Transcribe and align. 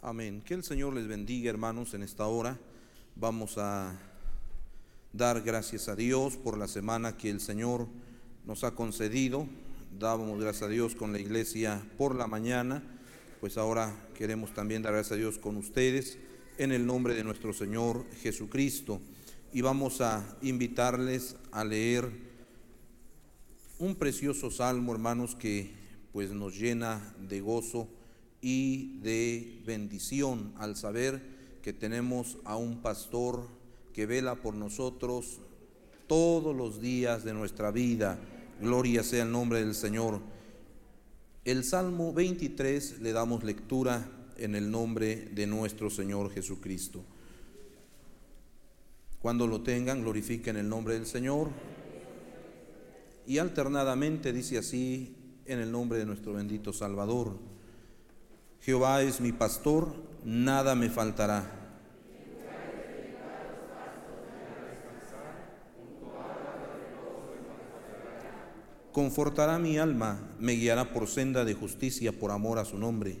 Amén. 0.00 0.42
Que 0.46 0.54
el 0.54 0.62
Señor 0.62 0.94
les 0.94 1.08
bendiga, 1.08 1.50
hermanos, 1.50 1.92
en 1.92 2.04
esta 2.04 2.24
hora. 2.28 2.56
Vamos 3.16 3.58
a 3.58 3.98
dar 5.12 5.42
gracias 5.42 5.88
a 5.88 5.96
Dios 5.96 6.36
por 6.36 6.56
la 6.56 6.68
semana 6.68 7.16
que 7.16 7.30
el 7.30 7.40
Señor 7.40 7.88
nos 8.46 8.62
ha 8.62 8.76
concedido. 8.76 9.48
Dábamos 9.98 10.40
gracias 10.40 10.62
a 10.62 10.68
Dios 10.68 10.94
con 10.94 11.12
la 11.12 11.18
iglesia 11.18 11.84
por 11.98 12.14
la 12.14 12.28
mañana, 12.28 12.80
pues 13.40 13.58
ahora 13.58 13.92
queremos 14.14 14.54
también 14.54 14.82
dar 14.82 14.92
gracias 14.92 15.12
a 15.12 15.16
Dios 15.16 15.36
con 15.36 15.56
ustedes 15.56 16.16
en 16.58 16.70
el 16.70 16.86
nombre 16.86 17.14
de 17.14 17.24
nuestro 17.24 17.52
Señor 17.52 18.06
Jesucristo. 18.22 19.00
Y 19.52 19.62
vamos 19.62 20.00
a 20.00 20.38
invitarles 20.42 21.34
a 21.50 21.64
leer 21.64 22.08
un 23.80 23.96
precioso 23.96 24.52
salmo, 24.52 24.92
hermanos, 24.92 25.34
que 25.34 25.72
pues 26.12 26.30
nos 26.30 26.56
llena 26.56 27.16
de 27.18 27.40
gozo 27.40 27.88
y 28.40 28.98
de 29.00 29.62
bendición 29.66 30.52
al 30.56 30.76
saber 30.76 31.20
que 31.62 31.72
tenemos 31.72 32.38
a 32.44 32.56
un 32.56 32.82
pastor 32.82 33.46
que 33.92 34.06
vela 34.06 34.36
por 34.36 34.54
nosotros 34.54 35.40
todos 36.06 36.56
los 36.56 36.80
días 36.80 37.24
de 37.24 37.34
nuestra 37.34 37.70
vida. 37.70 38.18
Gloria 38.60 39.02
sea 39.02 39.24
el 39.24 39.32
nombre 39.32 39.60
del 39.60 39.74
Señor. 39.74 40.20
El 41.44 41.64
Salmo 41.64 42.12
23 42.12 43.00
le 43.00 43.12
damos 43.12 43.44
lectura 43.44 44.08
en 44.36 44.54
el 44.54 44.70
nombre 44.70 45.16
de 45.16 45.46
nuestro 45.46 45.90
Señor 45.90 46.30
Jesucristo. 46.30 47.04
Cuando 49.20 49.46
lo 49.46 49.62
tengan, 49.62 50.02
glorifiquen 50.02 50.56
el 50.56 50.68
nombre 50.68 50.94
del 50.94 51.06
Señor. 51.06 51.48
Y 53.26 53.38
alternadamente 53.38 54.32
dice 54.32 54.58
así 54.58 55.16
en 55.44 55.58
el 55.58 55.72
nombre 55.72 55.98
de 55.98 56.06
nuestro 56.06 56.34
bendito 56.34 56.72
Salvador. 56.72 57.36
Jehová 58.60 59.02
es 59.02 59.20
mi 59.20 59.32
pastor, 59.32 59.94
nada 60.24 60.74
me 60.74 60.90
faltará. 60.90 61.58
Confortará 68.92 69.58
mi 69.58 69.78
alma, 69.78 70.18
me 70.40 70.52
guiará 70.52 70.92
por 70.92 71.06
senda 71.06 71.44
de 71.44 71.54
justicia 71.54 72.12
por 72.12 72.32
amor 72.32 72.58
a 72.58 72.64
su 72.64 72.78
nombre. 72.78 73.16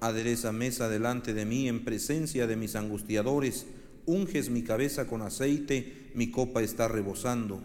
Adereza 0.00 0.52
mesa 0.52 0.88
delante 0.88 1.32
de 1.32 1.46
mí 1.46 1.68
en 1.68 1.84
presencia 1.84 2.46
de 2.46 2.56
mis 2.56 2.74
angustiadores 2.74 3.66
unges 4.06 4.50
mi 4.50 4.62
cabeza 4.62 5.06
con 5.06 5.22
aceite, 5.22 6.10
mi 6.14 6.30
copa 6.30 6.62
está 6.62 6.88
rebosando. 6.88 7.60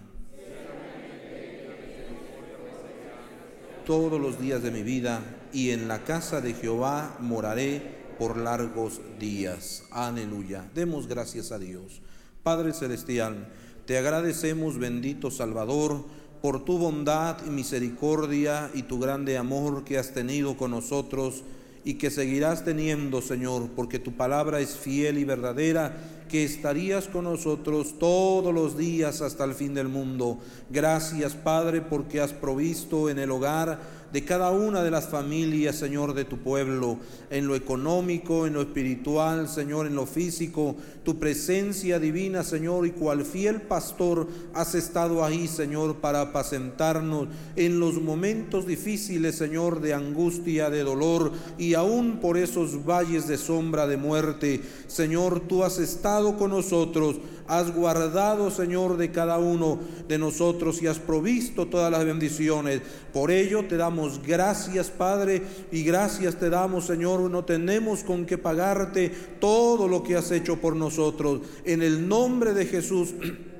Todos 3.85 4.21
los 4.21 4.39
días 4.39 4.61
de 4.61 4.71
mi 4.71 4.83
vida 4.83 5.21
y 5.51 5.71
en 5.71 5.87
la 5.87 6.03
casa 6.03 6.41
de 6.41 6.53
Jehová 6.53 7.17
moraré 7.19 7.81
por 8.19 8.37
largos 8.37 9.01
días. 9.19 9.83
Aleluya. 9.91 10.69
Demos 10.75 11.07
gracias 11.07 11.51
a 11.51 11.57
Dios. 11.57 12.01
Padre 12.43 12.73
Celestial, 12.73 13.47
te 13.85 13.97
agradecemos, 13.97 14.77
bendito 14.77 15.31
Salvador, 15.31 16.05
por 16.41 16.63
tu 16.63 16.77
bondad 16.77 17.37
y 17.45 17.49
misericordia 17.49 18.69
y 18.73 18.83
tu 18.83 18.99
grande 18.99 19.37
amor 19.37 19.83
que 19.83 19.97
has 19.97 20.13
tenido 20.13 20.55
con 20.55 20.71
nosotros 20.71 21.43
y 21.83 21.95
que 21.95 22.11
seguirás 22.11 22.63
teniendo, 22.63 23.21
Señor, 23.21 23.69
porque 23.75 23.99
tu 23.99 24.13
palabra 24.13 24.59
es 24.59 24.77
fiel 24.77 25.17
y 25.17 25.23
verdadera 25.23 25.97
que 26.30 26.45
estarías 26.45 27.08
con 27.08 27.25
nosotros 27.25 27.99
todos 27.99 28.53
los 28.53 28.77
días 28.77 29.22
hasta 29.22 29.44
el 29.44 29.53
fin 29.53 29.73
del 29.73 29.89
mundo. 29.89 30.37
Gracias, 30.70 31.33
Padre, 31.33 31.81
porque 31.81 32.21
has 32.21 32.31
provisto 32.31 33.09
en 33.09 33.20
el 33.20 33.31
hogar 33.31 33.98
de 34.11 34.25
cada 34.25 34.52
una 34.52 34.83
de 34.83 34.92
las 34.92 35.08
familias, 35.08 35.75
Señor, 35.75 36.14
de 36.14 36.25
tu 36.25 36.37
pueblo, 36.37 36.97
en 37.30 37.47
lo 37.47 37.55
económico, 37.55 38.47
en 38.47 38.53
lo 38.53 38.61
espiritual, 38.61 39.47
Señor, 39.47 39.86
en 39.86 39.95
lo 39.95 40.05
físico, 40.05 40.75
tu 41.03 41.20
presencia 41.20 41.99
divina, 41.99 42.43
Señor, 42.43 42.87
y 42.87 42.92
cual 42.92 43.23
fiel 43.23 43.61
pastor 43.61 44.27
has 44.53 44.75
estado 44.75 45.23
ahí, 45.23 45.47
Señor, 45.47 45.97
para 45.97 46.21
apacentarnos 46.21 47.27
en 47.55 47.80
los 47.80 48.02
momentos 48.02 48.65
difíciles, 48.65 49.36
Señor, 49.36 49.81
de 49.81 49.93
angustia, 49.93 50.70
de 50.70 50.83
dolor, 50.83 51.31
y 51.58 51.76
aún 51.76 52.20
por 52.20 52.37
esos 52.37 52.86
valles 52.86 53.27
de 53.27 53.37
sombra 53.37 53.86
de 53.87 53.97
muerte, 53.97 54.61
Señor, 54.87 55.41
tú 55.41 55.64
has 55.64 55.77
estado 55.77 56.37
con 56.37 56.52
nosotros 56.52 57.17
has 57.49 57.73
guardado, 57.73 58.52
Señor, 58.52 58.95
de 58.95 59.11
cada 59.11 59.39
uno 59.39 59.80
de 60.08 60.20
nosotros 60.20 60.82
y 60.82 60.87
has 60.87 60.99
provisto 60.99 61.65
todas 61.65 61.92
las 61.92 62.05
bendiciones. 62.05 62.82
Por 63.11 63.32
ello 63.32 63.65
te 63.67 63.76
damos 63.76 64.21
gracias, 64.21 64.92
Padre, 64.92 65.42
y 65.71 65.83
gracias 65.83 66.36
te 66.36 66.49
damos, 66.49 66.86
Señor. 66.86 67.21
No 67.21 67.43
tenemos 67.43 68.04
con 68.04 68.27
qué 68.27 68.38
pagarte 68.38 69.09
todo 69.39 69.88
lo 69.88 70.04
que 70.04 70.15
has 70.15 70.30
hecho 70.30 70.61
por 70.61 70.76
nosotros. 70.76 71.42
En 71.65 71.82
el 71.82 72.08
nombre 72.08 72.54
de 72.54 72.65
Jesús. 72.65 73.15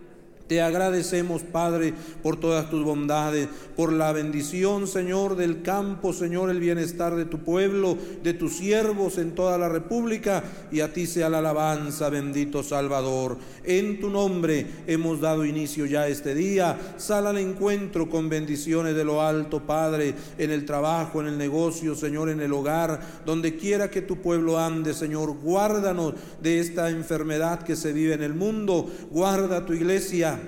Te 0.50 0.64
agradecemos, 0.64 1.44
Padre, 1.44 1.94
por 2.24 2.40
todas 2.40 2.72
tus 2.72 2.84
bondades, 2.84 3.48
por 3.76 3.94
la 3.94 4.12
bendición, 4.12 4.88
Señor, 4.88 5.36
del 5.36 5.62
campo, 5.62 6.12
Señor, 6.12 6.50
el 6.50 6.60
bienestar 6.60 7.16
de 7.16 7.26
tu 7.26 7.38
pueblo, 7.38 7.96
de 8.24 8.34
tus 8.34 8.54
siervos 8.54 9.20
en 9.20 9.36
toda 9.36 9.60
la 9.60 9.70
República, 9.70 10.44
y 10.72 10.80
a 10.80 10.92
ti 10.92 11.06
sea 11.06 11.30
la 11.30 11.38
alabanza, 11.38 12.10
bendito 12.10 12.64
Salvador. 12.64 13.38
En 13.64 14.00
tu 14.00 14.10
nombre 14.10 14.66
hemos 14.88 15.22
dado 15.22 15.46
inicio 15.46 15.86
ya 15.86 16.08
este 16.08 16.34
día. 16.34 16.96
Sal 16.98 17.28
al 17.28 17.38
encuentro 17.38 18.10
con 18.10 18.28
bendiciones 18.28 18.96
de 18.96 19.04
lo 19.04 19.22
alto, 19.22 19.68
Padre, 19.68 20.16
en 20.40 20.50
el 20.50 20.66
trabajo, 20.66 21.22
en 21.22 21.28
el 21.28 21.38
negocio, 21.38 21.94
Señor, 21.94 22.28
en 22.28 22.42
el 22.42 22.54
hogar, 22.54 23.00
donde 23.24 23.56
quiera 23.56 23.92
que 23.92 24.02
tu 24.02 24.18
pueblo 24.18 24.58
ande, 24.58 24.96
Señor. 24.96 25.38
Guárdanos 25.44 26.16
de 26.42 26.60
esta 26.60 26.90
enfermedad 26.90 27.62
que 27.62 27.76
se 27.76 27.94
vive 27.94 28.16
en 28.16 28.24
el 28.24 28.34
mundo. 28.34 28.90
Guarda 29.12 29.64
tu 29.64 29.74
iglesia 29.74 30.39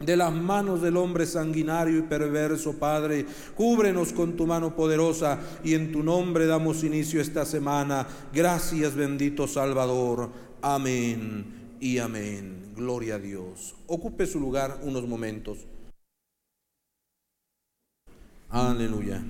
de 0.00 0.16
las 0.16 0.32
manos 0.32 0.82
del 0.82 0.96
hombre 0.96 1.26
sanguinario 1.26 1.98
y 1.98 2.02
perverso, 2.02 2.74
Padre. 2.74 3.26
Cúbrenos 3.54 4.12
con 4.12 4.36
tu 4.36 4.46
mano 4.46 4.74
poderosa 4.74 5.38
y 5.64 5.74
en 5.74 5.92
tu 5.92 6.02
nombre 6.02 6.46
damos 6.46 6.84
inicio 6.84 7.20
esta 7.20 7.44
semana. 7.44 8.06
Gracias, 8.32 8.94
bendito 8.94 9.46
Salvador. 9.46 10.30
Amén 10.62 11.76
y 11.80 11.98
amén. 11.98 12.72
Gloria 12.76 13.14
a 13.14 13.18
Dios. 13.18 13.74
Ocupe 13.86 14.26
su 14.26 14.38
lugar 14.38 14.80
unos 14.82 15.06
momentos. 15.06 15.66
Aleluya. 18.50 19.22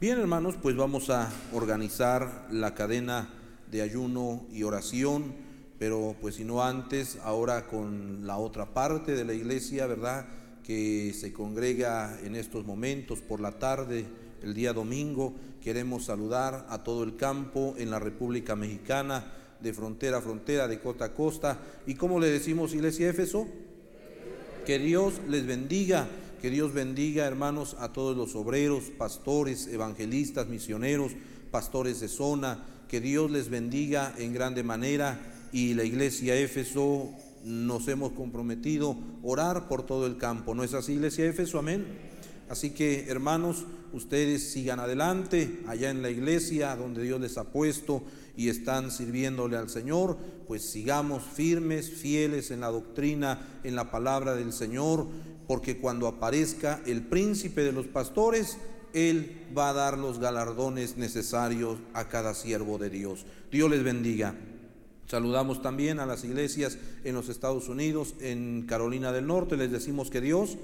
Bien, 0.00 0.18
hermanos, 0.18 0.56
pues 0.60 0.76
vamos 0.76 1.10
a 1.10 1.30
organizar 1.52 2.48
la 2.50 2.74
cadena 2.74 3.30
de 3.70 3.82
ayuno 3.82 4.46
y 4.52 4.62
oración 4.62 5.45
pero 5.78 6.16
pues 6.20 6.36
si 6.36 6.44
no 6.44 6.62
antes, 6.62 7.18
ahora 7.22 7.66
con 7.66 8.26
la 8.26 8.38
otra 8.38 8.72
parte 8.72 9.14
de 9.14 9.24
la 9.24 9.34
iglesia, 9.34 9.86
¿verdad? 9.86 10.26
Que 10.64 11.12
se 11.14 11.32
congrega 11.32 12.18
en 12.24 12.34
estos 12.34 12.64
momentos 12.64 13.20
por 13.20 13.40
la 13.40 13.52
tarde, 13.52 14.06
el 14.42 14.54
día 14.54 14.72
domingo, 14.72 15.34
queremos 15.60 16.06
saludar 16.06 16.66
a 16.68 16.82
todo 16.82 17.02
el 17.02 17.16
campo 17.16 17.74
en 17.76 17.90
la 17.90 17.98
República 17.98 18.56
Mexicana, 18.56 19.32
de 19.60 19.72
frontera 19.72 20.18
a 20.18 20.22
frontera, 20.22 20.68
de 20.68 20.80
costa 20.80 21.06
a 21.06 21.14
costa. 21.14 21.58
¿Y 21.86 21.94
cómo 21.94 22.20
le 22.20 22.30
decimos, 22.30 22.74
iglesia 22.74 23.10
Éfeso? 23.10 23.46
Que 24.64 24.78
Dios 24.78 25.14
les 25.28 25.46
bendiga, 25.46 26.08
que 26.40 26.50
Dios 26.50 26.72
bendiga, 26.72 27.26
hermanos, 27.26 27.76
a 27.78 27.92
todos 27.92 28.16
los 28.16 28.34
obreros, 28.34 28.84
pastores, 28.96 29.66
evangelistas, 29.66 30.48
misioneros, 30.48 31.12
pastores 31.50 32.00
de 32.00 32.08
zona, 32.08 32.64
que 32.88 33.00
Dios 33.00 33.30
les 33.30 33.48
bendiga 33.48 34.14
en 34.18 34.32
grande 34.32 34.62
manera 34.62 35.18
y 35.52 35.74
la 35.74 35.84
iglesia 35.84 36.36
Éfeso 36.36 37.10
nos 37.44 37.86
hemos 37.88 38.12
comprometido 38.12 38.92
a 38.92 38.96
orar 39.22 39.68
por 39.68 39.86
todo 39.86 40.06
el 40.06 40.16
campo. 40.16 40.54
¿No 40.54 40.64
es 40.64 40.74
así, 40.74 40.94
iglesia 40.94 41.26
Éfeso? 41.26 41.58
Amén. 41.58 41.86
Así 42.48 42.70
que, 42.70 43.06
hermanos, 43.08 43.64
ustedes 43.92 44.52
sigan 44.52 44.78
adelante 44.78 45.60
allá 45.66 45.90
en 45.90 46.02
la 46.02 46.10
iglesia 46.10 46.76
donde 46.76 47.02
Dios 47.02 47.20
les 47.20 47.38
ha 47.38 47.44
puesto 47.44 48.02
y 48.36 48.48
están 48.50 48.90
sirviéndole 48.90 49.56
al 49.56 49.70
Señor, 49.70 50.16
pues 50.46 50.62
sigamos 50.62 51.22
firmes, 51.22 51.90
fieles 51.90 52.50
en 52.50 52.60
la 52.60 52.70
doctrina, 52.70 53.60
en 53.64 53.74
la 53.74 53.90
palabra 53.90 54.34
del 54.34 54.52
Señor, 54.52 55.06
porque 55.48 55.78
cuando 55.78 56.06
aparezca 56.06 56.82
el 56.86 57.02
príncipe 57.02 57.62
de 57.62 57.72
los 57.72 57.86
pastores, 57.86 58.58
Él 58.92 59.46
va 59.56 59.70
a 59.70 59.72
dar 59.72 59.98
los 59.98 60.18
galardones 60.18 60.96
necesarios 60.96 61.78
a 61.94 62.08
cada 62.08 62.34
siervo 62.34 62.78
de 62.78 62.90
Dios. 62.90 63.24
Dios 63.50 63.70
les 63.70 63.82
bendiga. 63.82 64.34
Saludamos 65.06 65.62
también 65.62 66.00
a 66.00 66.06
las 66.06 66.24
iglesias 66.24 66.78
en 67.04 67.14
los 67.14 67.28
Estados 67.28 67.68
Unidos, 67.68 68.14
en 68.20 68.64
Carolina 68.66 69.12
del 69.12 69.26
Norte, 69.26 69.56
les 69.56 69.70
decimos 69.70 70.10
que 70.10 70.20
Dios 70.20 70.56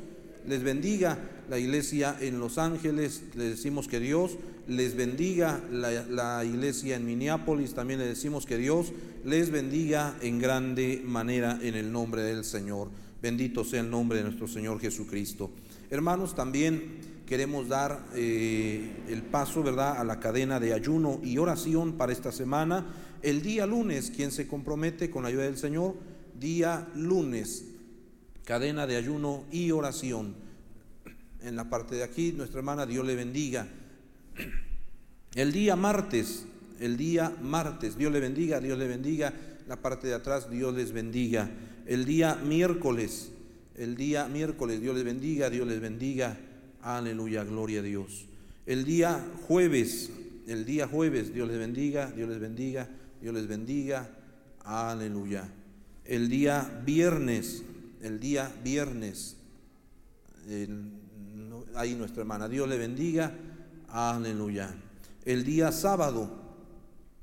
les 0.46 0.62
bendiga, 0.62 1.18
la 1.48 1.58
iglesia 1.58 2.16
en 2.20 2.40
Los 2.40 2.58
Ángeles, 2.58 3.22
les 3.34 3.50
decimos 3.50 3.86
que 3.86 4.00
Dios 4.00 4.32
les 4.66 4.96
bendiga, 4.96 5.60
la, 5.70 6.44
iglesia 6.44 6.96
en 6.96 7.06
Minneapolis, 7.06 7.74
también 7.74 8.00
les 8.00 8.08
decimos 8.08 8.46
que 8.46 8.58
Dios 8.58 8.92
les 9.24 9.50
bendiga 9.50 10.16
en 10.20 10.38
grande 10.38 11.02
manera 11.04 11.58
en 11.62 11.74
el 11.74 11.92
nombre 11.92 12.22
del 12.22 12.44
Señor. 12.44 12.88
Bendito 13.20 13.64
sea 13.64 13.80
el 13.80 13.90
nombre 13.90 14.18
de 14.18 14.24
nuestro 14.24 14.48
Señor 14.48 14.80
Jesucristo. 14.80 15.50
Hermanos, 15.90 16.34
también 16.34 17.12
queremos 17.26 17.68
dar 17.68 18.04
eh, 18.14 18.90
el 19.08 19.22
paso, 19.22 19.62
¿verdad?, 19.62 19.98
a 19.98 20.04
la 20.04 20.18
cadena 20.18 20.58
de 20.58 20.74
ayuno 20.74 21.20
y 21.22 21.38
oración 21.38 21.92
para 21.92 22.12
esta 22.12 22.32
semana. 22.32 22.84
El 23.22 23.42
día 23.42 23.66
lunes, 23.66 24.10
quien 24.14 24.32
se 24.32 24.48
compromete 24.48 25.10
con 25.10 25.22
la 25.22 25.28
ayuda 25.28 25.44
del 25.44 25.56
Señor, 25.56 25.94
día 26.38 26.88
lunes, 26.96 27.64
cadena 28.44 28.86
de 28.86 28.96
ayuno 28.96 29.44
y 29.52 29.70
oración. 29.70 30.34
En 31.42 31.54
la 31.54 31.70
parte 31.70 31.94
de 31.94 32.02
aquí, 32.02 32.32
nuestra 32.32 32.58
hermana, 32.58 32.84
Dios 32.84 33.06
le 33.06 33.14
bendiga. 33.14 33.69
El 35.34 35.52
día 35.52 35.76
martes, 35.76 36.46
el 36.80 36.96
día 36.96 37.32
martes, 37.40 37.96
Dios 37.96 38.12
le 38.12 38.20
bendiga, 38.20 38.60
Dios 38.60 38.76
le 38.76 38.88
bendiga. 38.88 39.32
La 39.68 39.76
parte 39.76 40.08
de 40.08 40.14
atrás, 40.14 40.50
Dios 40.50 40.75
les 40.75 40.92
bendiga. 40.92 41.48
El 41.86 42.04
día 42.04 42.34
miércoles, 42.34 43.30
el 43.76 43.96
día 43.96 44.26
miércoles, 44.26 44.80
Dios 44.80 44.96
les 44.96 45.04
bendiga, 45.04 45.48
Dios 45.48 45.66
les 45.66 45.80
bendiga. 45.80 46.36
Aleluya, 46.82 47.44
gloria 47.44 47.80
a 47.80 47.82
Dios. 47.82 48.26
El 48.66 48.84
día 48.84 49.25
jueves, 49.46 50.10
el 50.48 50.64
día 50.64 50.88
jueves, 50.88 51.32
Dios 51.32 51.48
les 51.48 51.58
bendiga, 51.58 52.10
Dios 52.10 52.28
les 52.28 52.40
bendiga, 52.40 52.88
Dios 53.22 53.32
les 53.32 53.46
bendiga. 53.46 54.10
Aleluya. 54.64 55.48
El 56.04 56.28
día 56.28 56.82
viernes, 56.84 57.62
el 58.00 58.19
día 58.19 58.52
viernes, 58.64 59.36
ahí 61.76 61.94
nuestra 61.94 62.22
hermana, 62.22 62.48
Dios 62.48 62.69
le 62.69 62.76
bendiga. 62.76 63.32
Aleluya. 63.88 64.74
El 65.24 65.44
día 65.44 65.70
sábado, 65.70 66.30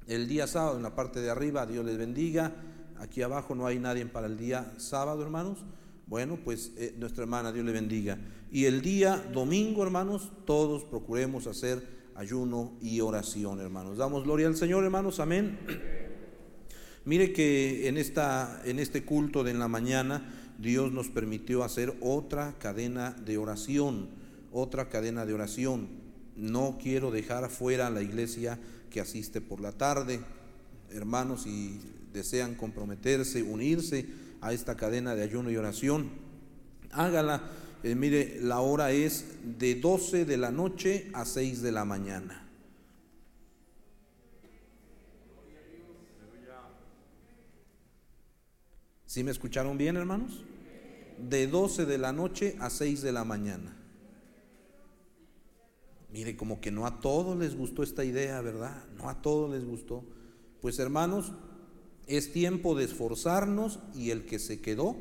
el 0.07 0.29
día 0.29 0.47
sábado 0.47 0.77
en 0.77 0.83
la 0.83 0.95
parte 0.95 1.19
de 1.19 1.31
arriba, 1.31 1.65
Dios 1.65 1.85
les 1.85 1.97
bendiga. 1.97 2.55
Aquí 2.97 3.21
abajo 3.21 3.53
no 3.53 3.67
hay 3.67 3.77
nadie 3.77 4.05
para 4.05 4.27
el 4.27 4.37
día 4.37 4.73
sábado, 4.77 5.21
hermanos. 5.21 5.65
Bueno, 6.07 6.39
pues 6.41 6.71
eh, 6.77 6.95
nuestra 6.97 7.23
hermana, 7.23 7.51
Dios 7.51 7.65
le 7.65 7.73
bendiga. 7.73 8.17
Y 8.53 8.65
el 8.65 8.81
día 8.81 9.17
domingo, 9.33 9.83
hermanos, 9.83 10.31
todos 10.45 10.85
procuremos 10.85 11.45
hacer 11.45 11.98
ayuno 12.19 12.73
y 12.81 12.99
oración, 12.99 13.61
hermanos. 13.61 13.97
Damos 13.97 14.25
gloria 14.25 14.47
al 14.47 14.57
Señor, 14.57 14.83
hermanos. 14.83 15.21
Amén. 15.21 15.57
Mire 17.05 17.31
que 17.31 17.87
en, 17.87 17.97
esta, 17.97 18.61
en 18.65 18.77
este 18.77 19.05
culto 19.05 19.45
de 19.45 19.51
en 19.51 19.59
la 19.59 19.69
mañana 19.69 20.29
Dios 20.57 20.91
nos 20.91 21.07
permitió 21.07 21.63
hacer 21.63 21.95
otra 22.01 22.55
cadena 22.59 23.11
de 23.11 23.37
oración, 23.37 24.09
otra 24.51 24.89
cadena 24.89 25.25
de 25.25 25.33
oración. 25.33 25.87
No 26.35 26.77
quiero 26.81 27.09
dejar 27.09 27.49
fuera 27.49 27.89
la 27.89 28.01
iglesia 28.01 28.59
que 28.89 28.99
asiste 28.99 29.39
por 29.39 29.61
la 29.61 29.71
tarde. 29.71 30.19
Hermanos, 30.91 31.43
si 31.43 31.79
desean 32.11 32.55
comprometerse, 32.55 33.43
unirse 33.43 34.07
a 34.41 34.51
esta 34.51 34.75
cadena 34.75 35.15
de 35.15 35.23
ayuno 35.23 35.51
y 35.51 35.55
oración, 35.55 36.09
hágala. 36.91 37.49
Eh, 37.81 37.95
mire, 37.95 38.39
la 38.41 38.59
hora 38.59 38.91
es 38.91 39.25
de 39.57 39.75
12 39.75 40.25
de 40.25 40.37
la 40.37 40.51
noche 40.51 41.09
a 41.13 41.23
6 41.23 41.61
de 41.61 41.71
la 41.71 41.85
mañana. 41.85 42.45
¿Sí 49.05 49.23
me 49.23 49.31
escucharon 49.31 49.77
bien, 49.77 49.95
hermanos? 49.95 50.43
De 51.17 51.47
12 51.47 51.85
de 51.85 51.97
la 51.97 52.11
noche 52.11 52.57
a 52.59 52.69
6 52.69 53.01
de 53.01 53.11
la 53.11 53.23
mañana. 53.23 53.75
Mire, 56.11 56.35
como 56.35 56.59
que 56.59 56.71
no 56.71 56.85
a 56.85 56.99
todos 56.99 57.37
les 57.37 57.55
gustó 57.55 57.81
esta 57.81 58.03
idea, 58.03 58.41
¿verdad? 58.41 58.83
No 58.97 59.09
a 59.09 59.21
todos 59.21 59.49
les 59.49 59.65
gustó. 59.65 60.03
Pues 60.61 60.79
hermanos, 60.79 61.31
es 62.07 62.33
tiempo 62.33 62.75
de 62.75 62.85
esforzarnos 62.85 63.79
y 63.95 64.09
el 64.09 64.25
que 64.25 64.37
se 64.37 64.59
quedó, 64.59 64.97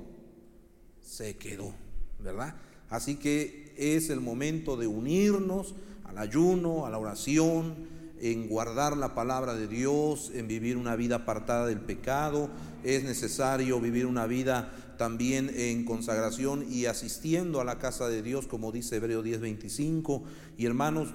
se 1.02 1.36
quedó, 1.36 1.74
¿verdad? 2.18 2.54
Así 2.90 3.16
que 3.16 3.72
es 3.76 4.10
el 4.10 4.20
momento 4.20 4.76
de 4.76 4.86
unirnos 4.86 5.74
al 6.04 6.18
ayuno, 6.18 6.86
a 6.86 6.90
la 6.90 6.98
oración, 6.98 7.98
en 8.20 8.48
guardar 8.48 8.96
la 8.96 9.14
palabra 9.14 9.54
de 9.54 9.68
Dios, 9.68 10.32
en 10.34 10.48
vivir 10.48 10.76
una 10.76 10.96
vida 10.96 11.16
apartada 11.16 11.66
del 11.66 11.80
pecado. 11.80 12.50
Es 12.82 13.04
necesario 13.04 13.80
vivir 13.80 14.06
una 14.06 14.26
vida 14.26 14.72
también 14.98 15.50
en 15.54 15.84
consagración 15.84 16.66
y 16.68 16.86
asistiendo 16.86 17.60
a 17.60 17.64
la 17.64 17.78
casa 17.78 18.08
de 18.08 18.22
Dios, 18.22 18.46
como 18.46 18.72
dice 18.72 18.96
Hebreo 18.96 19.22
10:25. 19.22 20.24
Y 20.56 20.66
hermanos, 20.66 21.10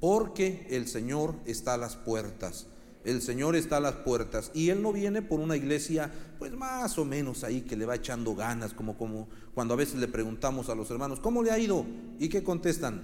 porque 0.00 0.66
el 0.70 0.86
Señor 0.88 1.34
está 1.46 1.74
a 1.74 1.78
las 1.78 1.96
puertas. 1.96 2.66
El 3.04 3.22
Señor 3.22 3.56
está 3.56 3.78
a 3.78 3.80
las 3.80 3.94
puertas 3.94 4.50
y 4.52 4.68
Él 4.68 4.82
no 4.82 4.92
viene 4.92 5.22
por 5.22 5.40
una 5.40 5.56
iglesia, 5.56 6.12
pues 6.38 6.52
más 6.52 6.98
o 6.98 7.04
menos 7.04 7.44
ahí 7.44 7.62
que 7.62 7.76
le 7.76 7.86
va 7.86 7.94
echando 7.94 8.34
ganas, 8.34 8.74
como, 8.74 8.98
como 8.98 9.28
cuando 9.54 9.74
a 9.74 9.76
veces 9.76 9.96
le 9.96 10.08
preguntamos 10.08 10.68
a 10.68 10.74
los 10.74 10.90
hermanos, 10.90 11.18
¿cómo 11.20 11.42
le 11.42 11.50
ha 11.50 11.58
ido? 11.58 11.86
¿Y 12.18 12.28
qué 12.28 12.42
contestan? 12.42 13.02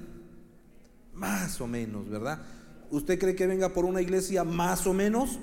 Más 1.14 1.60
o 1.62 1.66
menos, 1.66 2.10
¿verdad? 2.10 2.42
¿Usted 2.90 3.18
cree 3.18 3.34
que 3.34 3.46
venga 3.46 3.70
por 3.70 3.86
una 3.86 4.02
iglesia 4.02 4.44
más 4.44 4.86
o 4.86 4.92
menos? 4.92 5.38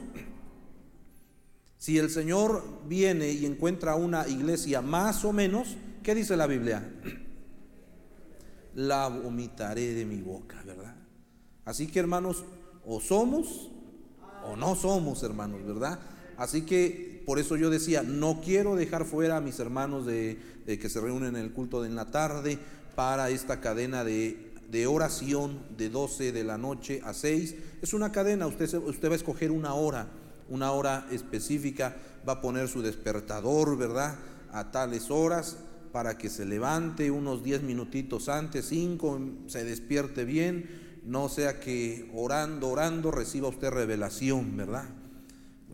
Si 1.78 1.98
el 1.98 2.12
Señor 2.12 2.64
viene 2.88 3.32
y 3.32 3.46
encuentra 3.46 3.96
una 3.96 4.28
iglesia 4.28 4.82
más 4.82 5.26
o 5.26 5.34
menos, 5.34 5.76
¿qué 6.04 6.14
dice 6.14 6.38
la 6.38 6.46
Biblia? 6.46 6.94
La 8.76 9.08
vomitaré 9.08 9.94
de 9.94 10.06
mi 10.06 10.22
boca, 10.22 10.62
¿verdad? 10.64 10.96
Así 11.66 11.88
que 11.88 12.00
hermanos, 12.00 12.46
o 12.86 13.02
somos 13.02 13.73
o 14.46 14.56
no 14.56 14.76
somos 14.76 15.24
hermanos, 15.24 15.66
¿verdad? 15.66 16.00
Así 16.38 16.64
que 16.64 17.24
por 17.26 17.40
eso 17.40 17.56
yo 17.56 17.70
decía, 17.70 18.04
no 18.04 18.42
quiero 18.44 18.76
dejar 18.76 19.06
fuera 19.06 19.38
a 19.38 19.42
mis 19.42 19.60
hermanos 19.60 20.06
de, 20.06 20.38
que 20.66 20.90
se 20.90 21.00
reúnen 21.00 21.36
en 21.36 21.42
el 21.42 21.52
culto 21.52 21.82
de 21.82 21.90
la 21.90 22.12
tarde 22.12 22.58
para 22.96 23.30
esta 23.30 23.60
cadena 23.62 24.04
de 24.04 24.54
de 24.74 24.88
oración 24.88 25.60
de 25.78 25.90
12 25.92 26.32
de 26.32 26.44
la 26.44 26.58
noche 26.58 27.00
a 27.06 27.14
6. 27.14 27.56
Es 27.84 27.94
una 27.94 28.12
cadena, 28.12 28.48
usted, 28.48 28.74
usted 28.74 29.08
va 29.08 29.14
a 29.14 29.18
escoger 29.18 29.52
una 29.52 29.76
hora, 29.76 30.08
una 30.50 30.72
hora 30.72 31.06
específica, 31.12 31.96
va 32.28 32.34
a 32.34 32.42
poner 32.42 32.68
su 32.68 32.82
despertador, 32.82 33.78
¿verdad? 33.78 34.16
A 34.52 34.72
tales 34.72 35.12
horas 35.12 35.58
para 35.92 36.18
que 36.18 36.28
se 36.28 36.46
levante 36.46 37.12
unos 37.12 37.44
10 37.44 37.62
minutitos 37.62 38.30
antes, 38.30 38.66
5, 38.66 39.22
se 39.46 39.64
despierte 39.64 40.26
bien, 40.26 40.68
no 41.06 41.30
sea 41.30 41.60
que 41.60 42.10
orando, 42.14 42.70
orando 42.70 43.12
reciba 43.12 43.50
usted 43.50 43.70
revelación, 43.70 44.56
¿verdad? 44.58 44.86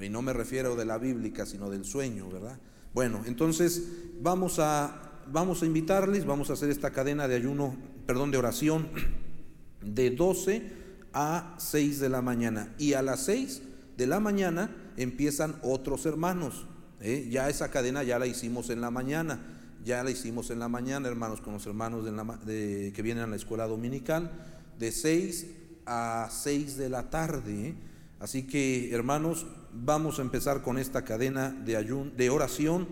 Y 0.02 0.10
no 0.10 0.22
me 0.22 0.34
refiero 0.34 0.76
de 0.76 0.86
la 0.86 0.98
bíblica, 0.98 1.46
sino 1.46 1.70
del 1.70 1.84
sueño, 1.84 2.30
¿verdad? 2.30 2.60
Bueno, 2.94 3.24
entonces 3.26 3.84
vamos 4.22 4.60
a 4.60 5.10
vamos 5.32 5.62
a 5.62 5.66
invitarles, 5.66 6.26
vamos 6.26 6.50
a 6.50 6.54
hacer 6.54 6.70
esta 6.70 6.92
cadena 6.92 7.28
de 7.28 7.36
ayuno, 7.36 7.76
perdón, 8.06 8.32
de 8.32 8.38
oración 8.38 8.90
de 9.82 10.12
12 10.12 10.72
a 11.14 11.56
6 11.58 12.00
de 12.00 12.10
la 12.10 12.22
mañana. 12.22 12.74
Y 12.78 12.94
a 12.94 13.02
las 13.02 13.22
6 13.26 13.62
de 13.98 14.08
la 14.08 14.20
mañana 14.20 14.76
empiezan 14.98 15.56
otros 15.62 16.06
hermanos. 16.06 16.66
¿eh? 17.02 17.28
Ya 17.30 17.50
esa 17.50 17.72
cadena 17.72 18.04
ya 18.04 18.20
la 18.20 18.28
hicimos 18.28 18.70
en 18.70 18.82
la 18.82 18.92
mañana. 18.92 19.56
Ya 19.84 20.04
la 20.04 20.12
hicimos 20.12 20.50
en 20.50 20.60
la 20.60 20.68
mañana, 20.68 21.08
hermanos, 21.08 21.40
con 21.40 21.54
los 21.54 21.66
hermanos 21.66 22.04
de 22.46 22.92
que 22.94 23.02
vienen 23.02 23.24
a 23.24 23.28
la 23.28 23.38
escuela 23.38 23.66
dominical, 23.66 24.30
de 24.80 24.92
6 24.92 25.48
a 25.86 26.30
6 26.32 26.78
de 26.78 26.90
la 26.90 27.10
tarde. 27.10 27.76
Así 28.20 28.44
que, 28.48 28.92
hermanos, 28.94 29.46
vamos 29.74 30.20
a 30.20 30.22
empezar 30.22 30.64
con 30.64 30.78
esta 30.78 31.04
cadena 31.04 31.52
de, 31.52 31.76
de 32.16 32.30
oración 32.30 32.88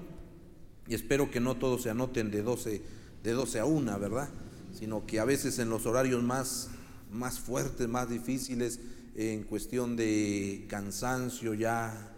y 0.87 0.93
espero 0.93 1.31
que 1.31 1.39
no 1.39 1.57
todos 1.57 1.83
se 1.83 1.89
anoten 1.89 2.29
de 2.31 2.43
12, 2.43 2.81
de 3.23 3.31
12 3.31 3.59
a 3.59 3.65
1, 3.65 3.99
¿verdad? 3.99 4.29
Sino 4.77 5.05
que 5.05 5.19
a 5.19 5.25
veces 5.25 5.59
en 5.59 5.69
los 5.69 5.85
horarios 5.85 6.23
más, 6.23 6.69
más 7.11 7.39
fuertes, 7.39 7.87
más 7.87 8.09
difíciles, 8.09 8.79
en 9.15 9.43
cuestión 9.43 9.95
de 9.95 10.65
cansancio 10.69 11.53
ya, 11.53 12.13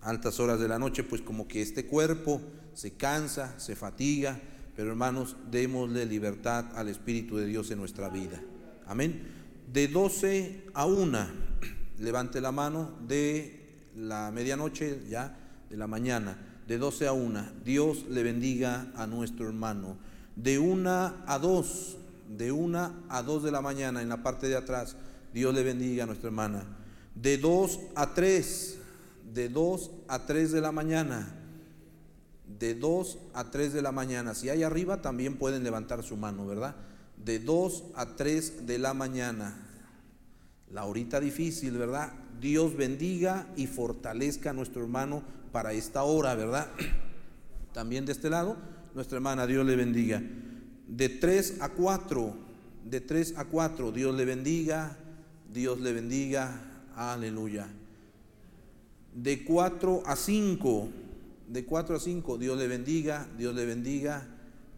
altas 0.00 0.40
horas 0.40 0.58
de 0.58 0.68
la 0.68 0.78
noche, 0.78 1.04
pues 1.04 1.20
como 1.20 1.46
que 1.46 1.60
este 1.60 1.86
cuerpo 1.86 2.40
se 2.74 2.92
cansa, 2.92 3.58
se 3.58 3.76
fatiga, 3.76 4.40
pero 4.74 4.90
hermanos, 4.90 5.36
démosle 5.50 6.06
libertad 6.06 6.66
al 6.76 6.88
Espíritu 6.88 7.36
de 7.36 7.46
Dios 7.46 7.70
en 7.70 7.78
nuestra 7.78 8.08
vida. 8.08 8.40
Amén. 8.88 9.22
De 9.72 9.86
12 9.86 10.64
a 10.74 10.86
1, 10.86 11.26
levante 11.98 12.40
la 12.40 12.50
mano 12.50 12.90
de 13.06 13.92
la 13.94 14.30
medianoche 14.32 15.02
ya, 15.08 15.36
de 15.70 15.76
la 15.76 15.86
mañana 15.86 16.36
de 16.68 16.76
12 16.76 17.06
a 17.06 17.12
1. 17.12 17.44
Dios 17.64 18.04
le 18.10 18.22
bendiga 18.22 18.92
a 18.94 19.06
nuestro 19.06 19.46
hermano. 19.48 19.96
De 20.36 20.58
1 20.58 20.90
a 21.26 21.38
2, 21.40 21.96
de 22.36 22.52
1 22.52 22.92
a 23.08 23.22
2 23.22 23.42
de 23.42 23.50
la 23.50 23.62
mañana 23.62 24.02
en 24.02 24.10
la 24.10 24.22
parte 24.22 24.48
de 24.48 24.56
atrás, 24.56 24.94
Dios 25.32 25.54
le 25.54 25.64
bendiga 25.64 26.04
a 26.04 26.06
nuestra 26.06 26.28
hermana. 26.28 26.64
De 27.14 27.38
2 27.38 27.80
a 27.96 28.12
3, 28.12 28.78
de 29.32 29.48
2 29.48 29.90
a 30.08 30.26
3 30.26 30.52
de 30.52 30.60
la 30.60 30.70
mañana, 30.70 31.34
de 32.58 32.74
2 32.74 33.18
a 33.32 33.50
3 33.50 33.72
de 33.72 33.82
la 33.82 33.90
mañana. 33.90 34.34
Si 34.34 34.50
hay 34.50 34.62
arriba, 34.62 35.00
también 35.00 35.38
pueden 35.38 35.64
levantar 35.64 36.02
su 36.02 36.18
mano, 36.18 36.46
¿verdad? 36.46 36.76
De 37.24 37.38
2 37.38 37.84
a 37.94 38.16
3 38.16 38.66
de 38.66 38.78
la 38.78 38.94
mañana. 38.94 39.56
La 40.70 40.84
horita 40.84 41.20
difícil, 41.20 41.76
¿verdad? 41.76 42.12
Dios 42.40 42.76
bendiga 42.76 43.46
y 43.56 43.66
fortalezca 43.66 44.50
a 44.50 44.52
nuestro 44.52 44.82
hermano 44.82 45.22
para 45.52 45.72
esta 45.72 46.02
hora, 46.02 46.34
¿verdad? 46.34 46.68
También 47.72 48.06
de 48.06 48.12
este 48.12 48.30
lado, 48.30 48.56
nuestra 48.94 49.16
hermana, 49.16 49.46
Dios 49.46 49.66
le 49.66 49.76
bendiga. 49.76 50.22
De 50.86 51.08
3 51.08 51.60
a 51.60 51.70
4, 51.70 52.34
de 52.84 53.00
3 53.00 53.34
a 53.36 53.44
4, 53.44 53.92
Dios 53.92 54.14
le 54.14 54.24
bendiga, 54.24 54.96
Dios 55.52 55.80
le 55.80 55.92
bendiga, 55.92 56.60
aleluya. 56.96 57.68
De 59.14 59.44
4 59.44 60.02
a 60.06 60.16
5, 60.16 60.88
de 61.48 61.64
4 61.64 61.96
a 61.96 62.00
5, 62.00 62.38
Dios 62.38 62.58
le 62.58 62.68
bendiga, 62.68 63.26
Dios 63.36 63.54
le 63.54 63.66
bendiga, 63.66 64.26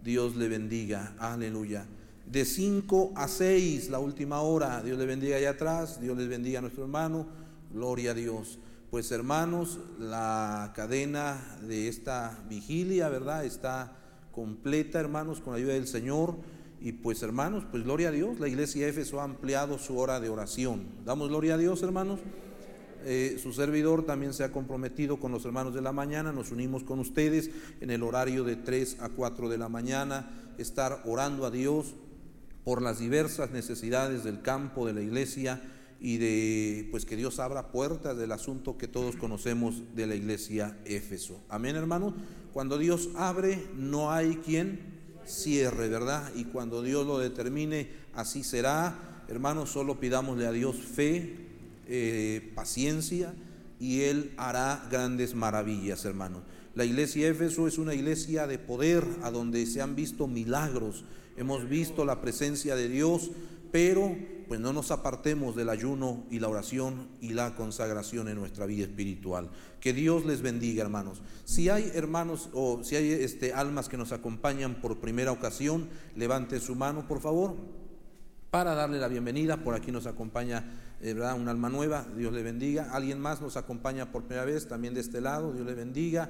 Dios 0.02 0.36
le 0.36 0.48
bendiga, 0.48 1.14
aleluya. 1.18 1.86
De 2.30 2.44
5 2.44 3.14
a 3.16 3.26
6, 3.26 3.90
la 3.90 3.98
última 3.98 4.40
hora, 4.42 4.84
Dios 4.84 4.96
le 4.96 5.04
bendiga 5.04 5.36
allá 5.36 5.50
atrás, 5.50 6.00
Dios 6.00 6.16
les 6.16 6.28
bendiga 6.28 6.60
a 6.60 6.62
nuestro 6.62 6.84
hermano, 6.84 7.26
gloria 7.74 8.12
a 8.12 8.14
Dios. 8.14 8.60
Pues 8.88 9.10
hermanos, 9.10 9.80
la 9.98 10.72
cadena 10.76 11.58
de 11.66 11.88
esta 11.88 12.40
vigilia, 12.48 13.08
¿verdad? 13.08 13.44
Está 13.44 13.96
completa, 14.30 15.00
hermanos, 15.00 15.40
con 15.40 15.54
la 15.54 15.58
ayuda 15.58 15.72
del 15.72 15.88
Señor. 15.88 16.36
Y 16.80 16.92
pues 16.92 17.20
hermanos, 17.24 17.64
pues 17.68 17.82
gloria 17.82 18.10
a 18.10 18.12
Dios, 18.12 18.38
la 18.38 18.46
iglesia 18.46 18.84
de 18.84 18.90
Éfeso 18.90 19.20
ha 19.20 19.24
ampliado 19.24 19.80
su 19.80 19.98
hora 19.98 20.20
de 20.20 20.28
oración. 20.28 20.84
Damos 21.04 21.30
gloria 21.30 21.54
a 21.54 21.58
Dios, 21.58 21.82
hermanos. 21.82 22.20
Eh, 23.06 23.40
su 23.42 23.52
servidor 23.52 24.06
también 24.06 24.34
se 24.34 24.44
ha 24.44 24.52
comprometido 24.52 25.18
con 25.18 25.32
los 25.32 25.44
hermanos 25.46 25.74
de 25.74 25.82
la 25.82 25.90
mañana, 25.90 26.30
nos 26.30 26.52
unimos 26.52 26.84
con 26.84 27.00
ustedes 27.00 27.50
en 27.80 27.90
el 27.90 28.04
horario 28.04 28.44
de 28.44 28.54
3 28.54 28.98
a 29.00 29.08
4 29.08 29.48
de 29.48 29.58
la 29.58 29.68
mañana, 29.68 30.30
estar 30.58 31.02
orando 31.06 31.44
a 31.44 31.50
Dios 31.50 31.96
por 32.64 32.82
las 32.82 32.98
diversas 32.98 33.50
necesidades 33.50 34.24
del 34.24 34.42
campo, 34.42 34.86
de 34.86 34.92
la 34.92 35.02
iglesia 35.02 35.62
y 36.00 36.16
de 36.16 36.88
pues 36.90 37.04
que 37.04 37.16
Dios 37.16 37.38
abra 37.38 37.68
puertas 37.68 38.16
del 38.16 38.32
asunto 38.32 38.78
que 38.78 38.88
todos 38.88 39.16
conocemos 39.16 39.82
de 39.94 40.06
la 40.06 40.14
iglesia 40.14 40.78
Éfeso. 40.84 41.40
Amén, 41.48 41.76
hermano. 41.76 42.14
Cuando 42.52 42.78
Dios 42.78 43.10
abre, 43.16 43.66
no 43.76 44.10
hay 44.10 44.36
quien 44.36 44.80
cierre, 45.26 45.88
¿verdad? 45.88 46.32
Y 46.34 46.44
cuando 46.44 46.82
Dios 46.82 47.06
lo 47.06 47.18
determine, 47.18 47.88
así 48.14 48.42
será. 48.42 49.24
Hermanos, 49.28 49.70
solo 49.70 50.00
pidámosle 50.00 50.46
a 50.46 50.52
Dios 50.52 50.76
fe, 50.76 51.36
eh, 51.86 52.50
paciencia, 52.54 53.32
y 53.78 54.02
Él 54.02 54.32
hará 54.36 54.86
grandes 54.90 55.34
maravillas, 55.34 56.04
hermanos. 56.04 56.42
La 56.74 56.84
iglesia 56.84 57.28
Éfeso 57.28 57.66
es 57.66 57.78
una 57.78 57.94
iglesia 57.94 58.46
de 58.46 58.58
poder, 58.58 59.04
a 59.22 59.30
donde 59.30 59.64
se 59.66 59.80
han 59.80 59.94
visto 59.94 60.26
milagros, 60.26 61.04
hemos 61.36 61.68
visto 61.68 62.04
la 62.04 62.20
presencia 62.20 62.76
de 62.76 62.88
Dios, 62.88 63.30
pero 63.72 64.16
pues 64.50 64.58
no 64.58 64.72
nos 64.72 64.90
apartemos 64.90 65.54
del 65.54 65.68
ayuno 65.68 66.24
y 66.28 66.40
la 66.40 66.48
oración 66.48 67.06
y 67.20 67.34
la 67.34 67.54
consagración 67.54 68.26
en 68.26 68.34
nuestra 68.34 68.66
vida 68.66 68.82
espiritual. 68.82 69.48
Que 69.78 69.92
Dios 69.92 70.26
les 70.26 70.42
bendiga, 70.42 70.82
hermanos. 70.82 71.22
Si 71.44 71.68
hay 71.68 71.88
hermanos 71.94 72.48
o 72.52 72.82
si 72.82 72.96
hay 72.96 73.12
este, 73.12 73.52
almas 73.52 73.88
que 73.88 73.96
nos 73.96 74.10
acompañan 74.10 74.80
por 74.80 74.98
primera 74.98 75.30
ocasión, 75.30 75.88
levante 76.16 76.58
su 76.58 76.74
mano, 76.74 77.06
por 77.06 77.20
favor, 77.20 77.54
para 78.50 78.74
darle 78.74 78.98
la 78.98 79.06
bienvenida. 79.06 79.58
Por 79.58 79.76
aquí 79.76 79.92
nos 79.92 80.06
acompaña 80.06 80.64
eh, 81.00 81.14
un 81.14 81.48
alma 81.48 81.68
nueva, 81.68 82.04
Dios 82.16 82.32
le 82.32 82.42
bendiga. 82.42 82.90
Alguien 82.90 83.20
más 83.20 83.40
nos 83.40 83.56
acompaña 83.56 84.10
por 84.10 84.24
primera 84.24 84.44
vez, 84.44 84.66
también 84.66 84.94
de 84.94 85.00
este 85.00 85.20
lado, 85.20 85.52
Dios 85.52 85.64
le 85.64 85.74
bendiga. 85.74 86.28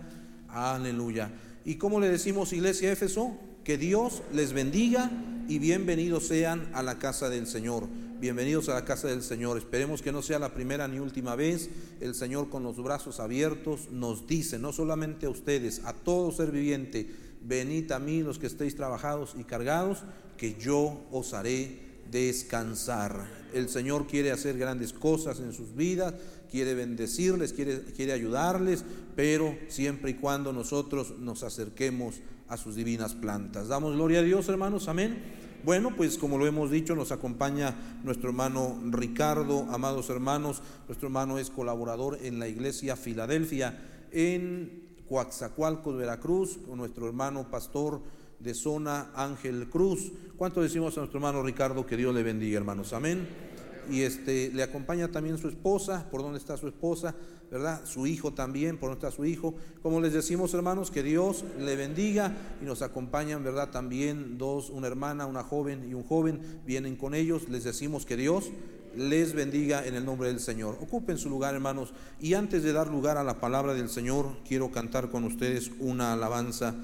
Aleluya. 0.48 1.30
¿Y 1.64 1.76
cómo 1.76 1.98
le 2.00 2.10
decimos, 2.10 2.52
iglesia 2.52 2.92
Éfeso? 2.92 3.38
Que 3.70 3.78
Dios 3.78 4.24
les 4.32 4.52
bendiga 4.52 5.12
y 5.46 5.60
bienvenidos 5.60 6.26
sean 6.26 6.68
a 6.72 6.82
la 6.82 6.98
casa 6.98 7.30
del 7.30 7.46
Señor. 7.46 7.86
Bienvenidos 8.18 8.68
a 8.68 8.74
la 8.74 8.84
casa 8.84 9.06
del 9.06 9.22
Señor. 9.22 9.58
Esperemos 9.58 10.02
que 10.02 10.10
no 10.10 10.22
sea 10.22 10.40
la 10.40 10.52
primera 10.52 10.88
ni 10.88 10.98
última 10.98 11.36
vez. 11.36 11.70
El 12.00 12.16
Señor 12.16 12.48
con 12.48 12.64
los 12.64 12.82
brazos 12.82 13.20
abiertos 13.20 13.88
nos 13.92 14.26
dice, 14.26 14.58
no 14.58 14.72
solamente 14.72 15.26
a 15.26 15.30
ustedes, 15.30 15.82
a 15.84 15.92
todo 15.92 16.32
ser 16.32 16.50
viviente, 16.50 17.08
venid 17.42 17.92
a 17.92 18.00
mí 18.00 18.24
los 18.24 18.40
que 18.40 18.48
estéis 18.48 18.74
trabajados 18.74 19.36
y 19.38 19.44
cargados, 19.44 19.98
que 20.36 20.56
yo 20.56 21.06
os 21.12 21.32
haré 21.32 21.78
descansar. 22.10 23.24
El 23.54 23.68
Señor 23.68 24.08
quiere 24.08 24.32
hacer 24.32 24.58
grandes 24.58 24.92
cosas 24.92 25.38
en 25.38 25.52
sus 25.52 25.76
vidas, 25.76 26.14
quiere 26.50 26.74
bendecirles, 26.74 27.52
quiere, 27.52 27.84
quiere 27.84 28.14
ayudarles, 28.14 28.84
pero 29.14 29.56
siempre 29.68 30.10
y 30.10 30.14
cuando 30.14 30.52
nosotros 30.52 31.14
nos 31.20 31.44
acerquemos 31.44 32.16
a 32.50 32.56
sus 32.56 32.74
divinas 32.74 33.14
plantas. 33.14 33.68
Damos 33.68 33.94
gloria 33.94 34.18
a 34.18 34.22
Dios, 34.22 34.48
hermanos, 34.48 34.88
amén. 34.88 35.22
Bueno, 35.64 35.94
pues 35.96 36.18
como 36.18 36.36
lo 36.36 36.46
hemos 36.46 36.70
dicho, 36.70 36.94
nos 36.94 37.12
acompaña 37.12 37.74
nuestro 38.02 38.30
hermano 38.30 38.80
Ricardo, 38.90 39.66
amados 39.70 40.10
hermanos. 40.10 40.62
Nuestro 40.88 41.08
hermano 41.08 41.38
es 41.38 41.48
colaborador 41.48 42.18
en 42.22 42.38
la 42.38 42.48
iglesia 42.48 42.96
Filadelfia 42.96 43.78
en 44.10 44.88
Coaxacualco, 45.08 45.94
Veracruz, 45.94 46.58
con 46.66 46.78
nuestro 46.78 47.06
hermano 47.06 47.50
pastor 47.50 48.00
de 48.38 48.54
zona 48.54 49.10
Ángel 49.14 49.68
Cruz. 49.68 50.12
¿Cuánto 50.36 50.62
decimos 50.62 50.96
a 50.96 51.00
nuestro 51.00 51.18
hermano 51.18 51.42
Ricardo 51.42 51.86
que 51.86 51.96
Dios 51.96 52.14
le 52.14 52.22
bendiga, 52.22 52.58
hermanos? 52.58 52.92
Amén. 52.92 53.49
Y 53.90 54.02
este 54.02 54.50
le 54.52 54.62
acompaña 54.62 55.08
también 55.08 55.38
su 55.38 55.48
esposa, 55.48 56.08
¿por 56.10 56.22
dónde 56.22 56.38
está 56.38 56.56
su 56.56 56.68
esposa? 56.68 57.14
¿verdad? 57.50 57.84
Su 57.84 58.06
hijo 58.06 58.32
también, 58.32 58.78
por 58.78 58.90
donde 58.90 59.04
está 59.04 59.14
su 59.14 59.24
hijo. 59.24 59.54
Como 59.82 60.00
les 60.00 60.12
decimos, 60.12 60.54
hermanos, 60.54 60.90
que 60.90 61.02
Dios 61.02 61.44
le 61.58 61.74
bendiga 61.74 62.32
y 62.62 62.64
nos 62.64 62.80
acompañan, 62.82 63.42
¿verdad? 63.42 63.70
También 63.70 64.38
dos, 64.38 64.70
una 64.70 64.86
hermana, 64.86 65.26
una 65.26 65.42
joven 65.42 65.86
y 65.88 65.94
un 65.94 66.04
joven 66.04 66.40
vienen 66.64 66.96
con 66.96 67.14
ellos. 67.14 67.48
Les 67.48 67.64
decimos 67.64 68.06
que 68.06 68.16
Dios 68.16 68.50
les 68.96 69.34
bendiga 69.34 69.84
en 69.84 69.94
el 69.94 70.04
nombre 70.04 70.28
del 70.28 70.40
Señor. 70.40 70.78
Ocupen 70.80 71.18
su 71.18 71.28
lugar, 71.28 71.54
hermanos. 71.54 71.92
Y 72.20 72.34
antes 72.34 72.62
de 72.62 72.72
dar 72.72 72.88
lugar 72.88 73.16
a 73.16 73.24
la 73.24 73.40
palabra 73.40 73.74
del 73.74 73.88
Señor, 73.88 74.36
quiero 74.46 74.70
cantar 74.70 75.10
con 75.10 75.24
ustedes 75.24 75.72
una 75.80 76.12
alabanza 76.12 76.74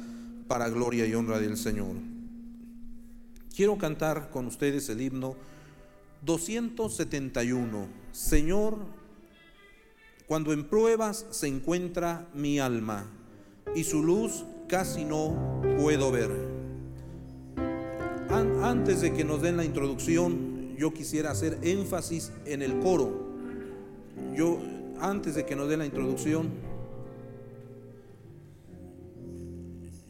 para 0.49 0.69
gloria 0.69 1.07
y 1.07 1.15
honra 1.15 1.39
del 1.39 1.57
Señor. 1.57 1.95
Quiero 3.55 3.79
cantar 3.79 4.31
con 4.31 4.47
ustedes 4.47 4.89
el 4.89 5.01
himno 5.01 5.37
271. 6.23 7.89
Señor, 8.13 8.79
cuando 10.27 10.53
en 10.53 10.69
pruebas 10.69 11.27
se 11.31 11.47
encuentra 11.47 12.29
mi 12.35 12.59
alma 12.59 13.07
y 13.75 13.85
su 13.85 14.03
luz 14.03 14.45
casi 14.69 15.05
no 15.05 15.61
puedo 15.79 16.11
ver. 16.11 16.31
Antes 18.29 19.01
de 19.01 19.13
que 19.13 19.25
nos 19.25 19.41
den 19.41 19.57
la 19.57 19.65
introducción, 19.65 20.75
yo 20.77 20.93
quisiera 20.93 21.31
hacer 21.31 21.59
énfasis 21.63 22.33
en 22.45 22.63
el 22.63 22.81
coro. 22.81 23.27
Yo, 24.35 24.59
antes 25.01 25.35
de 25.35 25.47
que 25.47 25.57
nos 25.57 25.69
den 25.69 25.79
la 25.79 25.87
introducción, 25.87 26.51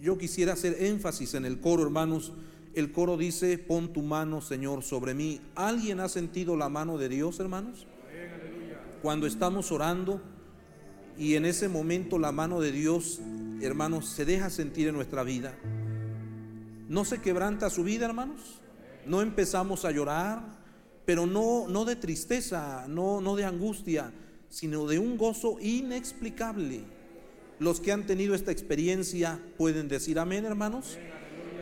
yo 0.01 0.17
quisiera 0.17 0.55
hacer 0.55 0.77
énfasis 0.85 1.35
en 1.35 1.45
el 1.45 1.61
coro, 1.61 1.83
hermanos. 1.83 2.33
El 2.77 2.93
coro 2.93 3.17
dice, 3.17 3.59
pon 3.59 3.93
tu 3.93 4.03
mano, 4.03 4.41
Señor, 4.41 4.85
sobre 4.85 5.15
mí. 5.15 5.41
¿Alguien 5.57 5.99
ha 5.99 6.09
sentido 6.09 6.57
la 6.57 6.69
mano 6.69 6.99
de 6.99 7.09
Dios, 7.09 7.41
hermanos? 7.41 7.89
cuando 9.03 9.29
estamos 9.29 9.71
orando 9.71 10.21
y 11.17 11.35
en 11.35 11.45
ese 11.45 11.69
momento 11.69 12.19
la 12.19 12.33
mano 12.33 12.61
de 12.61 12.73
Dios, 12.73 13.21
hermanos, 13.61 14.09
se 14.09 14.25
deja 14.25 14.51
sentir 14.51 14.89
en 14.89 14.97
nuestra 14.97 15.23
vida. 15.23 15.55
No 16.89 17.05
se 17.05 17.21
quebranta 17.21 17.71
su 17.71 17.85
vida, 17.85 18.07
hermanos. 18.07 18.61
No 19.07 19.23
empezamos 19.23 19.85
a 19.85 19.93
llorar, 19.93 20.43
pero 21.05 21.25
no, 21.25 21.69
no 21.69 21.85
de 21.85 21.95
tristeza, 21.95 22.87
no, 22.89 23.21
no 23.21 23.37
de 23.37 23.45
angustia, 23.45 24.13
sino 24.49 24.87
de 24.87 24.99
un 24.99 25.17
gozo 25.17 25.57
inexplicable. 25.61 26.83
Los 27.61 27.81
que 27.81 27.93
han 27.93 28.07
tenido 28.07 28.35
esta 28.35 28.51
experiencia 28.51 29.41
pueden 29.57 29.87
decir 29.87 30.19
amén, 30.19 30.45
hermanos. 30.45 30.99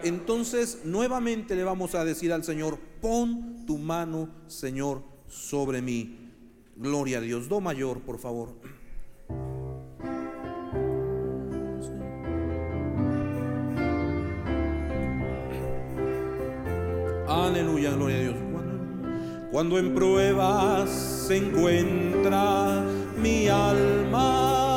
Entonces, 0.05 0.83
nuevamente 0.85 1.57
le 1.57 1.65
vamos 1.65 1.95
a 1.95 2.05
decir 2.05 2.31
al 2.31 2.45
Señor, 2.45 2.79
pon 3.01 3.65
tu 3.67 3.79
mano, 3.79 4.29
Señor, 4.49 5.03
sobre 5.29 5.81
mí. 5.81 6.31
Gloria 6.77 7.19
a 7.19 7.21
Dios. 7.23 7.49
Do 7.49 7.63
mayor, 7.63 8.01
por 8.03 8.19
favor. 8.19 8.51
Aleluya, 17.27 17.91
gloria 17.93 18.17
a 18.17 18.21
Dios. 18.21 18.37
Cuando, 19.51 19.79
en 19.79 19.95
pruebas 19.95 20.91
se 20.91 21.37
encuentra 21.39 22.85
mi 23.17 23.49
alma 23.49 24.74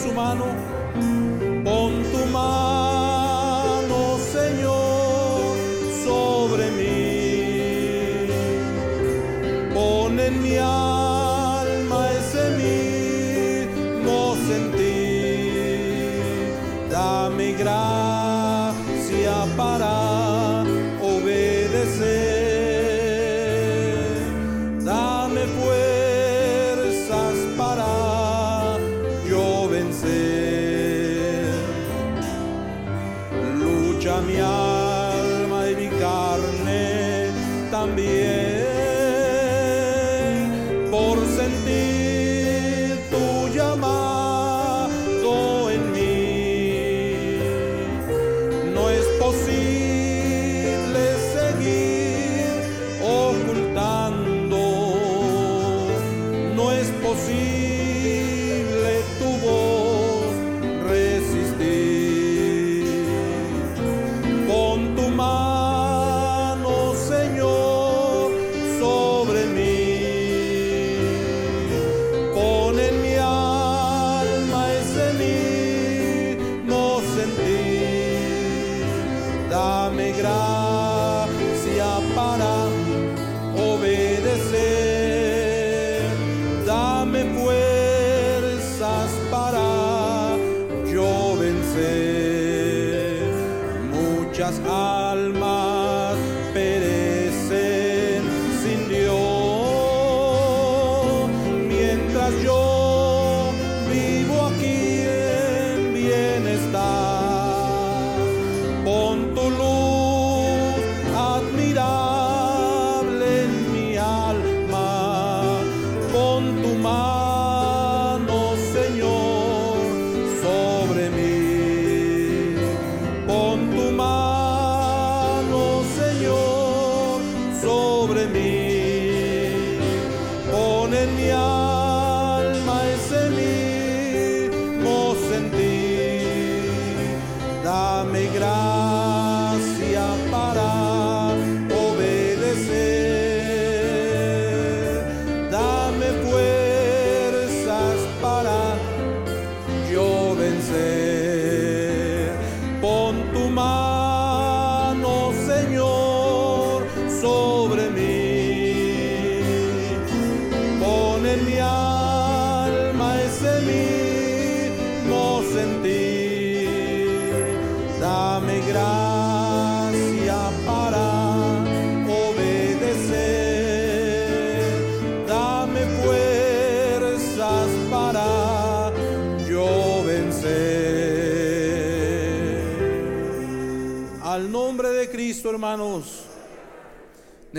su 0.00 0.12
mano, 0.14 0.46
pon 1.64 1.92
tu 2.10 2.24
mano, 2.32 3.09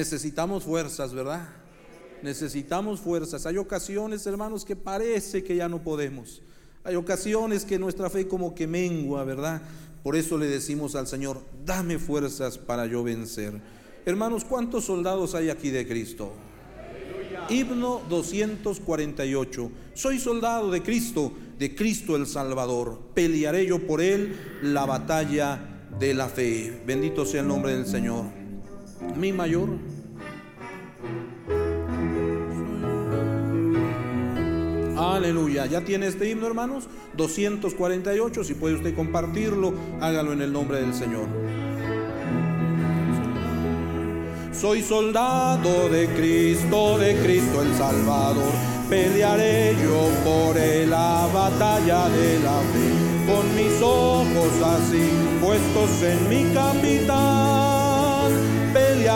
necesitamos 0.01 0.63
fuerzas, 0.63 1.13
¿verdad? 1.13 1.47
Necesitamos 2.23 2.99
fuerzas. 2.99 3.45
Hay 3.45 3.57
ocasiones, 3.57 4.25
hermanos, 4.25 4.65
que 4.65 4.75
parece 4.75 5.43
que 5.43 5.55
ya 5.55 5.69
no 5.69 5.83
podemos. 5.83 6.41
Hay 6.83 6.95
ocasiones 6.95 7.65
que 7.65 7.77
nuestra 7.77 8.09
fe 8.09 8.27
como 8.27 8.55
que 8.55 8.65
mengua, 8.65 9.23
¿verdad? 9.23 9.61
Por 10.01 10.15
eso 10.15 10.39
le 10.39 10.47
decimos 10.47 10.95
al 10.95 11.05
Señor, 11.05 11.39
dame 11.63 11.99
fuerzas 11.99 12.57
para 12.57 12.87
yo 12.87 13.03
vencer. 13.03 13.61
Hermanos, 14.03 14.43
¿cuántos 14.43 14.85
soldados 14.85 15.35
hay 15.35 15.51
aquí 15.51 15.69
de 15.69 15.87
Cristo? 15.87 16.33
Himno 17.47 18.01
248. 18.09 19.71
Soy 19.93 20.17
soldado 20.17 20.71
de 20.71 20.81
Cristo, 20.81 21.31
de 21.59 21.75
Cristo 21.75 22.15
el 22.15 22.25
Salvador. 22.25 22.99
Pelearé 23.13 23.67
yo 23.67 23.85
por 23.85 24.01
él 24.01 24.35
la 24.63 24.87
batalla 24.87 25.85
de 25.99 26.15
la 26.15 26.27
fe. 26.27 26.81
Bendito 26.87 27.23
sea 27.23 27.41
el 27.41 27.47
nombre 27.47 27.75
del 27.75 27.85
Señor. 27.85 28.40
Mi 29.15 29.31
mayor. 29.31 29.69
Aleluya. 34.97 35.65
Ya 35.65 35.81
tiene 35.81 36.07
este 36.07 36.29
himno, 36.29 36.47
hermanos. 36.47 36.87
248. 37.17 38.43
Si 38.43 38.53
puede 38.53 38.75
usted 38.75 38.95
compartirlo, 38.95 39.73
hágalo 39.99 40.33
en 40.33 40.41
el 40.41 40.53
nombre 40.53 40.81
del 40.81 40.93
Señor. 40.93 41.27
Soy 44.53 44.83
soldado 44.83 45.89
de 45.89 46.07
Cristo, 46.09 46.99
de 46.99 47.15
Cristo 47.15 47.63
el 47.63 47.73
Salvador. 47.73 48.51
Pelearé 48.89 49.75
yo 49.81 50.09
por 50.23 50.57
él 50.57 50.89
la 50.91 51.27
batalla 51.33 52.09
de 52.09 52.39
la 52.39 52.59
fe. 52.59 53.31
Con 53.31 53.55
mis 53.55 53.81
ojos 53.81 54.61
así 54.63 55.09
puestos 55.41 56.03
en 56.03 56.29
mi 56.29 56.53
capitán. 56.53 57.90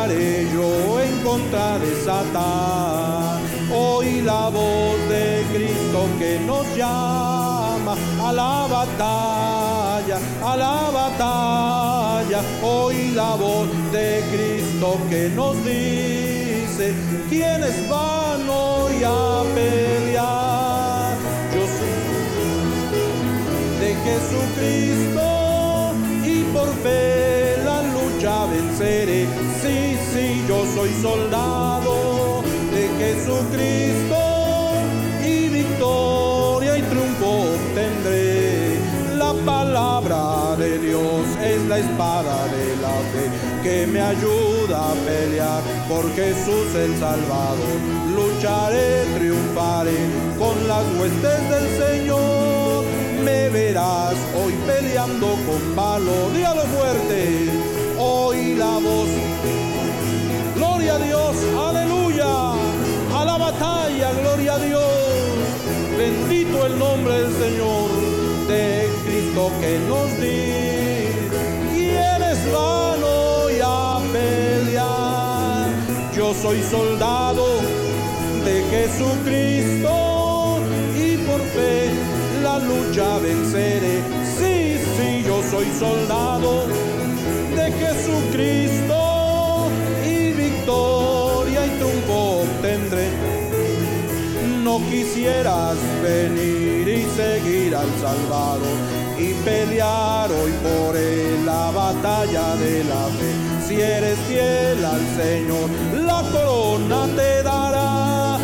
Yo 0.08 1.02
en 1.02 1.20
contra 1.24 1.80
de 1.80 1.96
Satán. 2.06 3.42
Oí 3.74 4.22
la 4.22 4.50
voz 4.50 5.00
de 5.10 5.44
Cristo 5.52 6.08
que 6.20 6.40
nos 6.46 6.64
llama 6.78 7.96
a 8.22 8.32
la 8.32 8.68
batalla, 8.70 10.20
a 10.44 10.58
la 10.58 10.92
batalla. 10.92 12.42
Oí 12.62 13.14
la 13.16 13.34
voz 13.34 13.68
de 13.92 14.24
Cristo 14.32 15.00
que 15.10 15.30
nos 15.30 15.56
dice 15.66 16.94
quiénes 17.28 17.90
van 17.90 18.48
hoy 18.48 19.04
a 19.04 19.44
pelear. 19.56 21.16
Yo 21.52 21.66
soy 21.78 21.96
de 23.80 23.96
Jesucristo 24.06 25.26
y 26.24 26.44
por 26.54 26.68
fe 26.84 27.58
la 27.66 27.82
lucha 27.82 28.46
venceré. 28.46 29.45
Yo 30.48 30.64
soy 30.76 30.94
soldado 31.02 32.44
de 32.72 32.88
Jesucristo 33.00 34.18
y 35.26 35.50
victoria 35.50 36.78
y 36.78 36.82
triunfo 36.84 37.56
obtendré. 37.56 38.78
La 39.18 39.34
palabra 39.44 40.56
de 40.56 40.78
Dios 40.78 41.26
es 41.44 41.62
la 41.64 41.80
espada 41.80 42.46
de 42.50 42.76
la 42.78 42.96
fe 43.12 43.30
que 43.64 43.88
me 43.88 44.00
ayuda 44.00 44.92
a 44.92 44.94
pelear 44.94 45.64
por 45.90 46.14
Jesús 46.14 46.76
el 46.76 46.96
Salvador. 47.00 47.80
Lucharé, 48.16 49.06
triunfaré 49.16 49.98
con 50.38 50.68
las 50.68 50.86
huestes 51.00 51.50
del 51.50 51.88
Señor. 51.88 52.84
Me 53.24 53.50
verás 53.50 54.14
hoy 54.36 54.54
peleando 54.68 55.28
con 55.48 55.76
valor. 55.76 56.34
Dígalo 56.36 56.62
fuerte. 56.62 57.50
Hoy 57.98 58.54
la 58.54 58.78
voz. 58.78 59.75
Gloria 64.26 64.54
a 64.56 64.60
Dios. 64.60 64.84
Bendito 65.98 66.66
el 66.66 66.80
nombre 66.80 67.14
del 67.22 67.34
Señor 67.44 67.90
de 68.48 68.90
Cristo 69.06 69.52
que 69.62 69.80
nos 69.90 70.08
di. 70.22 70.42
¿Quiénes 71.74 72.40
van 72.52 73.02
hoy 73.04 73.56
a 73.64 74.00
pelear? 74.12 75.70
Yo 76.16 76.34
soy 76.34 76.62
soldado 76.64 77.46
de 78.46 78.56
Jesucristo 78.74 79.94
y 80.96 81.18
por 81.28 81.42
fe 81.56 81.92
la 82.42 82.60
lucha 82.60 83.20
venceré. 83.20 83.96
Sí, 84.38 84.78
sí, 84.96 85.24
yo 85.26 85.42
soy 85.52 85.68
soldado 85.80 86.52
de 87.58 87.66
Jesucristo 87.82 88.98
y 90.06 90.34
victoria 90.34 91.15
Quisieras 94.84 95.78
venir 96.04 96.88
y 96.88 97.06
seguir 97.16 97.74
al 97.76 97.88
Salvador 98.02 98.78
y 99.18 99.34
pelear 99.46 100.30
hoy 100.30 100.52
por 100.62 100.96
la 101.46 101.72
batalla 101.72 102.56
de 102.58 102.84
la 102.84 103.06
fe. 103.18 103.32
Si 103.66 103.80
eres 103.80 104.20
fiel 104.28 104.84
al 104.84 105.02
Señor, 105.16 105.70
la 106.06 106.22
corona 106.30 107.08
te 107.16 107.44
dará 107.44 108.38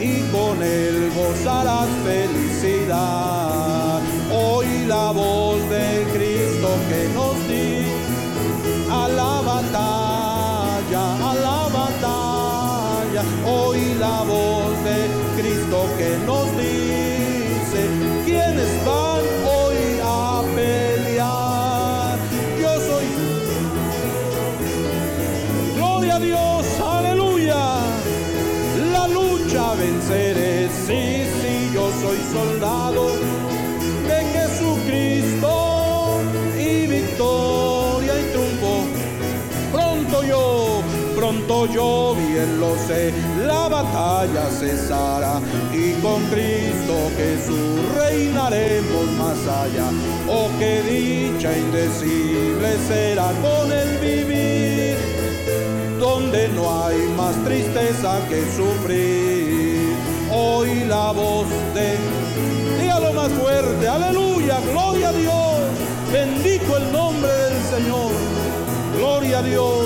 y 0.00 0.20
con 0.30 0.62
él 0.62 1.10
gozarás 1.16 1.88
felicidad. 2.04 4.00
Hoy 4.32 4.66
la 4.86 5.10
voz 5.10 5.58
de 5.68 6.06
Hoy 13.46 13.94
la 14.00 14.22
voz 14.22 14.84
de 14.84 15.08
Cristo 15.36 15.86
que 15.98 16.16
nos 16.26 16.50
dice 16.56 17.13
yo 41.66 42.14
bien 42.14 42.60
lo 42.60 42.76
sé, 42.86 43.12
la 43.46 43.68
batalla 43.68 44.50
cesará 44.50 45.40
y 45.72 45.92
con 46.02 46.22
Cristo 46.26 47.10
Jesús 47.16 47.80
reinaremos 47.96 49.06
más 49.18 49.38
allá. 49.46 49.90
Oh, 50.28 50.48
qué 50.58 50.82
dicha 50.82 51.56
indecible 51.56 52.76
será 52.88 53.30
con 53.42 53.72
el 53.72 53.98
vivir 53.98 54.96
donde 55.98 56.48
no 56.48 56.84
hay 56.84 56.98
más 57.16 57.34
tristeza 57.44 58.20
que 58.28 58.44
sufrir. 58.56 59.94
Hoy 60.30 60.84
la 60.84 61.12
voz 61.12 61.46
de, 61.74 61.96
dígalo 62.80 63.12
más 63.12 63.32
fuerte, 63.32 63.88
aleluya, 63.88 64.58
gloria 64.72 65.08
a 65.10 65.12
Dios, 65.12 65.60
bendito 66.12 66.76
el 66.76 66.92
nombre 66.92 67.30
del 67.30 67.62
Señor, 67.64 68.12
gloria 68.96 69.38
a 69.38 69.42
Dios, 69.42 69.84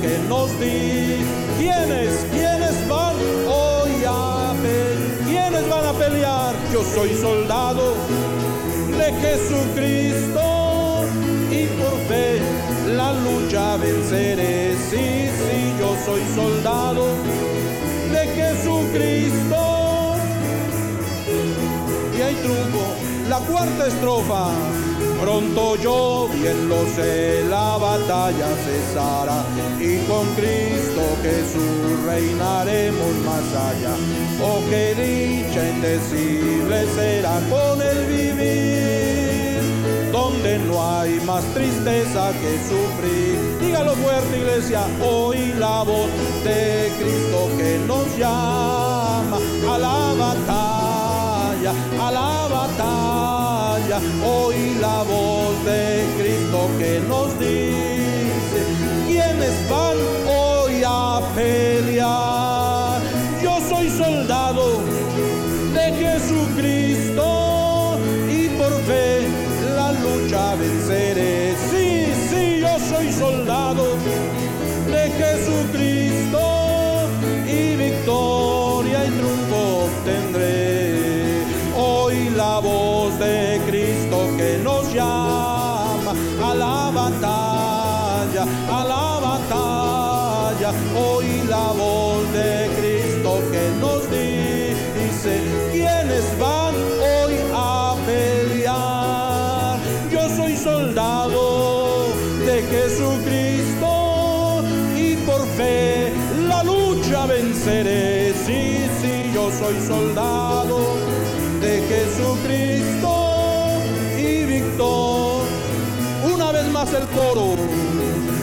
que 0.00 0.18
nos 0.28 0.50
di. 0.58 1.24
¿Quiénes, 1.58 2.26
quiénes 2.32 2.76
van 2.88 3.16
hoy 3.46 4.04
a 4.04 4.52
pelear? 4.62 5.24
¿Quiénes 5.26 5.68
van 5.68 5.86
a 5.86 5.92
pelear? 5.92 6.54
Yo 6.72 6.82
soy 6.82 7.14
soldado 7.14 7.94
de 8.98 9.12
Jesucristo 9.22 11.04
y 11.50 11.66
por 11.78 11.96
fe 12.08 12.40
la 12.96 13.12
lucha 13.12 13.76
venceré. 13.76 14.74
Sí, 14.90 15.30
sí, 15.40 15.58
yo 15.78 15.96
soy 16.04 16.22
soldado 16.34 17.06
de 18.12 18.22
Jesucristo. 18.38 19.60
Y 22.16 22.20
hay 22.20 22.34
truco, 22.36 22.82
la 23.28 23.38
cuarta 23.38 23.86
estrofa. 23.86 24.50
Pronto 25.20 25.76
yo 25.76 26.28
bien 26.32 26.68
lo 26.68 26.86
sé, 26.94 27.44
la 27.48 27.76
batalla 27.76 28.48
cesará 28.64 29.44
y 29.80 29.98
con 30.06 30.26
Cristo 30.34 31.02
Jesús 31.22 32.04
reinaremos 32.06 33.14
más 33.26 33.46
allá. 33.54 33.94
Oh, 34.40 34.60
qué 34.70 34.94
dicha 34.94 35.68
indecible 35.70 36.86
será 36.94 37.40
con 37.50 37.82
el 37.82 38.06
vivir 38.06 38.88
donde 40.12 40.58
no 40.60 40.98
hay 40.98 41.20
más 41.20 41.44
tristeza 41.52 42.32
que 42.40 42.58
sufrir. 42.68 43.58
Dígalo 43.60 43.94
fuerte, 43.94 44.38
iglesia, 44.38 44.86
hoy 45.02 45.52
la 45.58 45.82
voz 45.82 46.10
de 46.44 46.92
Cristo 46.98 47.48
que 47.58 47.78
nos 47.86 48.16
llama 48.16 49.38
a 49.68 49.78
la 49.78 50.14
a 52.00 52.10
la 52.10 52.48
batalla. 52.48 54.00
Hoy 54.24 54.76
la 54.80 55.02
voz 55.02 55.64
de 55.64 56.04
Cristo 56.18 56.68
que 56.78 57.00
nos 57.08 57.38
dice, 57.38 58.60
¿quiénes 59.06 59.54
van 59.68 59.98
hoy 60.26 60.82
a 60.86 61.20
pelear? 61.34 63.00
Yo 63.42 63.58
soy 63.68 63.88
soldado 63.90 64.80
de 65.74 65.84
Jesucristo 66.02 66.77
soy 109.58 109.80
soldado 109.80 110.78
de 111.60 111.82
Jesucristo 111.88 113.82
y 114.16 114.44
victor. 114.44 115.42
Una 116.32 116.52
vez 116.52 116.66
más 116.70 116.92
el 116.92 117.06
coro. 117.08 117.56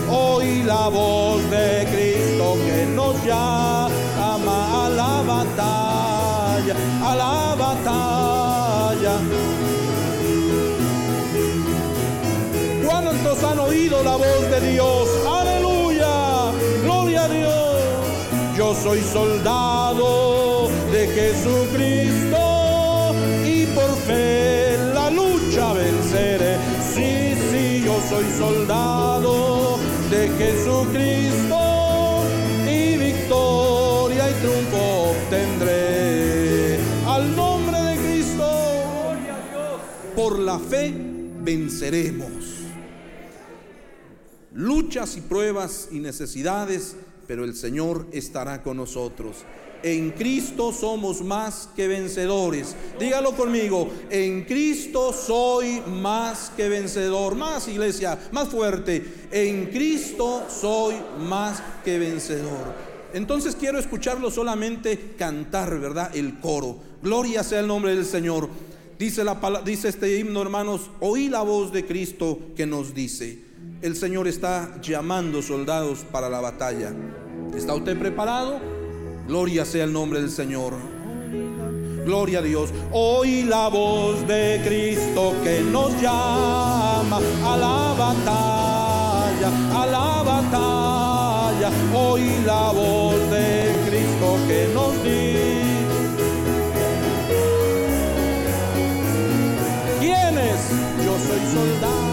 Hoy 0.09 0.63
la 0.63 0.87
voz 0.89 1.41
de 1.49 1.87
Cristo 1.91 2.57
que 2.65 2.85
nos 2.93 3.15
llama 3.23 4.85
a 4.85 4.89
la 4.89 5.21
batalla, 5.21 6.75
a 7.03 7.15
la 7.15 7.55
batalla. 7.55 9.13
¿Cuántos 12.85 13.43
han 13.43 13.59
oído 13.59 14.03
la 14.03 14.15
voz 14.17 14.49
de 14.51 14.71
Dios? 14.71 15.09
Aleluya, 15.27 16.51
gloria 16.83 17.23
a 17.23 17.29
Dios. 17.29 18.57
Yo 18.57 18.75
soy 18.75 19.01
soldado 19.01 20.34
Jesucristo 21.07 22.37
y 23.45 23.65
por 23.67 23.95
fe 24.07 24.77
la 24.93 25.09
lucha 25.09 25.73
venceré. 25.73 26.57
Sí, 26.81 27.35
sí, 27.51 27.83
yo 27.85 27.99
soy 28.09 28.25
soldado 28.37 29.77
de 30.09 30.29
Jesucristo 30.37 32.23
y 32.67 32.97
victoria 32.97 34.29
y 34.29 34.33
triunfo 34.33 35.11
obtendré. 35.11 36.77
Al 37.07 37.35
nombre 37.35 37.81
de 37.81 37.95
Cristo, 37.97 39.13
por 40.15 40.39
la 40.39 40.59
fe 40.59 40.93
venceremos. 41.41 42.55
Luchas 44.53 45.17
y 45.17 45.21
pruebas 45.21 45.89
y 45.91 45.99
necesidades, 45.99 46.95
pero 47.27 47.43
el 47.43 47.55
Señor 47.55 48.07
estará 48.11 48.63
con 48.63 48.77
nosotros. 48.77 49.43
En 49.85 50.09
Cristo 50.09 50.73
somos 50.73 51.21
más 51.21 51.69
que 51.75 51.87
vencedores. 51.87 52.75
Dígalo 52.99 53.35
conmigo, 53.35 53.87
en 54.09 54.43
Cristo 54.43 55.13
soy 55.13 55.79
más 56.01 56.51
que 56.57 56.67
vencedor. 56.69 57.35
Más 57.35 57.67
iglesia, 57.67 58.17
más 58.31 58.49
fuerte. 58.49 59.27
En 59.29 59.67
Cristo 59.67 60.47
soy 60.49 60.95
más 61.19 61.61
que 61.83 61.99
vencedor. 61.99 62.73
Entonces 63.13 63.55
quiero 63.55 63.77
escucharlo 63.77 64.31
solamente 64.31 65.13
cantar, 65.19 65.79
¿verdad? 65.79 66.15
El 66.15 66.39
coro. 66.39 66.79
Gloria 67.03 67.43
sea 67.43 67.59
el 67.59 67.67
nombre 67.67 67.95
del 67.95 68.05
Señor. 68.05 68.49
Dice, 68.97 69.23
la, 69.23 69.39
dice 69.63 69.89
este 69.89 70.17
himno, 70.17 70.41
hermanos, 70.41 70.89
oí 70.99 71.29
la 71.29 71.43
voz 71.43 71.71
de 71.71 71.85
Cristo 71.85 72.39
que 72.55 72.65
nos 72.65 72.95
dice, 72.95 73.39
el 73.83 73.95
Señor 73.95 74.27
está 74.27 74.81
llamando 74.81 75.43
soldados 75.43 75.99
para 76.11 76.27
la 76.27 76.41
batalla. 76.41 76.91
¿Está 77.55 77.75
usted 77.75 77.99
preparado? 77.99 78.74
Gloria 79.27 79.65
sea 79.65 79.85
el 79.85 79.93
nombre 79.93 80.21
del 80.21 80.29
Señor. 80.29 80.73
Gloria 82.05 82.39
a 82.39 82.41
Dios. 82.43 82.69
Oí 82.91 83.43
la 83.43 83.67
voz 83.69 84.27
de 84.27 84.61
Cristo 84.63 85.33
que 85.43 85.61
nos 85.61 85.99
llama 85.99 87.19
a 87.43 87.57
la 87.57 87.95
batalla, 87.97 89.49
a 89.81 89.85
la 89.87 90.23
batalla. 90.23 91.71
Oí 91.95 92.29
la 92.45 92.71
voz 92.71 93.15
de 93.31 93.73
Cristo 93.87 94.37
que 94.47 94.69
nos 94.75 94.93
dice. 95.03 95.25
¿Quién 99.99 100.37
es? 100.37 100.69
Yo 101.03 101.17
soy 101.17 101.39
soldado 101.51 102.05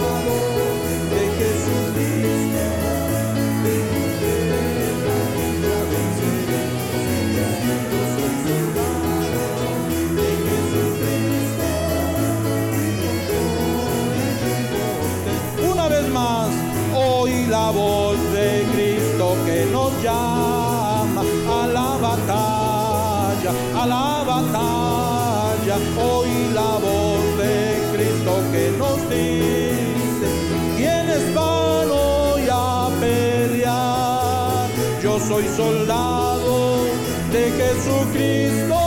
voz 17.73 18.19
de 18.33 18.65
Cristo 18.73 19.37
que 19.47 19.67
nos 19.67 19.91
llama 20.03 21.23
a 21.49 21.67
la 21.67 21.97
batalla, 22.07 23.53
a 23.81 23.87
la 23.87 24.25
batalla. 24.27 25.77
Oí 25.99 26.51
la 26.55 26.73
voz 26.87 27.25
de 27.39 27.83
Cristo 27.93 28.33
que 28.53 28.65
nos 28.79 28.99
dice, 29.09 30.29
¿quiénes 30.77 31.35
van 31.35 31.89
hoy 31.91 32.43
a 32.51 32.89
pelear? 33.01 34.69
Yo 35.03 35.19
soy 35.19 35.45
soldado 35.57 36.85
de 37.33 37.43
Jesucristo 37.61 38.79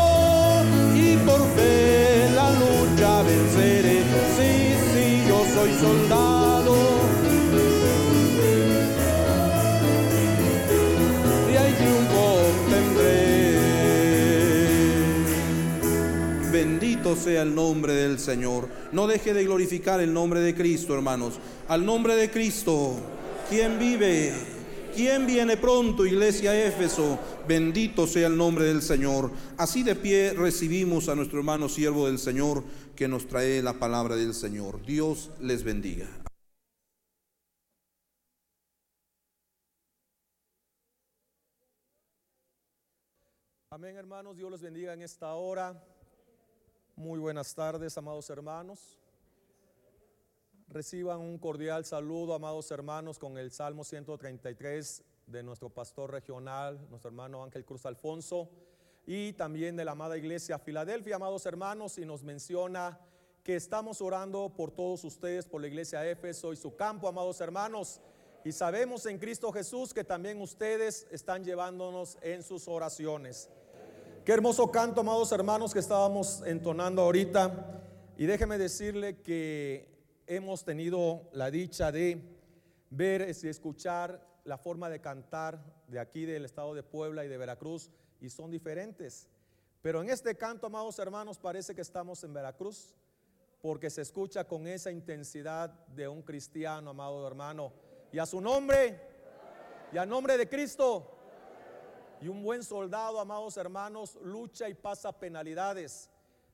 y 0.93 1.17
por 1.25 1.41
fe 1.55 2.29
la 2.35 2.49
lucha 2.51 3.23
venceré. 3.23 4.03
Sí, 4.37 4.75
sí, 4.93 5.23
yo 5.27 5.43
soy 5.53 5.71
soldado. 5.79 6.24
Sea 17.15 17.41
el 17.41 17.55
nombre 17.55 17.93
del 17.93 18.19
Señor. 18.19 18.67
No 18.91 19.07
deje 19.07 19.33
de 19.33 19.45
glorificar 19.45 19.99
el 19.99 20.13
nombre 20.13 20.41
de 20.41 20.53
Cristo, 20.53 20.93
hermanos. 20.93 21.39
Al 21.67 21.85
nombre 21.85 22.15
de 22.15 22.29
Cristo, 22.29 22.93
¿quién 23.49 23.79
vive? 23.79 24.33
¿Quién 24.95 25.25
viene 25.25 25.57
pronto, 25.57 26.05
iglesia 26.05 26.67
Éfeso? 26.67 27.19
Bendito 27.47 28.05
sea 28.07 28.27
el 28.27 28.37
nombre 28.37 28.65
del 28.65 28.81
Señor. 28.81 29.31
Así 29.57 29.83
de 29.83 29.95
pie 29.95 30.33
recibimos 30.33 31.09
a 31.09 31.15
nuestro 31.15 31.39
hermano 31.39 31.67
siervo 31.67 32.07
del 32.07 32.19
Señor 32.19 32.63
que 32.95 33.07
nos 33.07 33.27
trae 33.27 33.61
la 33.61 33.73
palabra 33.73 34.15
del 34.15 34.33
Señor. 34.33 34.85
Dios 34.85 35.31
les 35.39 35.63
bendiga. 35.63 36.07
Amén, 43.69 43.97
hermanos. 43.97 44.37
Dios 44.37 44.49
les 44.49 44.61
bendiga 44.61 44.93
en 44.93 45.01
esta 45.01 45.33
hora. 45.33 45.83
Muy 46.97 47.19
buenas 47.19 47.53
tardes, 47.53 47.97
amados 47.97 48.29
hermanos. 48.29 48.97
Reciban 50.69 51.19
un 51.19 51.37
cordial 51.37 51.83
saludo, 51.83 52.33
amados 52.33 52.71
hermanos, 52.71 53.19
con 53.19 53.37
el 53.37 53.51
Salmo 53.51 53.83
133 53.83 55.03
de 55.27 55.43
nuestro 55.43 55.69
pastor 55.69 56.09
regional, 56.09 56.79
nuestro 56.89 57.09
hermano 57.09 57.43
Ángel 57.43 57.65
Cruz 57.65 57.85
Alfonso, 57.85 58.49
y 59.05 59.33
también 59.33 59.75
de 59.75 59.83
la 59.83 59.91
amada 59.91 60.17
iglesia 60.17 60.57
Filadelfia, 60.57 61.17
amados 61.17 61.45
hermanos, 61.45 61.97
y 61.97 62.05
nos 62.05 62.23
menciona 62.23 62.97
que 63.43 63.57
estamos 63.57 63.99
orando 63.99 64.53
por 64.55 64.71
todos 64.71 65.03
ustedes, 65.03 65.45
por 65.45 65.59
la 65.59 65.67
iglesia 65.67 66.09
Éfeso 66.09 66.53
y 66.53 66.55
su 66.55 66.77
campo, 66.77 67.09
amados 67.09 67.41
hermanos, 67.41 67.99
y 68.45 68.53
sabemos 68.53 69.05
en 69.05 69.19
Cristo 69.19 69.51
Jesús 69.51 69.93
que 69.93 70.05
también 70.05 70.39
ustedes 70.39 71.07
están 71.11 71.43
llevándonos 71.43 72.17
en 72.21 72.41
sus 72.41 72.69
oraciones. 72.69 73.49
Qué 74.25 74.31
hermoso 74.31 74.71
canto, 74.71 75.01
amados 75.01 75.31
hermanos, 75.33 75.71
que 75.71 75.77
estábamos 75.77 76.41
entonando 76.47 77.03
ahorita. 77.03 77.83
Y 78.17 78.25
déjeme 78.25 78.57
decirle 78.57 79.21
que 79.21 79.87
hemos 80.25 80.65
tenido 80.65 81.29
la 81.31 81.51
dicha 81.51 81.91
de 81.91 82.19
ver 82.89 83.21
y 83.21 83.47
escuchar 83.47 84.27
la 84.43 84.57
forma 84.57 84.89
de 84.89 84.99
cantar 84.99 85.63
de 85.87 85.99
aquí 85.99 86.25
del 86.25 86.43
estado 86.43 86.73
de 86.73 86.81
Puebla 86.81 87.23
y 87.23 87.27
de 87.27 87.37
Veracruz 87.37 87.91
y 88.19 88.31
son 88.31 88.49
diferentes. 88.49 89.29
Pero 89.83 90.01
en 90.01 90.09
este 90.09 90.35
canto, 90.35 90.65
amados 90.65 90.97
hermanos, 90.97 91.37
parece 91.37 91.75
que 91.75 91.81
estamos 91.81 92.23
en 92.23 92.33
Veracruz 92.33 92.95
porque 93.61 93.91
se 93.91 94.01
escucha 94.01 94.47
con 94.47 94.65
esa 94.65 94.89
intensidad 94.89 95.69
de 95.89 96.07
un 96.07 96.23
cristiano, 96.23 96.89
amado 96.89 97.27
hermano. 97.27 97.71
Y 98.11 98.17
a 98.17 98.25
su 98.25 98.41
nombre, 98.41 98.99
y 99.93 99.99
a 99.99 100.05
nombre 100.07 100.35
de 100.35 100.49
Cristo, 100.49 101.14
y 102.21 102.27
un 102.27 102.43
buen 102.43 102.63
soldado, 102.63 103.19
amados 103.19 103.57
hermanos, 103.57 104.17
lucha 104.21 104.69
y 104.69 104.73
pasa 104.73 105.11
penalidades. 105.11 106.09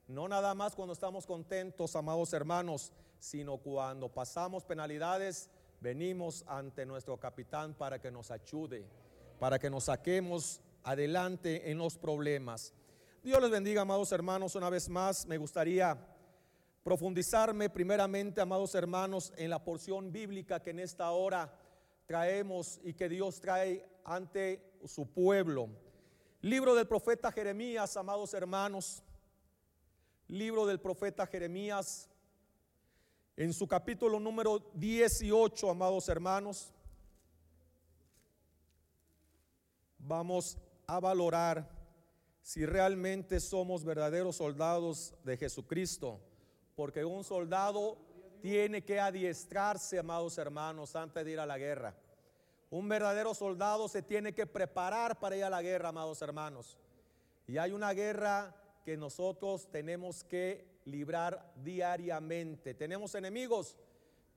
No 0.08 0.28
nada 0.28 0.54
más 0.56 0.76
cuando 0.76 0.94
estamos 0.94 1.26
contentos, 1.26 1.96
amados 1.96 2.34
hermanos, 2.34 2.92
sino 3.20 3.58
cuando 3.58 4.10
pasamos 4.10 4.66
penalidades, 4.66 5.50
venimos 5.80 6.44
ante 6.48 6.86
nuestro 6.86 7.18
capitán 7.18 7.74
para 7.74 8.00
que 8.00 8.12
nos 8.12 8.32
ayude, 8.32 8.86
para 9.40 9.60
que 9.60 9.70
nos 9.70 9.86
saquemos 9.86 10.62
adelante 10.84 11.72
en 11.72 11.78
los 11.78 11.98
problemas. 11.98 12.74
Dios 13.24 13.42
les 13.42 13.52
bendiga, 13.52 13.84
amados 13.84 14.12
hermanos, 14.12 14.56
una 14.56 14.70
vez 14.70 14.90
más. 14.90 15.26
Me 15.28 15.38
gustaría 15.38 15.98
profundizarme 16.84 17.70
primeramente, 17.70 18.42
amados 18.42 18.74
hermanos, 18.74 19.32
en 19.38 19.50
la 19.50 19.64
porción 19.64 20.12
bíblica 20.12 20.60
que 20.60 20.72
en 20.72 20.80
esta 20.80 21.12
hora 21.12 21.54
traemos 22.08 22.80
y 22.84 22.94
que 22.94 23.08
Dios 23.08 23.40
trae 23.40 23.86
ante 24.04 24.71
su 24.86 25.06
pueblo. 25.06 25.70
Libro 26.42 26.76
del 26.76 26.88
profeta 26.88 27.32
Jeremías, 27.32 27.96
amados 27.98 28.34
hermanos. 28.34 29.04
Libro 30.28 30.66
del 30.66 30.80
profeta 30.80 31.28
Jeremías, 31.28 32.10
en 33.36 33.54
su 33.54 33.68
capítulo 33.68 34.20
número 34.20 34.60
18, 34.76 35.70
amados 35.70 36.08
hermanos. 36.08 36.72
Vamos 39.98 40.58
a 40.88 41.00
valorar 41.00 41.70
si 42.42 42.66
realmente 42.66 43.40
somos 43.40 43.84
verdaderos 43.84 44.38
soldados 44.38 45.14
de 45.24 45.38
Jesucristo, 45.38 46.20
porque 46.76 47.04
un 47.04 47.24
soldado 47.24 47.98
tiene 48.42 48.84
que 48.84 49.00
adiestrarse, 49.00 50.00
amados 50.00 50.38
hermanos, 50.38 50.96
antes 50.96 51.24
de 51.24 51.32
ir 51.32 51.40
a 51.40 51.46
la 51.46 51.58
guerra. 51.58 51.96
Un 52.72 52.88
verdadero 52.88 53.34
soldado 53.34 53.90
se 53.90 54.02
tiene 54.02 54.34
que 54.34 54.48
preparar 54.48 55.20
para 55.20 55.36
ir 55.36 55.44
a 55.44 55.50
la 55.50 55.62
guerra, 55.62 55.90
amados 55.90 56.22
hermanos. 56.22 56.78
Y 57.46 57.58
hay 57.58 57.74
una 57.74 57.92
guerra 57.92 58.56
que 58.86 58.96
nosotros 58.96 59.70
tenemos 59.70 60.24
que 60.24 60.80
librar 60.86 61.52
diariamente. 61.58 62.74
Tenemos 62.74 63.14
enemigos, 63.14 63.76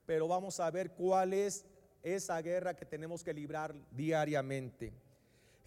pero 0.05 0.27
vamos 0.27 0.59
a 0.59 0.69
ver 0.73 0.91
cuál 0.91 1.33
es 1.33 1.65
esa 2.03 2.43
guerra 2.43 2.75
que 2.75 2.85
tenemos 2.85 3.23
que 3.23 3.33
librar 3.33 3.73
diariamente. 3.93 4.93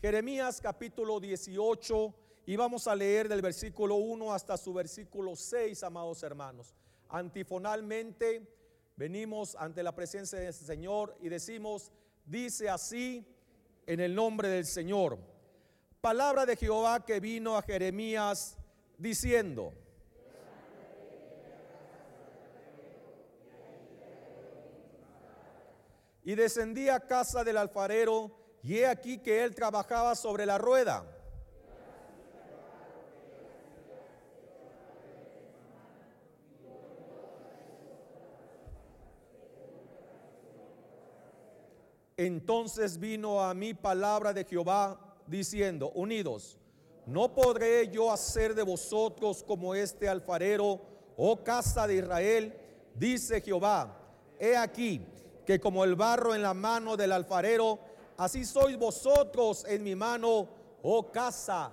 Jeremías 0.02 0.60
capítulo 0.60 1.22
18 1.22 2.14
y 2.46 2.58
vamos 2.58 2.86
a 2.88 2.96
leer 2.96 3.30
del 3.30 3.42
versículo 3.42 3.96
1 3.96 4.34
hasta 4.34 4.58
su 4.58 4.74
versículo 4.74 5.38
6, 5.38 5.84
amados 5.84 6.22
hermanos. 6.22 6.76
Antifonalmente 7.08 8.46
venimos 8.98 9.56
ante 9.56 9.82
la 9.84 9.96
presencia 9.96 10.38
del 10.38 10.54
Señor 10.54 11.16
y 11.22 11.30
decimos, 11.30 11.94
dice 12.28 12.70
así 12.70 13.26
en 13.88 14.00
el 14.00 14.14
nombre 14.14 14.50
del 14.50 14.66
Señor. 14.66 15.18
Palabra 16.02 16.46
de 16.46 16.56
Jehová 16.56 17.04
que 17.04 17.20
vino 17.20 17.58
a 17.58 17.64
Jeremías 17.64 18.58
diciendo, 18.98 19.74
y 26.24 26.36
descendí 26.36 26.90
a 26.90 27.00
casa 27.00 27.44
del 27.44 27.58
alfarero, 27.58 28.32
y 28.62 28.80
he 28.80 28.88
aquí 28.88 29.20
que 29.20 29.44
él 29.44 29.56
trabajaba 29.56 30.14
sobre 30.14 30.46
la 30.46 30.58
rueda. 30.58 31.17
Entonces 42.18 43.00
vino 43.00 43.42
a 43.42 43.54
mí 43.54 43.74
palabra 43.74 44.34
de 44.34 44.44
Jehová 44.44 45.00
diciendo, 45.28 45.92
unidos, 45.94 46.58
¿no 47.06 47.34
podré 47.34 47.88
yo 47.90 48.12
hacer 48.12 48.56
de 48.56 48.64
vosotros 48.64 49.44
como 49.44 49.76
este 49.76 50.10
alfarero 50.10 50.82
oh 51.18 51.44
casa 51.44 51.88
de 51.88 51.96
Israel, 51.96 52.54
dice 52.94 53.42
Jehová, 53.42 53.98
he 54.40 54.56
aquí 54.56 55.02
que 55.46 55.60
como 55.60 55.84
el 55.84 55.96
barro 55.96 56.36
en 56.36 56.42
la 56.42 56.54
mano 56.54 56.96
del 56.96 57.12
alfarero, 57.12 57.80
así 58.18 58.46
sois 58.46 58.78
vosotros 58.78 59.66
en 59.68 59.84
mi 59.84 59.96
mano, 59.96 60.48
oh 60.84 61.12
casa 61.12 61.72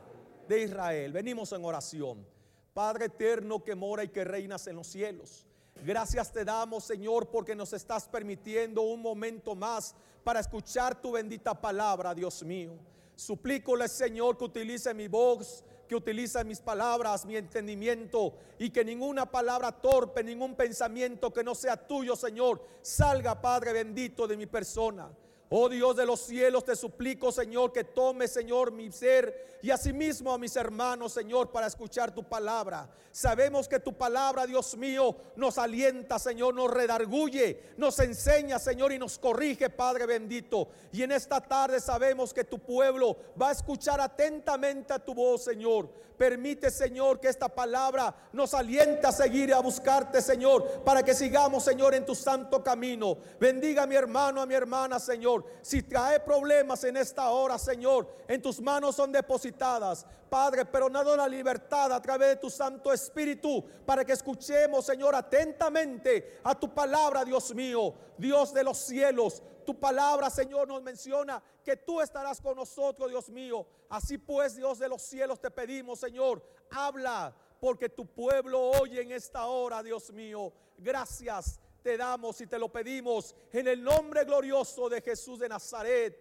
de 0.48 0.62
Israel. 0.62 1.12
Venimos 1.12 1.52
en 1.52 1.64
oración. 1.64 2.26
Padre 2.72 3.06
eterno 3.06 3.62
que 3.62 3.74
mora 3.74 4.02
y 4.02 4.08
que 4.08 4.24
reinas 4.24 4.66
en 4.66 4.76
los 4.76 4.86
cielos. 4.86 5.46
Gracias 5.82 6.32
te 6.32 6.44
damos, 6.44 6.84
Señor, 6.84 7.28
porque 7.28 7.54
nos 7.54 7.72
estás 7.72 8.08
permitiendo 8.08 8.82
un 8.82 9.02
momento 9.02 9.54
más 9.54 9.94
para 10.22 10.40
escuchar 10.40 11.00
tu 11.00 11.12
bendita 11.12 11.60
palabra, 11.60 12.14
Dios 12.14 12.42
mío. 12.42 12.72
Suplícole, 13.16 13.88
Señor, 13.88 14.38
que 14.38 14.44
utilice 14.44 14.94
mi 14.94 15.08
voz, 15.08 15.64
que 15.88 15.94
utilice 15.94 16.42
mis 16.44 16.60
palabras, 16.60 17.24
mi 17.26 17.36
entendimiento 17.36 18.34
y 18.58 18.70
que 18.70 18.84
ninguna 18.84 19.30
palabra 19.30 19.72
torpe, 19.72 20.24
ningún 20.24 20.54
pensamiento 20.54 21.32
que 21.32 21.44
no 21.44 21.54
sea 21.54 21.76
tuyo, 21.76 22.16
Señor, 22.16 22.64
salga, 22.80 23.40
Padre 23.40 23.72
bendito, 23.72 24.26
de 24.26 24.36
mi 24.36 24.46
persona. 24.46 25.10
Oh 25.50 25.68
Dios 25.68 25.96
de 25.96 26.06
los 26.06 26.20
cielos, 26.20 26.64
te 26.64 26.74
suplico, 26.74 27.30
Señor, 27.30 27.72
que 27.72 27.84
tome, 27.84 28.26
Señor, 28.28 28.72
mi 28.72 28.90
ser 28.90 29.58
y 29.64 29.70
asimismo 29.70 30.30
a 30.30 30.36
mis 30.36 30.56
hermanos, 30.56 31.14
Señor, 31.14 31.50
para 31.50 31.68
escuchar 31.68 32.14
tu 32.14 32.22
palabra. 32.22 32.86
Sabemos 33.10 33.66
que 33.66 33.80
tu 33.80 33.94
palabra, 33.94 34.46
Dios 34.46 34.76
mío, 34.76 35.16
nos 35.36 35.56
alienta, 35.56 36.18
Señor, 36.18 36.54
nos 36.54 36.70
redarguye, 36.70 37.72
nos 37.78 37.98
enseña, 38.00 38.58
Señor, 38.58 38.92
y 38.92 38.98
nos 38.98 39.18
corrige, 39.18 39.70
Padre 39.70 40.04
bendito. 40.04 40.68
Y 40.92 41.02
en 41.02 41.12
esta 41.12 41.40
tarde 41.40 41.80
sabemos 41.80 42.34
que 42.34 42.44
tu 42.44 42.58
pueblo 42.58 43.16
va 43.40 43.48
a 43.48 43.52
escuchar 43.52 44.02
atentamente 44.02 44.92
a 44.92 44.98
tu 44.98 45.14
voz, 45.14 45.44
Señor. 45.44 45.88
Permite, 46.18 46.70
Señor, 46.70 47.18
que 47.18 47.28
esta 47.28 47.48
palabra 47.48 48.14
nos 48.32 48.54
aliente 48.54 49.06
a 49.06 49.12
seguir 49.12 49.48
y 49.48 49.52
a 49.52 49.60
buscarte, 49.60 50.22
Señor, 50.22 50.84
para 50.84 51.02
que 51.02 51.14
sigamos, 51.14 51.64
Señor, 51.64 51.94
en 51.94 52.06
tu 52.06 52.14
santo 52.14 52.62
camino. 52.62 53.16
Bendiga 53.40 53.84
a 53.84 53.86
mi 53.86 53.96
hermano, 53.96 54.40
a 54.40 54.46
mi 54.46 54.54
hermana, 54.54 55.00
Señor. 55.00 55.33
Si 55.62 55.82
trae 55.82 56.20
problemas 56.20 56.84
en 56.84 56.96
esta 56.96 57.30
hora, 57.30 57.58
Señor, 57.58 58.06
en 58.28 58.42
tus 58.42 58.60
manos 58.60 58.96
son 58.96 59.10
depositadas, 59.10 60.06
Padre, 60.28 60.64
pero 60.64 60.90
nada 60.90 61.16
la 61.16 61.28
libertad 61.28 61.92
a 61.92 62.02
través 62.02 62.28
de 62.30 62.36
tu 62.36 62.50
Santo 62.50 62.92
Espíritu 62.92 63.64
para 63.86 64.04
que 64.04 64.12
escuchemos, 64.12 64.84
Señor, 64.84 65.14
atentamente 65.14 66.40
a 66.42 66.58
tu 66.58 66.74
palabra, 66.74 67.24
Dios 67.24 67.54
mío, 67.54 67.94
Dios 68.18 68.52
de 68.52 68.64
los 68.64 68.78
cielos. 68.78 69.42
Tu 69.64 69.78
palabra, 69.78 70.28
Señor, 70.28 70.68
nos 70.68 70.82
menciona 70.82 71.42
que 71.64 71.76
tú 71.76 72.00
estarás 72.00 72.40
con 72.40 72.56
nosotros, 72.56 73.08
Dios 73.08 73.30
mío. 73.30 73.66
Así 73.88 74.18
pues, 74.18 74.56
Dios 74.56 74.78
de 74.78 74.88
los 74.88 75.02
cielos, 75.02 75.40
te 75.40 75.50
pedimos, 75.50 76.00
Señor, 76.00 76.42
habla, 76.70 77.34
porque 77.60 77.88
tu 77.88 78.04
pueblo 78.04 78.60
oye 78.60 79.00
en 79.00 79.12
esta 79.12 79.46
hora, 79.46 79.82
Dios 79.82 80.12
mío. 80.12 80.52
Gracias 80.76 81.60
te 81.84 81.98
damos 81.98 82.40
y 82.40 82.46
te 82.46 82.58
lo 82.58 82.72
pedimos 82.72 83.36
en 83.52 83.68
el 83.68 83.84
nombre 83.84 84.24
glorioso 84.24 84.88
de 84.88 85.02
Jesús 85.02 85.38
de 85.38 85.50
Nazaret. 85.50 86.18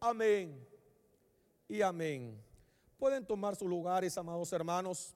Amén 0.00 0.66
y 1.68 1.80
amén. 1.80 2.42
Pueden 2.98 3.24
tomar 3.24 3.54
sus 3.54 3.68
lugares, 3.68 4.18
amados 4.18 4.52
hermanos. 4.52 5.14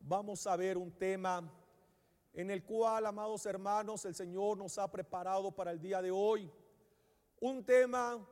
Vamos 0.00 0.46
a 0.46 0.56
ver 0.56 0.78
un 0.78 0.90
tema 0.92 1.46
en 2.32 2.50
el 2.50 2.64
cual, 2.64 3.04
amados 3.04 3.44
hermanos, 3.44 4.06
el 4.06 4.14
Señor 4.14 4.56
nos 4.56 4.78
ha 4.78 4.90
preparado 4.90 5.52
para 5.52 5.70
el 5.70 5.78
día 5.78 6.00
de 6.00 6.10
hoy. 6.10 6.50
Un 7.38 7.66
tema 7.66 8.26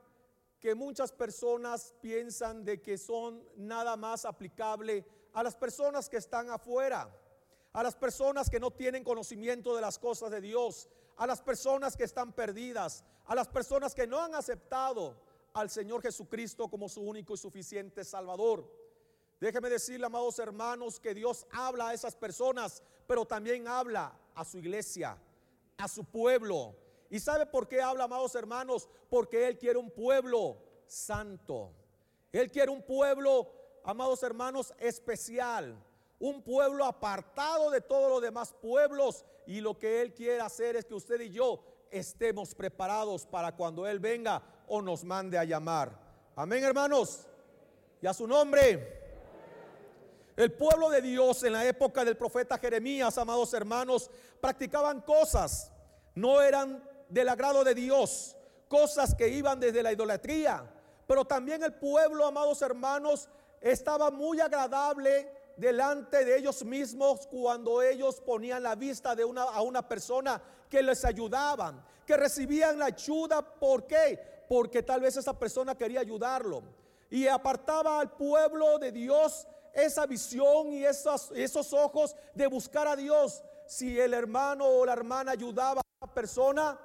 que 0.61 0.75
muchas 0.75 1.12
personas 1.12 1.94
piensan 2.01 2.64
de 2.64 2.81
que 2.81 2.97
son 2.97 3.47
nada 3.55 3.99
más 3.99 4.25
aplicable 4.25 5.05
a 5.35 5.42
las 5.42 5.55
personas 5.55 6.09
que 6.09 6.16
están 6.16 6.49
afuera, 6.49 7.14
a 7.75 7.83
las 7.83 7.97
personas 7.97 8.49
que 8.49 8.61
no 8.61 8.71
tienen 8.71 9.03
conocimiento 9.03 9.75
de 9.75 9.83
las 9.83 9.99
cosas 9.99 10.31
de 10.31 10.41
Dios, 10.41 10.89
a 11.17 11.27
las 11.27 11.43
personas 11.43 11.97
que 11.97 12.05
están 12.05 12.33
perdidas, 12.33 13.05
a 13.27 13.35
las 13.35 13.49
personas 13.49 13.95
que 13.95 14.07
no 14.07 14.21
han 14.21 14.35
aceptado 14.35 15.17
al 15.53 15.69
Señor 15.69 16.01
Jesucristo 16.01 16.69
como 16.69 16.89
su 16.89 17.03
único 17.03 17.35
y 17.35 17.37
suficiente 17.37 18.05
Salvador. 18.05 18.65
Déjeme 19.41 19.69
decirle, 19.69 20.07
amados 20.07 20.39
hermanos, 20.39 21.01
que 21.01 21.15
Dios 21.15 21.47
habla 21.51 21.89
a 21.89 21.95
esas 21.95 22.15
personas, 22.15 22.81
pero 23.09 23.27
también 23.27 23.67
habla 23.67 24.17
a 24.37 24.45
su 24.45 24.59
iglesia, 24.59 25.19
a 25.77 25.89
su 25.89 26.05
pueblo. 26.05 26.77
¿Y 27.11 27.19
sabe 27.19 27.45
por 27.45 27.67
qué 27.67 27.83
habla, 27.83 28.05
amados 28.05 28.37
hermanos? 28.37 28.89
Porque 29.11 29.49
Él 29.49 29.59
quiere 29.59 29.81
un 29.81 29.91
pueblo 29.91 30.59
santo. 30.87 31.73
Él 32.31 32.53
quiere 32.53 32.71
un 32.71 32.83
pueblo, 32.83 33.51
amados 33.85 34.23
hermanos, 34.23 34.73
especial. 34.79 35.77
Un 36.18 36.42
pueblo 36.42 36.85
apartado 36.85 37.70
de 37.70 37.81
todos 37.81 38.11
los 38.11 38.22
demás 38.22 38.55
pueblos. 38.61 39.24
Y 39.46 39.61
lo 39.61 39.79
que 39.79 40.00
Él 40.00 40.14
quiere 40.14 40.40
hacer 40.40 40.77
es 40.77 40.85
que 40.85 40.94
usted 40.94 41.20
y 41.20 41.31
yo 41.31 41.62
estemos 41.90 42.55
preparados 42.55 43.27
para 43.27 43.55
cuando 43.55 43.87
Él 43.87 43.98
venga 43.98 44.42
o 44.66 44.83
nos 44.83 45.05
mande 45.05 45.38
a 45.38 45.44
llamar. 45.44 45.98
Amén, 46.37 46.64
hermanos. 46.64 47.27
Y 48.00 48.07
a 48.07 48.14
su 48.14 48.27
nombre. 48.27 49.03
El 50.37 50.53
pueblo 50.53 50.90
de 50.90 51.00
Dios 51.00 51.44
en 51.44 51.53
la 51.53 51.64
época 51.64 52.05
del 52.05 52.16
profeta 52.16 52.59
Jeremías, 52.59 53.16
amados 53.18 53.55
hermanos, 53.55 54.11
practicaban 54.40 55.00
cosas, 55.03 55.70
no 56.16 56.42
eran 56.42 56.83
del 57.09 57.29
agrado 57.29 57.62
de 57.62 57.72
Dios, 57.72 58.37
cosas 58.66 59.14
que 59.14 59.29
iban 59.29 59.61
desde 59.61 59.83
la 59.83 59.92
idolatría. 59.92 60.68
Pero 61.07 61.24
también 61.24 61.62
el 61.62 61.74
pueblo, 61.74 62.27
amados 62.27 62.61
hermanos, 62.62 63.29
estaba 63.61 64.11
muy 64.11 64.40
agradable 64.40 65.31
delante 65.57 66.25
de 66.25 66.38
ellos 66.38 66.64
mismos 66.64 67.27
cuando 67.27 67.83
ellos 67.83 68.21
ponían 68.21 68.62
la 68.62 68.75
vista 68.75 69.14
de 69.14 69.25
una, 69.25 69.43
a 69.43 69.62
una 69.62 69.87
persona 69.87 70.40
que 70.69 70.83
les 70.83 71.05
ayudaban, 71.05 71.85
que 72.07 72.17
recibían 72.17 72.79
la 72.79 72.87
ayuda. 72.87 73.43
¿Por 73.43 73.87
qué? 73.87 74.45
Porque 74.49 74.83
tal 74.83 75.01
vez 75.01 75.17
esa 75.17 75.38
persona 75.38 75.77
quería 75.77 76.01
ayudarlo. 76.01 76.62
Y 77.11 77.27
apartaba 77.27 78.01
al 78.01 78.12
pueblo 78.12 78.79
de 78.79 78.93
Dios 78.93 79.47
esa 79.73 80.07
visión 80.07 80.73
y 80.73 80.85
esos, 80.85 81.31
esos 81.33 81.73
ojos 81.73 82.17
de 82.35 82.47
buscar 82.47 82.87
a 82.88 82.97
Dios. 82.97 83.43
Si 83.67 83.99
el 83.99 84.14
hermano 84.14 84.67
o 84.67 84.85
la 84.85 84.93
hermana 84.93 85.33
ayudaba 85.33 85.81
a 85.81 86.07
la 86.07 86.12
persona, 86.12 86.79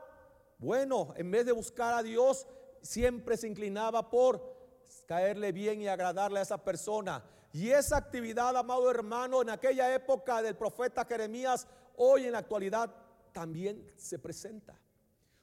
bueno, 0.58 1.13
en 1.15 1.32
vez 1.32 1.45
de 1.45 1.51
buscar 1.51 1.93
a 1.93 2.03
Dios, 2.03 2.45
siempre 2.82 3.38
se 3.38 3.47
inclinaba 3.47 4.10
por 4.10 4.58
caerle 5.05 5.51
bien 5.51 5.82
y 5.82 5.88
agradarle 5.88 6.39
a 6.39 6.43
esa 6.43 6.63
persona. 6.63 7.23
Y 7.51 7.71
esa 7.71 7.97
actividad, 7.97 8.55
amado 8.55 8.89
hermano, 8.91 9.41
en 9.41 9.49
aquella 9.49 9.93
época 9.93 10.41
del 10.41 10.55
profeta 10.55 11.05
Jeremías, 11.05 11.67
hoy 11.97 12.25
en 12.25 12.33
la 12.33 12.39
actualidad 12.39 12.93
también 13.31 13.91
se 13.97 14.19
presenta. 14.19 14.79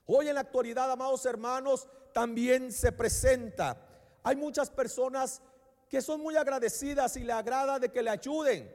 Hoy 0.07 0.29
en 0.29 0.35
la 0.35 0.43
actualidad, 0.43 0.91
amados 0.91 1.27
hermanos, 1.27 1.89
también 2.13 2.71
se 2.71 2.93
presenta. 2.93 3.77
Hay 4.23 4.37
muchas 4.37 4.71
personas 4.71 5.43
que 5.89 6.01
son 6.01 6.21
muy 6.21 6.37
agradecidas 6.37 7.17
y 7.17 7.25
le 7.25 7.33
agrada 7.33 7.79
de 7.79 7.91
que 7.91 8.03
le 8.03 8.11
ayuden. 8.11 8.73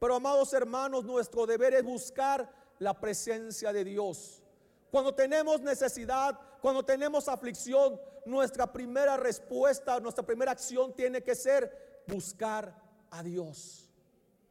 Pero 0.00 0.16
amados 0.16 0.52
hermanos, 0.52 1.04
nuestro 1.04 1.46
deber 1.46 1.74
es 1.74 1.84
buscar 1.84 2.52
la 2.80 2.98
presencia 2.98 3.72
de 3.72 3.84
Dios. 3.84 4.42
Cuando 4.90 5.14
tenemos 5.14 5.60
necesidad, 5.60 6.38
cuando 6.60 6.84
tenemos 6.84 7.28
aflicción, 7.28 8.00
nuestra 8.26 8.72
primera 8.72 9.16
respuesta, 9.16 10.00
nuestra 10.00 10.24
primera 10.24 10.52
acción 10.52 10.92
tiene 10.94 11.22
que 11.22 11.34
ser 11.34 11.81
buscar 12.06 12.80
a 13.10 13.22
Dios. 13.22 13.90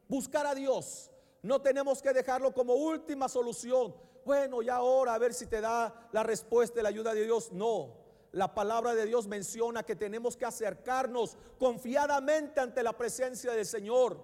Buscar 0.07 0.45
a 0.45 0.55
Dios. 0.55 1.11
No 1.41 1.61
tenemos 1.61 2.01
que 2.01 2.13
dejarlo 2.13 2.53
como 2.53 2.73
última 2.73 3.27
solución. 3.27 3.95
Bueno, 4.25 4.61
ya 4.61 4.75
ahora 4.75 5.15
a 5.15 5.19
ver 5.19 5.33
si 5.33 5.47
te 5.47 5.61
da 5.61 6.09
la 6.11 6.23
respuesta 6.23 6.79
y 6.79 6.83
la 6.83 6.89
ayuda 6.89 7.13
de 7.13 7.23
Dios. 7.23 7.51
No 7.51 8.01
la 8.31 8.53
palabra 8.53 8.95
de 8.95 9.05
Dios 9.05 9.27
menciona 9.27 9.83
que 9.83 9.95
tenemos 9.95 10.37
que 10.37 10.45
acercarnos 10.45 11.37
confiadamente 11.59 12.59
ante 12.59 12.81
la 12.81 12.97
presencia 12.97 13.51
del 13.51 13.65
Señor, 13.65 14.23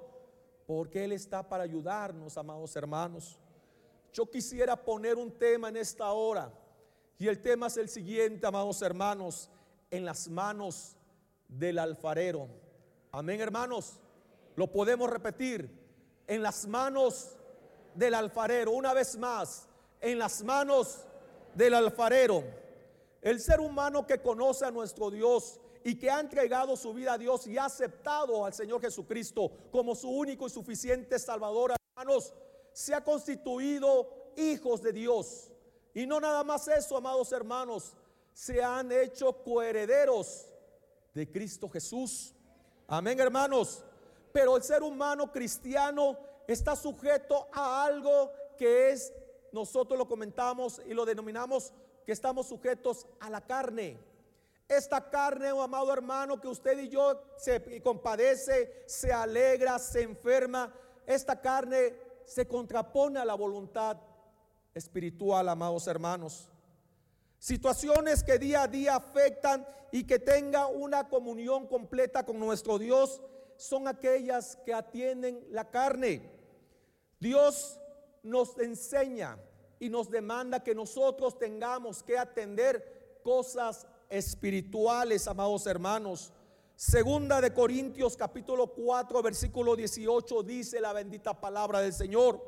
porque 0.65 1.03
Él 1.03 1.11
está 1.11 1.47
para 1.47 1.63
ayudarnos, 1.63 2.37
amados 2.37 2.75
hermanos. 2.75 3.39
Yo 4.13 4.29
quisiera 4.29 4.75
poner 4.77 5.15
un 5.15 5.31
tema 5.31 5.69
en 5.69 5.77
esta 5.77 6.11
hora, 6.11 6.53
y 7.17 7.27
el 7.27 7.41
tema 7.41 7.67
es 7.67 7.77
el 7.77 7.89
siguiente, 7.89 8.47
amados 8.47 8.81
hermanos, 8.81 9.49
en 9.91 10.05
las 10.05 10.29
manos 10.29 10.95
del 11.47 11.79
alfarero. 11.79 12.47
Amén, 13.17 13.41
hermanos. 13.41 13.93
Lo 14.55 14.71
podemos 14.71 15.09
repetir, 15.09 15.67
en 16.27 16.43
las 16.43 16.67
manos 16.67 17.31
del 17.95 18.13
alfarero, 18.13 18.73
una 18.73 18.93
vez 18.93 19.17
más, 19.17 19.67
en 19.99 20.19
las 20.19 20.43
manos 20.43 20.99
del 21.55 21.73
alfarero. 21.73 22.43
El 23.23 23.39
ser 23.39 23.59
humano 23.59 24.05
que 24.05 24.21
conoce 24.21 24.65
a 24.65 24.69
nuestro 24.69 25.09
Dios 25.09 25.59
y 25.83 25.95
que 25.95 26.11
ha 26.11 26.19
entregado 26.19 26.75
su 26.75 26.93
vida 26.93 27.13
a 27.13 27.17
Dios 27.17 27.47
y 27.47 27.57
ha 27.57 27.65
aceptado 27.65 28.45
al 28.45 28.53
Señor 28.53 28.81
Jesucristo 28.81 29.51
como 29.71 29.95
su 29.95 30.11
único 30.11 30.45
y 30.45 30.51
suficiente 30.51 31.17
Salvador, 31.17 31.73
hermanos, 31.95 32.35
se 32.71 32.93
ha 32.93 33.03
constituido 33.03 34.31
hijos 34.35 34.83
de 34.83 34.93
Dios. 34.93 35.49
Y 35.95 36.05
no 36.05 36.19
nada 36.19 36.43
más 36.43 36.67
eso, 36.67 36.95
amados 36.95 37.31
hermanos, 37.31 37.93
se 38.31 38.63
han 38.63 38.91
hecho 38.91 39.41
coherederos 39.41 40.45
de 41.15 41.31
Cristo 41.31 41.67
Jesús. 41.67 42.35
Amén, 42.87 43.19
hermanos. 43.19 43.83
Pero 44.31 44.55
el 44.55 44.63
ser 44.63 44.81
humano 44.81 45.31
cristiano 45.31 46.17
está 46.47 46.75
sujeto 46.75 47.49
a 47.51 47.83
algo 47.83 48.31
que 48.57 48.91
es, 48.91 49.13
nosotros 49.51 49.97
lo 49.97 50.07
comentamos 50.07 50.81
y 50.85 50.93
lo 50.93 51.05
denominamos 51.05 51.73
que 52.05 52.13
estamos 52.13 52.47
sujetos 52.47 53.05
a 53.19 53.29
la 53.29 53.41
carne. 53.41 53.99
Esta 54.67 55.09
carne, 55.09 55.51
oh 55.51 55.61
amado 55.61 55.91
hermano, 55.91 56.39
que 56.39 56.47
usted 56.47 56.79
y 56.79 56.89
yo 56.89 57.21
se 57.37 57.81
compadece, 57.81 58.83
se 58.85 59.11
alegra, 59.11 59.79
se 59.79 60.03
enferma, 60.03 60.73
esta 61.05 61.41
carne 61.41 61.95
se 62.25 62.47
contrapone 62.47 63.19
a 63.19 63.25
la 63.25 63.35
voluntad 63.35 63.97
espiritual, 64.73 65.49
amados 65.49 65.87
hermanos. 65.87 66.49
Situaciones 67.39 68.23
que 68.23 68.39
día 68.39 68.63
a 68.63 68.67
día 68.67 68.95
afectan 68.95 69.65
y 69.91 70.03
que 70.05 70.19
tenga 70.19 70.67
una 70.67 71.07
comunión 71.07 71.67
completa 71.67 72.25
con 72.25 72.39
nuestro 72.39 72.77
Dios 72.79 73.21
son 73.57 73.87
aquellas 73.87 74.57
que 74.65 74.73
atienden 74.73 75.45
la 75.49 75.69
carne. 75.69 76.29
Dios 77.19 77.79
nos 78.23 78.57
enseña 78.59 79.37
y 79.79 79.89
nos 79.89 80.09
demanda 80.09 80.63
que 80.63 80.75
nosotros 80.75 81.37
tengamos 81.37 82.03
que 82.03 82.17
atender 82.17 83.19
cosas 83.23 83.87
espirituales, 84.09 85.27
amados 85.27 85.65
hermanos. 85.67 86.31
Segunda 86.75 87.41
de 87.41 87.53
Corintios 87.53 88.15
capítulo 88.15 88.67
4 88.67 89.23
versículo 89.23 89.75
18 89.75 90.43
dice 90.43 90.79
la 90.79 90.93
bendita 90.93 91.39
palabra 91.39 91.81
del 91.81 91.93
Señor, 91.93 92.39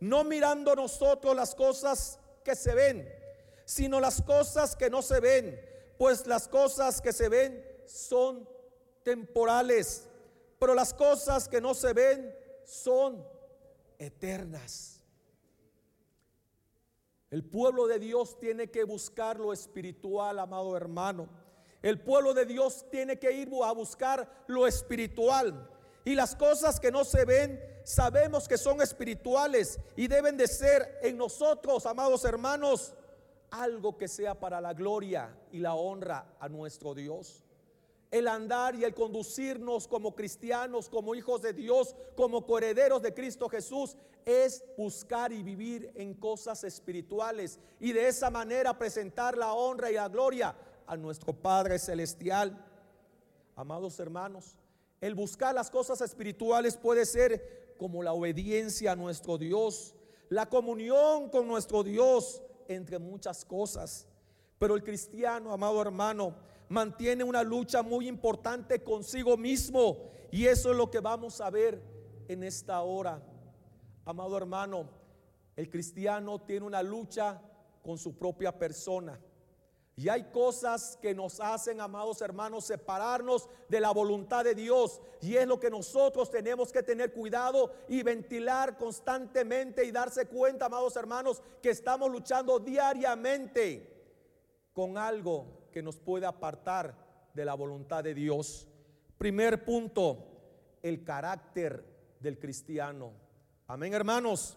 no 0.00 0.24
mirando 0.24 0.74
nosotros 0.74 1.36
las 1.36 1.54
cosas 1.54 2.18
que 2.42 2.56
se 2.56 2.74
ven, 2.74 3.19
sino 3.70 4.00
las 4.00 4.20
cosas 4.20 4.74
que 4.74 4.90
no 4.90 5.00
se 5.00 5.20
ven, 5.20 5.64
pues 5.96 6.26
las 6.26 6.48
cosas 6.48 7.00
que 7.00 7.12
se 7.12 7.28
ven 7.28 7.64
son 7.86 8.48
temporales, 9.04 10.08
pero 10.58 10.74
las 10.74 10.92
cosas 10.92 11.48
que 11.48 11.60
no 11.60 11.72
se 11.72 11.92
ven 11.92 12.34
son 12.64 13.24
eternas. 13.96 15.00
El 17.30 17.44
pueblo 17.44 17.86
de 17.86 18.00
Dios 18.00 18.40
tiene 18.40 18.72
que 18.72 18.82
buscar 18.82 19.38
lo 19.38 19.52
espiritual, 19.52 20.40
amado 20.40 20.76
hermano. 20.76 21.28
El 21.80 22.00
pueblo 22.00 22.34
de 22.34 22.46
Dios 22.46 22.86
tiene 22.90 23.20
que 23.20 23.30
ir 23.30 23.52
a 23.64 23.70
buscar 23.70 24.44
lo 24.48 24.66
espiritual. 24.66 25.70
Y 26.04 26.16
las 26.16 26.34
cosas 26.34 26.80
que 26.80 26.90
no 26.90 27.04
se 27.04 27.24
ven, 27.24 27.62
sabemos 27.84 28.48
que 28.48 28.58
son 28.58 28.82
espirituales 28.82 29.78
y 29.94 30.08
deben 30.08 30.36
de 30.36 30.48
ser 30.48 30.98
en 31.02 31.16
nosotros, 31.16 31.86
amados 31.86 32.24
hermanos, 32.24 32.94
algo 33.50 33.96
que 33.96 34.08
sea 34.08 34.38
para 34.38 34.60
la 34.60 34.74
gloria 34.74 35.36
y 35.52 35.58
la 35.58 35.74
honra 35.74 36.36
a 36.38 36.48
nuestro 36.48 36.94
Dios 36.94 37.44
el 38.10 38.26
andar 38.26 38.74
y 38.74 38.84
el 38.84 38.94
conducirnos 38.94 39.86
como 39.86 40.14
cristianos, 40.14 40.88
como 40.88 41.14
hijos 41.14 41.42
de 41.42 41.52
Dios, 41.52 41.94
como 42.16 42.44
coherederos 42.44 43.02
de 43.02 43.14
Cristo 43.14 43.48
Jesús, 43.48 43.96
es 44.24 44.64
buscar 44.76 45.32
y 45.32 45.42
vivir 45.42 45.92
en 45.94 46.14
cosas 46.14 46.64
espirituales 46.64 47.58
y 47.78 47.92
de 47.92 48.08
esa 48.08 48.30
manera 48.30 48.76
presentar 48.76 49.36
la 49.38 49.52
honra 49.52 49.90
y 49.90 49.94
la 49.94 50.08
gloria 50.08 50.54
a 50.86 50.96
nuestro 50.96 51.32
Padre 51.32 51.78
Celestial. 51.78 52.66
Amados 53.54 53.98
hermanos, 54.00 54.56
el 55.00 55.14
buscar 55.14 55.54
las 55.54 55.70
cosas 55.70 56.00
espirituales 56.00 56.76
puede 56.76 57.06
ser 57.06 57.74
como 57.78 58.02
la 58.02 58.12
obediencia 58.12 58.92
a 58.92 58.96
nuestro 58.96 59.38
Dios, 59.38 59.94
la 60.28 60.48
comunión 60.48 61.30
con 61.30 61.46
nuestro 61.46 61.82
Dios, 61.82 62.42
entre 62.74 62.98
muchas 62.98 63.44
cosas. 63.44 64.06
Pero 64.58 64.74
el 64.76 64.84
cristiano, 64.84 65.52
amado 65.52 65.82
hermano, 65.82 66.34
mantiene 66.68 67.24
una 67.24 67.42
lucha 67.42 67.82
muy 67.82 68.06
importante 68.06 68.82
consigo 68.82 69.36
mismo. 69.36 70.10
Y 70.30 70.46
eso 70.46 70.70
es 70.70 70.76
lo 70.76 70.90
que 70.90 71.00
vamos 71.00 71.40
a 71.40 71.50
ver 71.50 71.82
en 72.28 72.44
esta 72.44 72.80
hora. 72.82 73.20
Amado 74.04 74.36
hermano, 74.36 74.88
el 75.56 75.68
cristiano 75.68 76.40
tiene 76.40 76.64
una 76.64 76.82
lucha 76.82 77.42
con 77.82 77.98
su 77.98 78.16
propia 78.16 78.56
persona. 78.56 79.18
Y 80.00 80.08
hay 80.08 80.30
cosas 80.30 80.98
que 81.02 81.14
nos 81.14 81.40
hacen, 81.40 81.78
amados 81.78 82.22
hermanos, 82.22 82.64
separarnos 82.64 83.50
de 83.68 83.80
la 83.80 83.90
voluntad 83.90 84.44
de 84.44 84.54
Dios. 84.54 84.98
Y 85.20 85.36
es 85.36 85.46
lo 85.46 85.60
que 85.60 85.68
nosotros 85.68 86.30
tenemos 86.30 86.72
que 86.72 86.82
tener 86.82 87.12
cuidado 87.12 87.74
y 87.86 88.02
ventilar 88.02 88.78
constantemente 88.78 89.84
y 89.84 89.90
darse 89.90 90.24
cuenta, 90.24 90.64
amados 90.64 90.96
hermanos, 90.96 91.42
que 91.60 91.68
estamos 91.68 92.10
luchando 92.10 92.58
diariamente 92.58 93.92
con 94.72 94.96
algo 94.96 95.68
que 95.70 95.82
nos 95.82 95.98
puede 95.98 96.24
apartar 96.24 96.96
de 97.34 97.44
la 97.44 97.52
voluntad 97.52 98.02
de 98.02 98.14
Dios. 98.14 98.66
Primer 99.18 99.66
punto, 99.66 100.16
el 100.82 101.04
carácter 101.04 101.84
del 102.20 102.38
cristiano. 102.38 103.12
Amén, 103.66 103.92
hermanos. 103.92 104.56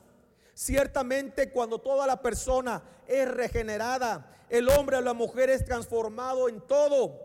Ciertamente 0.53 1.51
cuando 1.51 1.79
toda 1.79 2.05
la 2.05 2.21
persona 2.21 2.83
es 3.07 3.27
regenerada, 3.29 4.45
el 4.49 4.69
hombre 4.69 4.97
o 4.97 5.01
la 5.01 5.13
mujer 5.13 5.49
es 5.49 5.65
transformado 5.65 6.47
en 6.47 6.61
todo. 6.61 7.19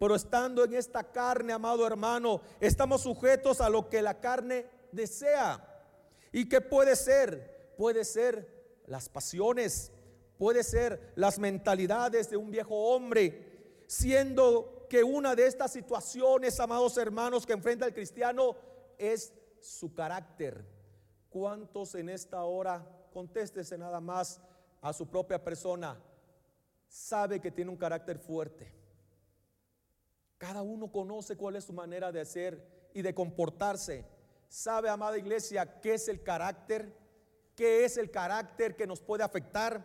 Pero 0.00 0.16
estando 0.16 0.64
en 0.64 0.74
esta 0.74 1.04
carne, 1.04 1.52
amado 1.52 1.86
hermano, 1.86 2.40
estamos 2.60 3.02
sujetos 3.02 3.60
a 3.60 3.68
lo 3.68 3.88
que 3.88 4.02
la 4.02 4.20
carne 4.20 4.66
desea. 4.90 5.64
¿Y 6.32 6.48
qué 6.48 6.60
puede 6.60 6.96
ser? 6.96 7.74
Puede 7.78 8.04
ser 8.04 8.82
las 8.86 9.08
pasiones, 9.08 9.92
puede 10.36 10.64
ser 10.64 11.12
las 11.14 11.38
mentalidades 11.38 12.28
de 12.28 12.36
un 12.36 12.50
viejo 12.50 12.74
hombre, 12.74 13.84
siendo 13.86 14.86
que 14.90 15.04
una 15.04 15.34
de 15.34 15.46
estas 15.46 15.72
situaciones, 15.72 16.58
amados 16.58 16.98
hermanos, 16.98 17.46
que 17.46 17.52
enfrenta 17.52 17.86
el 17.86 17.94
cristiano 17.94 18.56
es 18.98 19.32
su 19.60 19.94
carácter. 19.94 20.73
¿Cuántos 21.34 21.96
en 21.96 22.10
esta 22.10 22.44
hora, 22.44 22.86
contéstese 23.12 23.76
nada 23.76 24.00
más 24.00 24.40
a 24.80 24.92
su 24.92 25.08
propia 25.08 25.42
persona, 25.42 26.00
sabe 26.86 27.40
que 27.40 27.50
tiene 27.50 27.72
un 27.72 27.76
carácter 27.76 28.20
fuerte? 28.20 28.72
Cada 30.38 30.62
uno 30.62 30.92
conoce 30.92 31.36
cuál 31.36 31.56
es 31.56 31.64
su 31.64 31.72
manera 31.72 32.12
de 32.12 32.20
hacer 32.20 32.64
y 32.94 33.02
de 33.02 33.12
comportarse. 33.12 34.06
¿Sabe, 34.48 34.88
amada 34.88 35.18
iglesia, 35.18 35.80
qué 35.80 35.94
es 35.94 36.06
el 36.06 36.22
carácter? 36.22 36.96
¿Qué 37.56 37.84
es 37.84 37.96
el 37.96 38.12
carácter 38.12 38.76
que 38.76 38.86
nos 38.86 39.00
puede 39.00 39.24
afectar? 39.24 39.84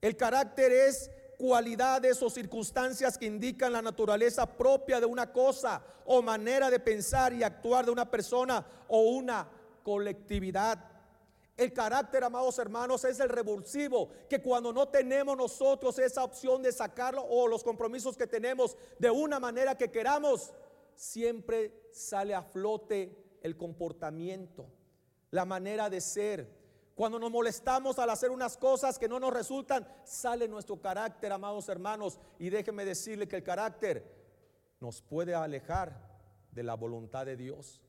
El 0.00 0.16
carácter 0.16 0.72
es 0.72 1.08
cualidades 1.38 2.20
o 2.20 2.28
circunstancias 2.28 3.16
que 3.16 3.26
indican 3.26 3.72
la 3.72 3.80
naturaleza 3.80 4.44
propia 4.44 4.98
de 4.98 5.06
una 5.06 5.32
cosa 5.32 5.80
o 6.04 6.20
manera 6.20 6.68
de 6.68 6.80
pensar 6.80 7.32
y 7.32 7.44
actuar 7.44 7.84
de 7.84 7.92
una 7.92 8.10
persona 8.10 8.66
o 8.88 9.02
una 9.02 9.57
colectividad. 9.88 10.84
El 11.56 11.72
carácter, 11.72 12.22
amados 12.22 12.58
hermanos, 12.58 13.04
es 13.04 13.20
el 13.20 13.30
revulsivo, 13.30 14.10
que 14.28 14.42
cuando 14.42 14.70
no 14.70 14.88
tenemos 14.88 15.34
nosotros 15.34 15.98
esa 15.98 16.24
opción 16.24 16.62
de 16.62 16.72
sacarlo 16.72 17.24
o 17.24 17.48
los 17.48 17.64
compromisos 17.64 18.14
que 18.14 18.26
tenemos 18.26 18.76
de 18.98 19.10
una 19.10 19.40
manera 19.40 19.78
que 19.78 19.90
queramos, 19.90 20.52
siempre 20.94 21.88
sale 21.90 22.34
a 22.34 22.42
flote 22.42 23.38
el 23.40 23.56
comportamiento, 23.56 24.66
la 25.30 25.46
manera 25.46 25.88
de 25.88 26.02
ser, 26.02 26.54
cuando 26.94 27.18
nos 27.18 27.30
molestamos 27.30 27.98
al 27.98 28.10
hacer 28.10 28.30
unas 28.30 28.58
cosas 28.58 28.98
que 28.98 29.08
no 29.08 29.18
nos 29.18 29.32
resultan, 29.32 29.88
sale 30.04 30.48
nuestro 30.48 30.78
carácter, 30.82 31.32
amados 31.32 31.66
hermanos. 31.70 32.20
Y 32.38 32.50
déjeme 32.50 32.84
decirle 32.84 33.26
que 33.26 33.36
el 33.36 33.42
carácter 33.42 34.04
nos 34.80 35.00
puede 35.00 35.34
alejar 35.34 35.96
de 36.50 36.62
la 36.62 36.74
voluntad 36.74 37.24
de 37.24 37.36
Dios. 37.38 37.80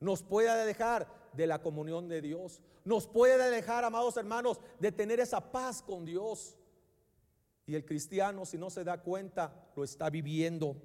Nos 0.00 0.22
puede 0.22 0.48
alejar 0.48 1.19
de 1.32 1.46
la 1.46 1.60
comunión 1.60 2.08
de 2.08 2.20
Dios. 2.20 2.62
Nos 2.84 3.06
puede 3.06 3.42
alejar, 3.42 3.84
amados 3.84 4.16
hermanos, 4.16 4.60
de 4.78 4.92
tener 4.92 5.20
esa 5.20 5.52
paz 5.52 5.82
con 5.82 6.04
Dios. 6.04 6.56
Y 7.66 7.74
el 7.74 7.84
cristiano, 7.84 8.44
si 8.44 8.58
no 8.58 8.70
se 8.70 8.84
da 8.84 9.00
cuenta, 9.00 9.70
lo 9.76 9.84
está 9.84 10.10
viviendo. 10.10 10.76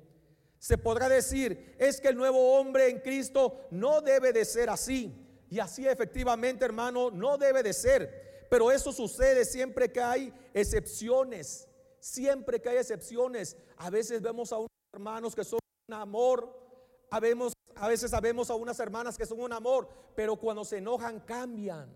Se 0.60 0.78
podrá 0.78 1.10
decir, 1.10 1.76
es 1.80 2.00
que 2.00 2.10
el 2.10 2.16
nuevo 2.16 2.58
hombre 2.58 2.89
en 2.89 3.00
Cristo 3.00 3.62
no 3.72 4.02
debe 4.02 4.34
de 4.34 4.46
ser 4.46 4.70
así. 4.70 5.14
Y 5.50 5.60
así 5.60 5.88
efectivamente, 5.88 6.66
hermano, 6.66 7.12
no 7.12 7.38
debe 7.38 7.64
de 7.64 7.74
ser. 7.74 8.48
Pero 8.50 8.72
eso 8.72 8.91
sucede 8.91 9.46
siempre 9.46 9.91
que 9.91 10.02
hay 10.02 10.34
excepciones. 10.54 11.68
Siempre 12.00 12.62
que 12.62 12.70
hay 12.70 12.78
excepciones. 12.78 13.58
A 13.78 13.89
veces 13.89 14.22
vemos 14.22 14.52
a 14.52 14.58
unos 14.58 14.70
hermanos 14.93 15.36
que 15.36 15.43
son 15.43 15.60
un 15.88 15.93
amor. 15.93 16.64
A, 17.16 17.88
veces 17.88 18.11
sabemos 18.11 18.49
a 18.49 18.55
unas 18.55 18.78
hermanas 18.80 19.18
que 19.18 19.26
son 19.26 19.39
un 19.39 19.53
amor. 19.53 19.88
Pero 20.16 20.36
cuando 20.36 20.66
se 20.66 20.80
enojan 20.80 21.22
cambian. 21.22 21.89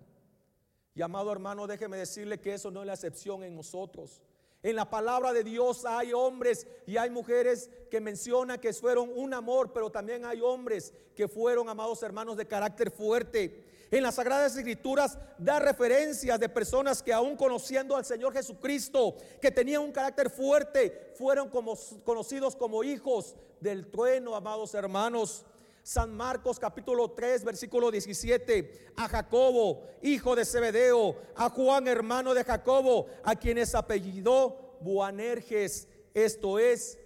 Y 0.95 1.01
amado 1.01 1.31
hermano, 1.31 1.67
déjeme 1.67 1.97
decirle 1.97 2.39
que 2.39 2.53
eso 2.53 2.71
no 2.71 2.81
es 2.81 2.87
la 2.87 2.93
excepción 2.93 3.43
en 3.43 3.55
nosotros. 3.55 4.21
En 4.61 4.75
la 4.75 4.89
palabra 4.89 5.31
de 5.31 5.43
Dios 5.43 5.85
hay 5.85 6.11
hombres 6.11 6.67
y 6.85 6.97
hay 6.97 7.09
mujeres 7.09 7.69
que 7.89 8.01
mencionan 8.01 8.59
que 8.59 8.73
fueron 8.73 9.09
un 9.15 9.33
amor, 9.33 9.71
pero 9.71 9.89
también 9.89 10.25
hay 10.25 10.41
hombres 10.41 10.93
que 11.15 11.29
fueron, 11.29 11.69
amados 11.69 12.03
hermanos, 12.03 12.35
de 12.35 12.45
carácter 12.45 12.91
fuerte. 12.91 13.63
En 13.89 14.03
las 14.03 14.15
Sagradas 14.15 14.57
Escrituras 14.57 15.17
da 15.37 15.59
referencias 15.59 16.39
de 16.39 16.49
personas 16.49 17.01
que 17.01 17.13
aún 17.13 17.37
conociendo 17.37 17.95
al 17.95 18.03
Señor 18.03 18.33
Jesucristo, 18.33 19.15
que 19.41 19.49
tenían 19.49 19.81
un 19.81 19.93
carácter 19.93 20.29
fuerte, 20.29 21.13
fueron 21.17 21.49
conocidos 21.49 22.55
como 22.55 22.83
hijos 22.83 23.35
del 23.61 23.89
trueno, 23.89 24.35
amados 24.35 24.73
hermanos. 24.73 25.45
San 25.89 26.15
Marcos 26.15 26.59
capítulo 26.59 27.09
3, 27.09 27.43
versículo 27.43 27.89
17, 27.89 28.93
a 28.95 29.07
Jacobo, 29.09 29.87
hijo 30.03 30.35
de 30.35 30.45
Zebedeo, 30.45 31.15
a 31.35 31.49
Juan, 31.49 31.87
hermano 31.87 32.35
de 32.35 32.43
Jacobo, 32.43 33.07
a 33.23 33.35
quienes 33.35 33.73
apellidó 33.73 34.77
Buanerges, 34.81 35.87
esto 36.13 36.59
es, 36.59 36.99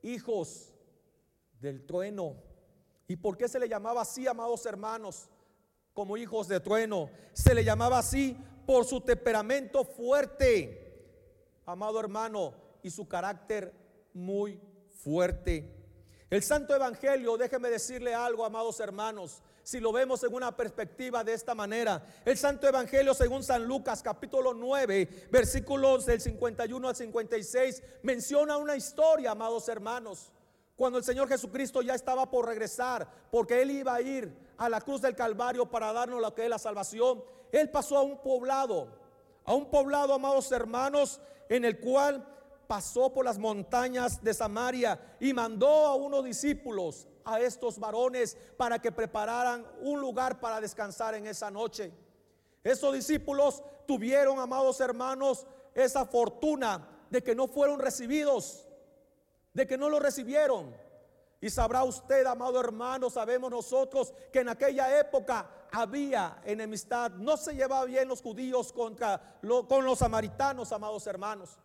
hijos 0.00 0.72
del 1.60 1.84
trueno. 1.84 2.36
¿Y 3.06 3.16
por 3.16 3.36
qué 3.36 3.46
se 3.46 3.58
le 3.58 3.68
llamaba 3.68 4.00
así, 4.00 4.26
amados 4.26 4.64
hermanos? 4.64 5.28
Como 5.92 6.16
hijos 6.16 6.48
de 6.48 6.60
trueno. 6.60 7.10
Se 7.34 7.54
le 7.54 7.62
llamaba 7.62 7.98
así 7.98 8.38
por 8.64 8.86
su 8.86 9.02
temperamento 9.02 9.84
fuerte, 9.84 11.12
amado 11.66 12.00
hermano, 12.00 12.54
y 12.82 12.88
su 12.88 13.06
carácter 13.06 13.74
muy 14.14 14.58
fuerte. 15.02 15.73
El 16.34 16.42
Santo 16.42 16.74
Evangelio, 16.74 17.36
déjeme 17.36 17.70
decirle 17.70 18.12
algo, 18.12 18.44
amados 18.44 18.80
hermanos, 18.80 19.40
si 19.62 19.78
lo 19.78 19.92
vemos 19.92 20.24
en 20.24 20.34
una 20.34 20.56
perspectiva 20.56 21.22
de 21.22 21.32
esta 21.32 21.54
manera. 21.54 22.04
El 22.24 22.36
Santo 22.36 22.66
Evangelio, 22.66 23.14
según 23.14 23.44
San 23.44 23.64
Lucas 23.64 24.02
capítulo 24.02 24.52
9, 24.52 25.28
versículos 25.30 26.04
del 26.06 26.20
51 26.20 26.88
al 26.88 26.96
56, 26.96 27.84
menciona 28.02 28.56
una 28.56 28.74
historia, 28.74 29.30
amados 29.30 29.68
hermanos. 29.68 30.32
Cuando 30.74 30.98
el 30.98 31.04
Señor 31.04 31.28
Jesucristo 31.28 31.82
ya 31.82 31.94
estaba 31.94 32.28
por 32.28 32.46
regresar, 32.48 33.08
porque 33.30 33.62
Él 33.62 33.70
iba 33.70 33.94
a 33.94 34.02
ir 34.02 34.36
a 34.56 34.68
la 34.68 34.80
cruz 34.80 35.02
del 35.02 35.14
Calvario 35.14 35.70
para 35.70 35.92
darnos 35.92 36.20
lo 36.20 36.34
que 36.34 36.42
es 36.42 36.50
la 36.50 36.58
salvación, 36.58 37.22
Él 37.52 37.70
pasó 37.70 37.96
a 37.96 38.02
un 38.02 38.20
poblado, 38.20 38.88
a 39.44 39.54
un 39.54 39.70
poblado, 39.70 40.12
amados 40.12 40.50
hermanos, 40.50 41.20
en 41.48 41.64
el 41.64 41.78
cual 41.78 42.26
pasó 42.66 43.12
por 43.12 43.24
las 43.24 43.38
montañas 43.38 44.22
de 44.22 44.34
Samaria 44.34 45.16
y 45.20 45.32
mandó 45.32 45.86
a 45.86 45.94
unos 45.94 46.24
discípulos, 46.24 47.06
a 47.24 47.40
estos 47.40 47.78
varones, 47.78 48.36
para 48.56 48.80
que 48.80 48.92
prepararan 48.92 49.66
un 49.80 50.00
lugar 50.00 50.40
para 50.40 50.60
descansar 50.60 51.14
en 51.14 51.26
esa 51.26 51.50
noche. 51.50 51.92
Esos 52.62 52.94
discípulos 52.94 53.62
tuvieron, 53.86 54.38
amados 54.38 54.80
hermanos, 54.80 55.46
esa 55.74 56.06
fortuna 56.06 57.06
de 57.10 57.22
que 57.22 57.34
no 57.34 57.46
fueron 57.46 57.78
recibidos, 57.78 58.66
de 59.52 59.66
que 59.66 59.78
no 59.78 59.88
lo 59.88 60.00
recibieron. 60.00 60.74
Y 61.40 61.50
sabrá 61.50 61.84
usted, 61.84 62.24
amado 62.24 62.58
hermano, 62.58 63.10
sabemos 63.10 63.50
nosotros 63.50 64.14
que 64.32 64.40
en 64.40 64.48
aquella 64.48 64.98
época 64.98 65.66
había 65.70 66.40
enemistad. 66.44 67.10
No 67.10 67.36
se 67.36 67.54
llevaba 67.54 67.84
bien 67.84 68.08
los 68.08 68.22
judíos 68.22 68.72
contra 68.72 69.38
con 69.68 69.84
los 69.84 69.98
samaritanos, 69.98 70.72
amados 70.72 71.06
hermanos. 71.06 71.58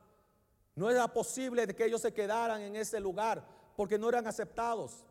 No 0.80 0.89
era 0.89 1.09
posible 1.09 1.67
que 1.75 1.84
ellos 1.84 1.99
se 1.99 2.13
quedaran 2.13 2.61
en 2.61 2.77
ese 2.77 3.01
lugar 3.01 3.45
porque 3.75 3.99
no 3.99 4.07
eran 4.07 4.25
aceptados. 4.25 5.03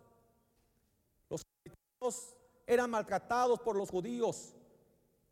Los 1.28 1.42
samaritanos 1.42 2.36
eran 2.66 2.88
maltratados 2.88 3.60
por 3.60 3.76
los 3.76 3.90
judíos. 3.90 4.56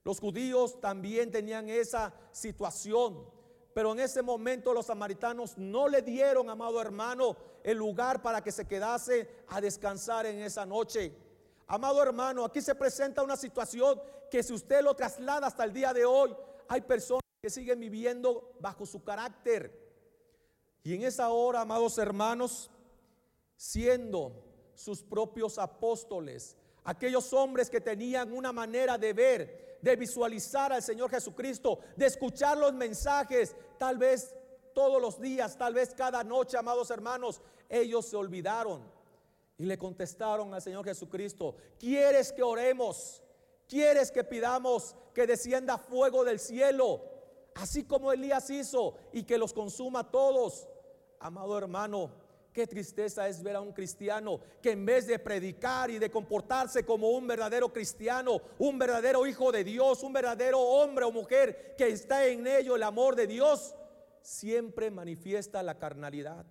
Los 0.05 0.21
judíos 0.21 0.79
también 0.79 1.31
tenían 1.31 1.71
esa 1.71 2.13
situación. 2.33 3.27
Pero 3.73 3.93
en 3.93 4.01
ese 4.01 4.21
momento 4.21 4.75
los 4.75 4.85
samaritanos 4.85 5.57
no 5.57 5.89
le 5.89 6.03
dieron, 6.03 6.51
amado 6.51 6.83
hermano, 6.83 7.35
el 7.65 7.79
lugar 7.79 8.21
para 8.21 8.43
que 8.43 8.53
se 8.53 8.67
quedase 8.67 9.47
a 9.49 9.59
descansar 9.63 10.27
en 10.27 10.41
esa 10.41 10.67
noche. 10.67 11.17
Amado 11.67 12.03
hermano, 12.03 12.45
aquí 12.45 12.61
se 12.61 12.75
presenta 12.75 13.23
una 13.23 13.39
situación 13.39 13.99
que 14.31 14.43
si 14.43 14.53
usted 14.53 14.83
lo 14.83 14.95
traslada 14.95 15.47
hasta 15.47 15.65
el 15.65 15.73
día 15.73 15.95
de 15.95 16.05
hoy, 16.05 16.37
hay 16.69 16.83
personas 16.83 17.23
que 17.41 17.49
siguen 17.49 17.81
viviendo 17.81 18.55
bajo 18.61 18.85
su 18.85 19.03
carácter 19.03 19.86
y 20.87 20.95
en 20.95 21.03
esa 21.03 21.31
hora, 21.31 21.63
amados 21.63 21.99
hermanos, 21.99 22.71
siendo 23.57 24.45
sus 24.73 25.03
propios 25.03 25.59
apóstoles, 25.59 26.57
aquellos 26.85 27.33
hombres 27.33 27.69
que 27.69 27.81
tenían 27.81 28.33
una 28.33 28.53
manera 28.53 28.97
de 28.97 29.13
ver, 29.13 29.79
de 29.83 29.97
visualizar 29.97 30.73
al 30.73 30.85
Señor 30.85 31.11
Jesucristo, 31.11 31.81
de 31.97 32.07
escuchar 32.07 32.57
los 32.57 32.73
mensajes, 32.73 33.57
tal 33.81 33.99
vez 33.99 34.33
todos 34.77 35.03
los 35.03 35.21
días, 35.21 35.59
tal 35.59 35.75
vez 35.75 35.93
cada 35.93 36.23
noche, 36.23 36.57
amados 36.57 36.89
hermanos, 36.93 37.41
ellos 37.69 38.07
se 38.07 38.15
olvidaron 38.15 38.89
y 39.59 39.65
le 39.65 39.77
contestaron 39.77 40.55
al 40.55 40.63
Señor 40.63 40.85
Jesucristo, 40.85 41.57
¿quieres 41.81 42.31
que 42.31 42.45
oremos? 42.45 43.25
¿Quieres 43.67 44.13
que 44.13 44.23
pidamos 44.23 44.95
que 45.13 45.27
descienda 45.27 45.79
fuego 45.79 46.25
del 46.25 46.39
cielo? 46.39 47.03
Así 47.57 47.83
como 47.83 48.13
Elías 48.13 48.51
hizo 48.51 48.95
y 49.13 49.25
que 49.25 49.37
los 49.37 49.53
consuma 49.53 50.13
todos. 50.13 50.69
Amado 51.27 51.59
hermano, 51.59 52.13
qué 52.53 52.69
tristeza 52.69 53.27
es 53.27 53.43
ver 53.43 53.57
a 53.57 53.61
un 53.61 53.73
cristiano 53.73 54.39
que 54.63 54.71
en 54.71 54.87
vez 54.87 55.09
de 55.09 55.19
predicar 55.19 55.91
y 55.91 55.99
de 55.99 56.09
comportarse 56.09 56.87
como 56.87 57.11
un 57.11 57.27
verdadero 57.27 57.73
cristiano, 57.73 58.41
un 58.61 58.79
verdadero 58.79 59.27
hijo 59.27 59.51
de 59.51 59.65
Dios, 59.65 60.05
un 60.05 60.13
verdadero 60.13 60.61
hombre 60.61 61.05
o 61.05 61.11
mujer 61.11 61.75
que 61.77 61.89
está 61.89 62.25
en 62.29 62.47
ello 62.47 62.77
el 62.77 62.85
amor 62.85 63.17
de 63.17 63.27
Dios, 63.27 63.75
siempre 64.23 64.89
manifiesta 64.89 65.65
la 65.65 65.81
carnalidad. 65.81 66.47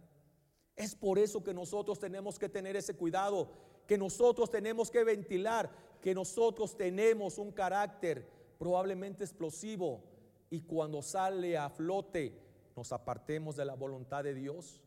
Es 0.75 0.93
por 0.93 1.19
eso 1.19 1.41
que 1.41 1.53
nosotros 1.53 1.97
tenemos 1.97 2.37
que 2.37 2.49
tener 2.49 2.75
ese 2.75 2.97
cuidado, 2.97 3.47
que 3.87 3.97
nosotros 3.97 4.51
tenemos 4.51 4.91
que 4.91 5.05
ventilar, 5.05 5.71
que 6.01 6.13
nosotros 6.13 6.75
tenemos 6.75 7.37
un 7.37 7.53
carácter 7.53 8.27
probablemente 8.59 9.23
explosivo 9.23 10.03
y 10.49 10.63
cuando 10.63 11.01
sale 11.01 11.57
a 11.57 11.69
flote 11.69 12.44
nos 12.75 12.91
apartemos 12.91 13.55
de 13.55 13.65
la 13.65 13.73
voluntad 13.73 14.23
de 14.23 14.33
Dios. 14.33 14.81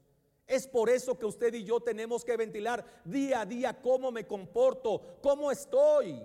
Es 0.46 0.66
por 0.66 0.90
eso 0.90 1.18
que 1.18 1.26
usted 1.26 1.52
y 1.54 1.64
yo 1.64 1.80
tenemos 1.80 2.24
que 2.24 2.36
ventilar 2.36 2.84
día 3.04 3.42
a 3.42 3.46
día 3.46 3.80
cómo 3.80 4.10
me 4.12 4.26
comporto, 4.26 5.18
cómo 5.22 5.50
estoy. 5.50 6.22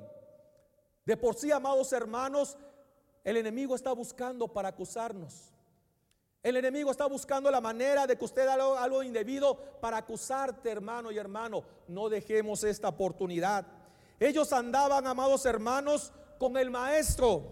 De 1.05 1.17
por 1.17 1.35
sí, 1.35 1.51
amados 1.51 1.91
hermanos, 1.93 2.57
el 3.23 3.37
enemigo 3.37 3.75
está 3.75 3.91
buscando 3.93 4.47
para 4.47 4.69
acusarnos. 4.69 5.53
El 6.41 6.57
enemigo 6.57 6.91
está 6.91 7.05
buscando 7.05 7.49
la 7.49 7.61
manera 7.61 8.05
de 8.05 8.17
que 8.17 8.25
usted 8.25 8.47
haga 8.47 8.83
algo 8.83 9.01
indebido 9.01 9.55
para 9.79 9.97
acusarte, 9.97 10.69
hermano 10.69 11.11
y 11.11 11.17
hermano. 11.17 11.63
No 11.87 12.09
dejemos 12.09 12.63
esta 12.65 12.89
oportunidad. 12.89 13.65
Ellos 14.19 14.51
andaban, 14.51 15.07
amados 15.07 15.45
hermanos, 15.45 16.11
con 16.37 16.57
el 16.57 16.69
maestro. 16.69 17.43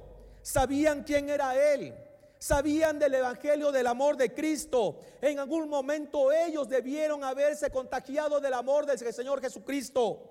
Sabían 0.41 1.03
quién 1.03 1.30
era 1.30 1.55
él 1.74 1.93
sabían 2.42 2.98
del 2.98 3.14
Evangelio 3.14 3.72
del 3.72 3.86
amor 3.86 4.18
de 4.18 4.34
Cristo. 4.34 4.98
En 5.22 5.38
algún 5.38 5.70
momento 5.70 6.32
ellos 6.32 6.68
debieron 6.68 7.24
haberse 7.24 7.70
contagiado 7.70 8.39
del 8.39 8.54
amor 8.56 8.88
del 8.88 8.98
Señor 8.98 9.39
Jesucristo. 9.39 10.28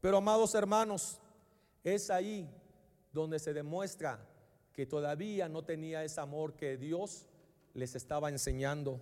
Pero 0.00 0.16
amados 0.16 0.54
hermanos, 0.54 1.20
es 1.84 2.08
ahí 2.08 2.48
donde 3.12 3.38
se 3.38 3.52
demuestra 3.52 4.26
que 4.72 4.86
todavía 4.86 5.46
no 5.50 5.62
tenía 5.62 6.02
ese 6.02 6.18
amor 6.18 6.54
que 6.54 6.78
Dios 6.78 7.28
les 7.74 7.94
estaba 7.94 8.30
enseñando. 8.30 8.98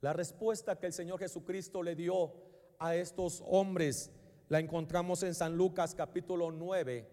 La 0.00 0.12
respuesta 0.12 0.76
que 0.76 0.86
el 0.86 0.92
Señor 0.92 1.20
Jesucristo 1.20 1.84
le 1.84 1.94
dio 1.94 2.32
a 2.80 2.96
estos 2.96 3.44
hombres 3.46 4.10
la 4.48 4.58
encontramos 4.58 5.22
en 5.22 5.36
San 5.36 5.56
Lucas 5.56 5.94
capítulo 5.94 6.50
9, 6.50 7.08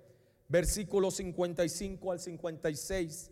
versículos 0.47 1.18
55 1.18 2.12
al 2.12 2.20
56. 2.20 3.32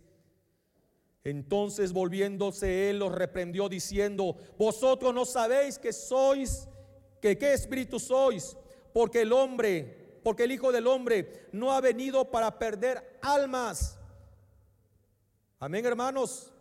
Entonces 1.26 1.92
volviéndose 1.92 2.92
él 2.92 3.00
los 3.00 3.12
reprendió 3.12 3.68
diciendo, 3.68 4.38
vosotros 4.58 5.14
no 5.14 5.26
sabéis 5.26 5.80
que 5.80 5.92
sois, 5.92 6.70
que 7.20 7.36
qué 7.36 7.54
espíritu 7.54 8.00
sois, 8.00 8.56
porque 8.94 9.24
el 9.24 9.34
hombre, 9.34 10.20
porque 10.24 10.44
el 10.44 10.52
Hijo 10.52 10.72
del 10.72 10.86
Hombre 10.88 11.48
no 11.52 11.74
ha 11.74 11.82
venido 11.82 12.30
para 12.30 12.58
perder 12.60 13.20
almas. 13.24 14.00
Amén, 15.60 15.86
hermanos. 15.86 16.52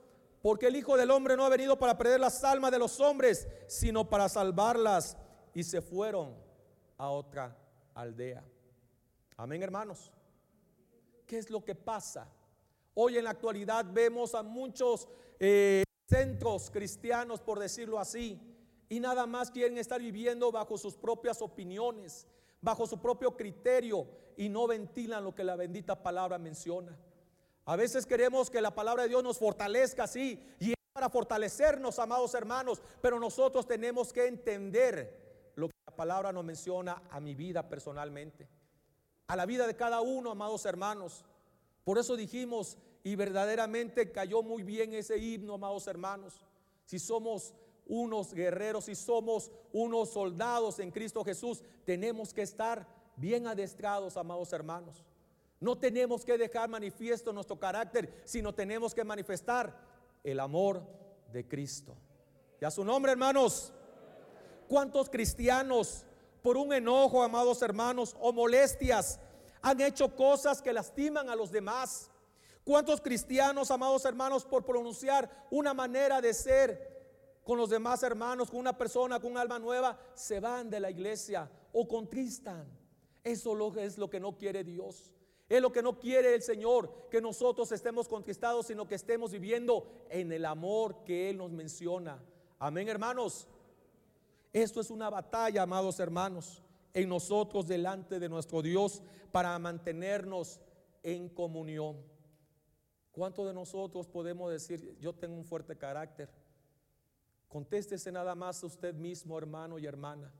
Porque 0.40 0.66
el 0.66 0.76
Hijo 0.76 0.96
del 0.96 1.10
Hombre 1.10 1.36
no 1.36 1.44
ha 1.44 1.48
venido 1.48 1.78
para 1.78 1.96
perder 1.96 2.20
las 2.20 2.42
almas 2.44 2.70
de 2.70 2.78
los 2.78 3.00
hombres, 3.00 3.48
sino 3.66 4.08
para 4.08 4.28
salvarlas. 4.28 5.16
Y 5.54 5.62
se 5.62 5.80
fueron 5.80 6.34
a 6.98 7.08
otra 7.08 7.56
aldea. 7.94 8.44
Amén, 9.36 9.62
hermanos. 9.62 10.12
¿Qué 11.26 11.38
es 11.38 11.48
lo 11.48 11.64
que 11.64 11.74
pasa? 11.74 12.28
Hoy 12.94 13.18
en 13.18 13.24
la 13.24 13.30
actualidad 13.30 13.84
vemos 13.92 14.34
a 14.34 14.42
muchos 14.42 15.08
eh, 15.40 15.82
centros 16.08 16.70
cristianos, 16.70 17.40
por 17.40 17.58
decirlo 17.58 17.98
así, 17.98 18.40
y 18.88 19.00
nada 19.00 19.26
más 19.26 19.50
quieren 19.50 19.78
estar 19.78 20.00
viviendo 20.00 20.52
bajo 20.52 20.78
sus 20.78 20.96
propias 20.96 21.42
opiniones, 21.42 22.28
bajo 22.60 22.86
su 22.86 23.00
propio 23.00 23.36
criterio 23.36 24.06
y 24.36 24.48
no 24.48 24.68
ventilan 24.68 25.24
lo 25.24 25.34
que 25.34 25.42
la 25.42 25.56
bendita 25.56 26.00
palabra 26.00 26.38
menciona. 26.38 26.96
A 27.64 27.76
veces 27.76 28.06
queremos 28.06 28.48
que 28.48 28.60
la 28.60 28.74
palabra 28.74 29.04
de 29.04 29.08
Dios 29.08 29.24
nos 29.24 29.38
fortalezca 29.38 30.04
así 30.04 30.40
y 30.60 30.70
es 30.70 30.76
para 30.92 31.10
fortalecernos, 31.10 31.98
amados 31.98 32.34
hermanos, 32.34 32.80
pero 33.00 33.18
nosotros 33.18 33.66
tenemos 33.66 34.12
que 34.12 34.26
entender 34.26 35.52
lo 35.56 35.68
que 35.68 35.74
la 35.86 35.96
palabra 35.96 36.30
nos 36.30 36.44
menciona 36.44 37.02
a 37.10 37.18
mi 37.18 37.34
vida 37.34 37.68
personalmente, 37.68 38.48
a 39.26 39.34
la 39.34 39.46
vida 39.46 39.66
de 39.66 39.74
cada 39.74 40.00
uno, 40.00 40.30
amados 40.30 40.64
hermanos. 40.66 41.24
Por 41.84 41.98
eso 41.98 42.16
dijimos, 42.16 42.78
y 43.02 43.14
verdaderamente 43.16 44.10
cayó 44.10 44.42
muy 44.42 44.62
bien 44.62 44.94
ese 44.94 45.18
himno, 45.18 45.54
amados 45.54 45.86
hermanos. 45.86 46.40
Si 46.86 46.98
somos 46.98 47.54
unos 47.86 48.32
guerreros, 48.32 48.86
si 48.86 48.94
somos 48.94 49.50
unos 49.72 50.10
soldados 50.10 50.78
en 50.78 50.90
Cristo 50.90 51.22
Jesús, 51.22 51.62
tenemos 51.84 52.32
que 52.32 52.42
estar 52.42 52.88
bien 53.16 53.46
adestrados, 53.46 54.16
amados 54.16 54.52
hermanos. 54.52 55.04
No 55.60 55.78
tenemos 55.78 56.24
que 56.24 56.38
dejar 56.38 56.68
manifiesto 56.68 57.32
nuestro 57.32 57.58
carácter, 57.58 58.22
sino 58.24 58.54
tenemos 58.54 58.94
que 58.94 59.04
manifestar 59.04 59.78
el 60.22 60.40
amor 60.40 60.82
de 61.32 61.46
Cristo. 61.46 61.94
Y 62.60 62.64
a 62.64 62.70
su 62.70 62.84
nombre, 62.84 63.12
hermanos, 63.12 63.72
¿cuántos 64.68 65.10
cristianos 65.10 66.06
por 66.42 66.56
un 66.56 66.72
enojo, 66.72 67.22
amados 67.22 67.62
hermanos, 67.62 68.14
o 68.20 68.32
molestias, 68.32 69.18
han 69.64 69.80
hecho 69.80 70.14
cosas 70.14 70.60
que 70.60 70.74
lastiman 70.74 71.30
a 71.30 71.34
los 71.34 71.50
demás? 71.50 72.10
¿Cuántos 72.64 73.00
cristianos, 73.00 73.70
amados 73.70 74.04
hermanos, 74.04 74.44
por 74.44 74.62
pronunciar 74.62 75.46
una 75.50 75.72
manera 75.72 76.20
de 76.20 76.34
ser 76.34 77.40
con 77.42 77.56
los 77.56 77.70
demás 77.70 78.02
hermanos, 78.02 78.50
con 78.50 78.60
una 78.60 78.76
persona, 78.76 79.18
con 79.18 79.32
un 79.32 79.38
alma 79.38 79.58
nueva, 79.58 79.98
se 80.14 80.38
van 80.38 80.68
de 80.68 80.80
la 80.80 80.90
iglesia 80.90 81.50
o 81.72 81.88
contristan? 81.88 82.68
Eso 83.22 83.74
es 83.78 83.96
lo 83.96 84.10
que 84.10 84.20
no 84.20 84.36
quiere 84.36 84.64
Dios. 84.64 85.10
Es 85.48 85.62
lo 85.62 85.72
que 85.72 85.82
no 85.82 85.98
quiere 85.98 86.34
el 86.34 86.42
Señor, 86.42 87.08
que 87.10 87.22
nosotros 87.22 87.72
estemos 87.72 88.06
contristados, 88.06 88.66
sino 88.66 88.86
que 88.86 88.96
estemos 88.96 89.32
viviendo 89.32 90.06
en 90.10 90.30
el 90.30 90.44
amor 90.44 91.04
que 91.04 91.30
Él 91.30 91.38
nos 91.38 91.52
menciona. 91.52 92.22
Amén, 92.58 92.88
hermanos. 92.88 93.48
Esto 94.52 94.82
es 94.82 94.90
una 94.90 95.08
batalla, 95.08 95.62
amados 95.62 95.98
hermanos, 96.00 96.62
en 96.94 97.08
nosotros 97.08 97.66
delante 97.66 98.20
de 98.20 98.28
nuestro 98.28 98.62
Dios 98.62 99.02
para 99.32 99.58
mantenernos 99.58 100.60
en 101.02 101.28
comunión. 101.28 101.96
¿Cuántos 103.10 103.46
de 103.46 103.52
nosotros 103.52 104.06
podemos 104.06 104.50
decir, 104.50 104.96
yo 105.00 105.12
tengo 105.12 105.36
un 105.36 105.44
fuerte 105.44 105.76
carácter? 105.76 106.30
Contéstese 107.48 108.10
nada 108.10 108.34
más 108.34 108.62
usted 108.64 108.94
mismo, 108.94 109.36
hermano 109.36 109.78
y 109.78 109.86
hermana. 109.86 110.32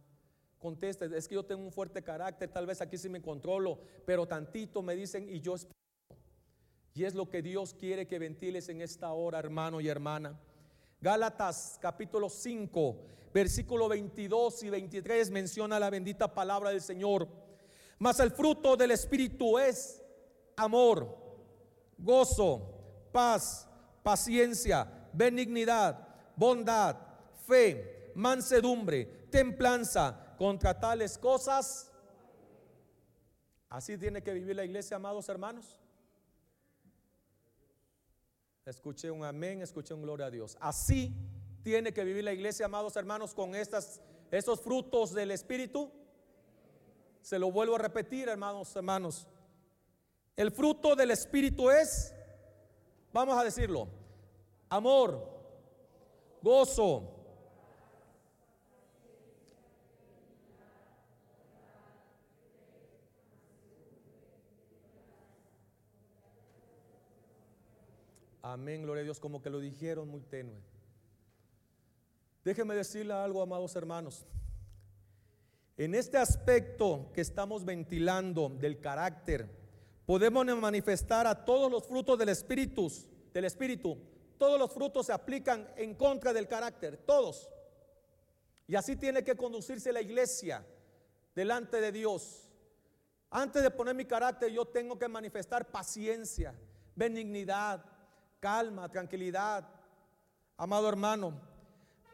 Conteste, 0.58 1.04
es 1.16 1.28
que 1.28 1.34
yo 1.34 1.44
tengo 1.44 1.62
un 1.62 1.72
fuerte 1.72 2.02
carácter, 2.02 2.50
tal 2.50 2.66
vez 2.66 2.80
aquí 2.80 2.96
sí 2.96 3.08
me 3.08 3.20
controlo, 3.20 3.80
pero 4.06 4.26
tantito 4.26 4.80
me 4.80 4.96
dicen 4.96 5.28
y 5.28 5.40
yo 5.40 5.56
Y 6.94 7.04
es 7.04 7.14
lo 7.14 7.28
que 7.28 7.42
Dios 7.42 7.74
quiere 7.74 8.06
que 8.06 8.18
ventiles 8.18 8.68
en 8.68 8.80
esta 8.80 9.12
hora, 9.12 9.40
hermano 9.40 9.80
y 9.80 9.88
hermana. 9.88 10.40
Gálatas 11.04 11.78
capítulo 11.82 12.30
5, 12.30 12.96
versículo 13.34 13.90
22 13.90 14.62
y 14.62 14.70
23 14.70 15.30
menciona 15.30 15.78
la 15.78 15.90
bendita 15.90 16.32
palabra 16.32 16.70
del 16.70 16.80
Señor. 16.80 17.28
Mas 17.98 18.20
el 18.20 18.30
fruto 18.30 18.74
del 18.74 18.90
Espíritu 18.90 19.58
es 19.58 20.02
amor 20.56 21.14
gozo, 21.98 23.10
paz, 23.12 23.68
paciencia, 24.02 24.90
benignidad, 25.12 26.08
bondad, 26.36 26.96
fe, 27.46 28.10
mansedumbre, 28.14 29.04
templanza. 29.30 30.22
Contra 30.38 30.80
tales 30.80 31.18
cosas, 31.18 31.92
así 33.68 33.98
tiene 33.98 34.22
que 34.22 34.32
vivir 34.32 34.56
la 34.56 34.64
iglesia, 34.64 34.96
amados 34.96 35.28
hermanos. 35.28 35.78
Escuché 38.66 39.10
un 39.10 39.24
amén, 39.24 39.60
escuché 39.60 39.92
un 39.92 40.02
gloria 40.02 40.26
a 40.26 40.30
Dios. 40.30 40.56
Así 40.58 41.14
tiene 41.62 41.92
que 41.92 42.02
vivir 42.02 42.24
la 42.24 42.32
iglesia, 42.32 42.64
amados 42.64 42.96
hermanos, 42.96 43.34
con 43.34 43.54
estas, 43.54 44.00
estos 44.30 44.60
frutos 44.60 45.12
del 45.12 45.30
Espíritu. 45.32 45.90
Se 47.20 47.38
lo 47.38 47.52
vuelvo 47.52 47.74
a 47.74 47.78
repetir, 47.78 48.28
hermanos, 48.28 48.74
hermanos. 48.74 49.26
El 50.36 50.50
fruto 50.50 50.96
del 50.96 51.10
Espíritu 51.10 51.70
es, 51.70 52.14
vamos 53.12 53.38
a 53.38 53.44
decirlo, 53.44 53.86
amor, 54.70 55.28
gozo, 56.42 57.13
Amén, 68.54 68.82
gloria 68.82 69.00
a 69.00 69.04
Dios, 69.04 69.18
como 69.18 69.42
que 69.42 69.50
lo 69.50 69.58
dijeron 69.58 70.08
muy 70.08 70.20
tenue. 70.20 70.62
Déjeme 72.44 72.76
decirle 72.76 73.12
algo, 73.12 73.42
amados 73.42 73.74
hermanos. 73.74 74.24
En 75.76 75.92
este 75.96 76.18
aspecto 76.18 77.10
que 77.12 77.20
estamos 77.20 77.64
ventilando 77.64 78.48
del 78.48 78.80
carácter, 78.80 79.50
podemos 80.06 80.46
manifestar 80.46 81.26
a 81.26 81.44
todos 81.44 81.68
los 81.68 81.88
frutos 81.88 82.16
del 82.16 82.28
espíritu, 82.28 82.88
del 83.32 83.44
espíritu. 83.46 83.98
Todos 84.38 84.56
los 84.56 84.72
frutos 84.72 85.06
se 85.06 85.12
aplican 85.12 85.68
en 85.76 85.96
contra 85.96 86.32
del 86.32 86.46
carácter, 86.46 86.96
todos. 86.98 87.50
Y 88.68 88.76
así 88.76 88.94
tiene 88.94 89.24
que 89.24 89.34
conducirse 89.34 89.92
la 89.92 90.00
iglesia 90.00 90.64
delante 91.34 91.80
de 91.80 91.90
Dios. 91.90 92.48
Antes 93.30 93.64
de 93.64 93.72
poner 93.72 93.96
mi 93.96 94.04
carácter, 94.04 94.52
yo 94.52 94.64
tengo 94.64 94.96
que 94.96 95.08
manifestar 95.08 95.72
paciencia, 95.72 96.54
benignidad, 96.94 97.93
calma, 98.44 98.90
tranquilidad, 98.90 99.66
amado 100.58 100.86
hermano. 100.86 101.32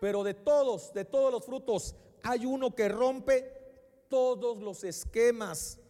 Pero 0.01 0.23
de 0.23 0.35
todos, 0.35 0.93
de 0.93 1.05
todos 1.05 1.33
los 1.33 1.45
frutos, 1.45 1.97
hay 2.23 2.47
uno 2.47 2.73
que 2.73 2.89
rompe 2.89 4.07
todos 4.09 4.59
los 4.59 4.85
esquemas 4.85 5.81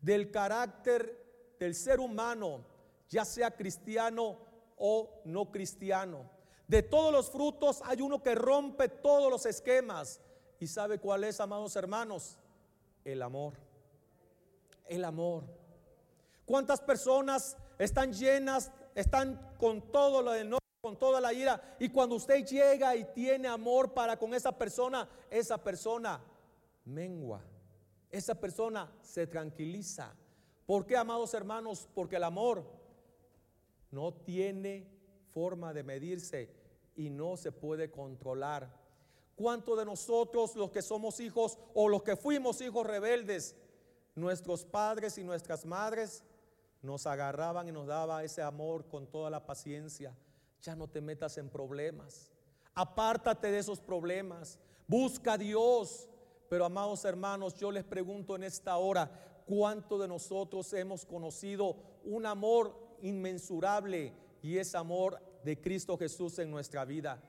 del 0.00 0.32
carácter 0.32 1.54
del 1.60 1.76
ser 1.76 2.00
humano, 2.00 2.64
ya 3.08 3.24
sea 3.24 3.52
cristiano 3.52 4.38
o 4.76 5.22
no 5.24 5.52
cristiano. 5.52 6.28
De 6.66 6.82
todos 6.82 7.12
los 7.12 7.30
frutos 7.30 7.80
hay 7.84 8.00
uno 8.00 8.24
que 8.24 8.34
rompe 8.34 8.88
todos 8.88 9.30
los 9.30 9.46
esquemas. 9.46 10.20
¿Y 10.58 10.66
sabe 10.66 10.98
cuál 10.98 11.22
es, 11.22 11.38
amados 11.38 11.76
hermanos? 11.76 12.40
El 13.04 13.22
amor. 13.22 13.54
El 14.88 15.04
amor. 15.04 15.44
¿Cuántas 16.44 16.80
personas 16.80 17.56
están 17.78 18.12
llenas, 18.12 18.72
están 18.94 19.54
con 19.58 19.90
todo 19.92 20.22
lo 20.22 20.32
de 20.32 20.58
con 20.80 20.98
toda 20.98 21.20
la 21.20 21.32
ira? 21.32 21.76
Y 21.78 21.90
cuando 21.90 22.16
usted 22.16 22.44
llega 22.46 22.96
y 22.96 23.04
tiene 23.12 23.48
amor 23.48 23.92
para 23.92 24.16
con 24.16 24.34
esa 24.34 24.56
persona, 24.56 25.08
esa 25.30 25.62
persona 25.62 26.20
mengua 26.84 27.42
esa 28.10 28.34
persona 28.34 28.90
se 29.02 29.26
tranquiliza. 29.26 30.14
¿Por 30.66 30.86
qué, 30.86 30.96
amados 30.96 31.34
hermanos? 31.34 31.88
Porque 31.94 32.16
el 32.16 32.24
amor 32.24 32.64
no 33.90 34.12
tiene 34.12 34.86
forma 35.32 35.72
de 35.72 35.82
medirse 35.82 36.50
y 36.96 37.10
no 37.10 37.36
se 37.36 37.52
puede 37.52 37.90
controlar. 37.90 38.78
¿Cuántos 39.36 39.78
de 39.78 39.84
nosotros, 39.84 40.54
los 40.56 40.70
que 40.70 40.82
somos 40.82 41.18
hijos 41.20 41.58
o 41.74 41.88
los 41.88 42.02
que 42.02 42.16
fuimos 42.16 42.60
hijos 42.60 42.86
rebeldes, 42.86 43.56
nuestros 44.14 44.64
padres 44.64 45.16
y 45.16 45.24
nuestras 45.24 45.64
madres 45.64 46.22
nos 46.82 47.06
agarraban 47.06 47.68
y 47.68 47.72
nos 47.72 47.86
daba 47.86 48.24
ese 48.24 48.42
amor 48.42 48.86
con 48.88 49.06
toda 49.06 49.30
la 49.30 49.44
paciencia? 49.44 50.16
Ya 50.62 50.76
no 50.76 50.88
te 50.88 51.00
metas 51.00 51.38
en 51.38 51.48
problemas. 51.48 52.30
Apártate 52.74 53.50
de 53.50 53.58
esos 53.58 53.80
problemas. 53.80 54.58
Busca 54.86 55.34
a 55.34 55.38
Dios. 55.38 56.08
Pero 56.48 56.64
amados 56.64 57.04
hermanos, 57.04 57.54
yo 57.54 57.70
les 57.70 57.84
pregunto 57.84 58.34
en 58.34 58.42
esta 58.42 58.76
hora, 58.76 59.08
¿cuánto 59.46 59.98
de 59.98 60.08
nosotros 60.08 60.72
hemos 60.72 61.06
conocido 61.06 61.76
un 62.04 62.26
amor 62.26 62.74
inmensurable 63.02 64.12
y 64.42 64.58
es 64.58 64.74
amor 64.74 65.20
de 65.44 65.60
Cristo 65.60 65.96
Jesús 65.96 66.38
en 66.40 66.50
nuestra 66.50 66.84
vida? 66.84 67.22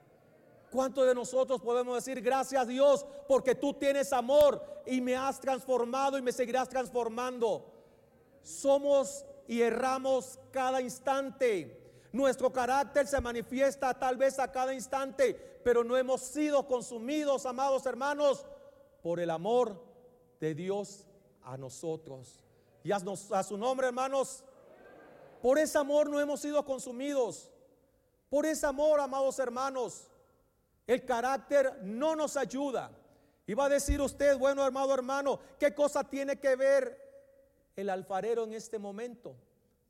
¿Cuánto 0.72 1.04
de 1.04 1.14
nosotros 1.14 1.62
podemos 1.62 1.96
decir 1.96 2.22
gracias 2.22 2.66
Dios 2.68 3.06
porque 3.28 3.54
tú 3.56 3.74
tienes 3.74 4.14
amor 4.14 4.64
y 4.86 5.02
me 5.02 5.16
has 5.16 5.40
transformado 5.40 6.18
y 6.18 6.22
me 6.22 6.32
seguirás 6.32 6.70
transformando? 6.70 7.72
Somos 8.42 9.26
y 9.52 9.62
erramos 9.62 10.40
cada 10.50 10.80
instante. 10.80 12.08
Nuestro 12.14 12.54
carácter 12.54 13.06
se 13.06 13.20
manifiesta 13.20 13.94
tal 13.94 14.16
vez 14.16 14.40
a 14.40 14.50
cada 14.50 14.74
instante, 14.74 15.34
pero 15.62 15.84
no 15.84 15.98
hemos 15.98 16.22
sido 16.22 16.66
consumidos, 16.66 17.46
amados 17.46 17.86
hermanos, 17.86 18.46
por 19.04 19.20
el 19.20 19.30
amor 19.30 19.76
de 20.40 20.56
Dios 20.56 21.06
a 21.44 21.58
nosotros. 21.58 22.40
Y 22.82 22.94
a, 22.94 23.44
su 23.44 23.58
nombre, 23.58 23.88
hermanos, 23.88 24.46
por 25.42 25.60
ese 25.60 25.78
amor 25.78 26.10
no 26.10 26.22
hemos 26.22 26.40
sido 26.40 26.64
consumidos. 26.64 27.52
Por 28.30 28.46
ese 28.46 28.66
amor, 28.66 29.02
amados 29.02 29.38
hermanos, 29.38 30.08
el 30.88 31.04
carácter 31.04 31.78
no 31.84 32.16
nos 32.16 32.38
ayuda. 32.38 32.90
Y 33.46 33.54
va 33.54 33.66
a 33.66 33.70
decir 33.70 34.00
usted, 34.00 34.38
bueno, 34.38 34.66
hermano, 34.66 34.94
hermano, 34.94 35.40
¿qué 35.60 35.76
cosa 35.76 36.06
tiene 36.06 36.40
que 36.40 36.56
ver 36.56 37.11
el 37.76 37.90
alfarero 37.90 38.44
en 38.44 38.54
este 38.54 38.80
momento? 38.80 39.36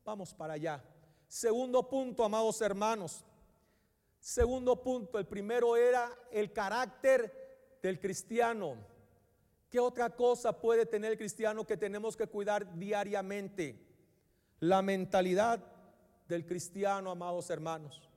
Vamos 0.04 0.34
para 0.34 0.54
allá. 0.54 0.82
Segundo 1.28 1.88
punto, 1.88 2.24
amados 2.24 2.60
hermanos. 2.60 3.24
Segundo 4.20 4.82
punto, 4.82 5.18
el 5.18 5.26
primero 5.26 5.76
era 5.76 6.10
el 6.30 6.52
carácter 6.52 7.78
del 7.82 7.98
cristiano. 7.98 8.76
¿Qué 9.70 9.80
otra 9.80 10.10
cosa 10.10 10.60
puede 10.60 10.86
tener 10.86 11.12
el 11.12 11.18
cristiano 11.18 11.66
que 11.66 11.76
tenemos 11.76 12.16
que 12.16 12.26
cuidar 12.26 12.78
diariamente? 12.78 13.76
La 14.60 14.82
mentalidad 14.82 15.60
del 16.28 16.46
cristiano, 16.46 17.10
amados 17.10 17.50
hermanos. 17.50 18.08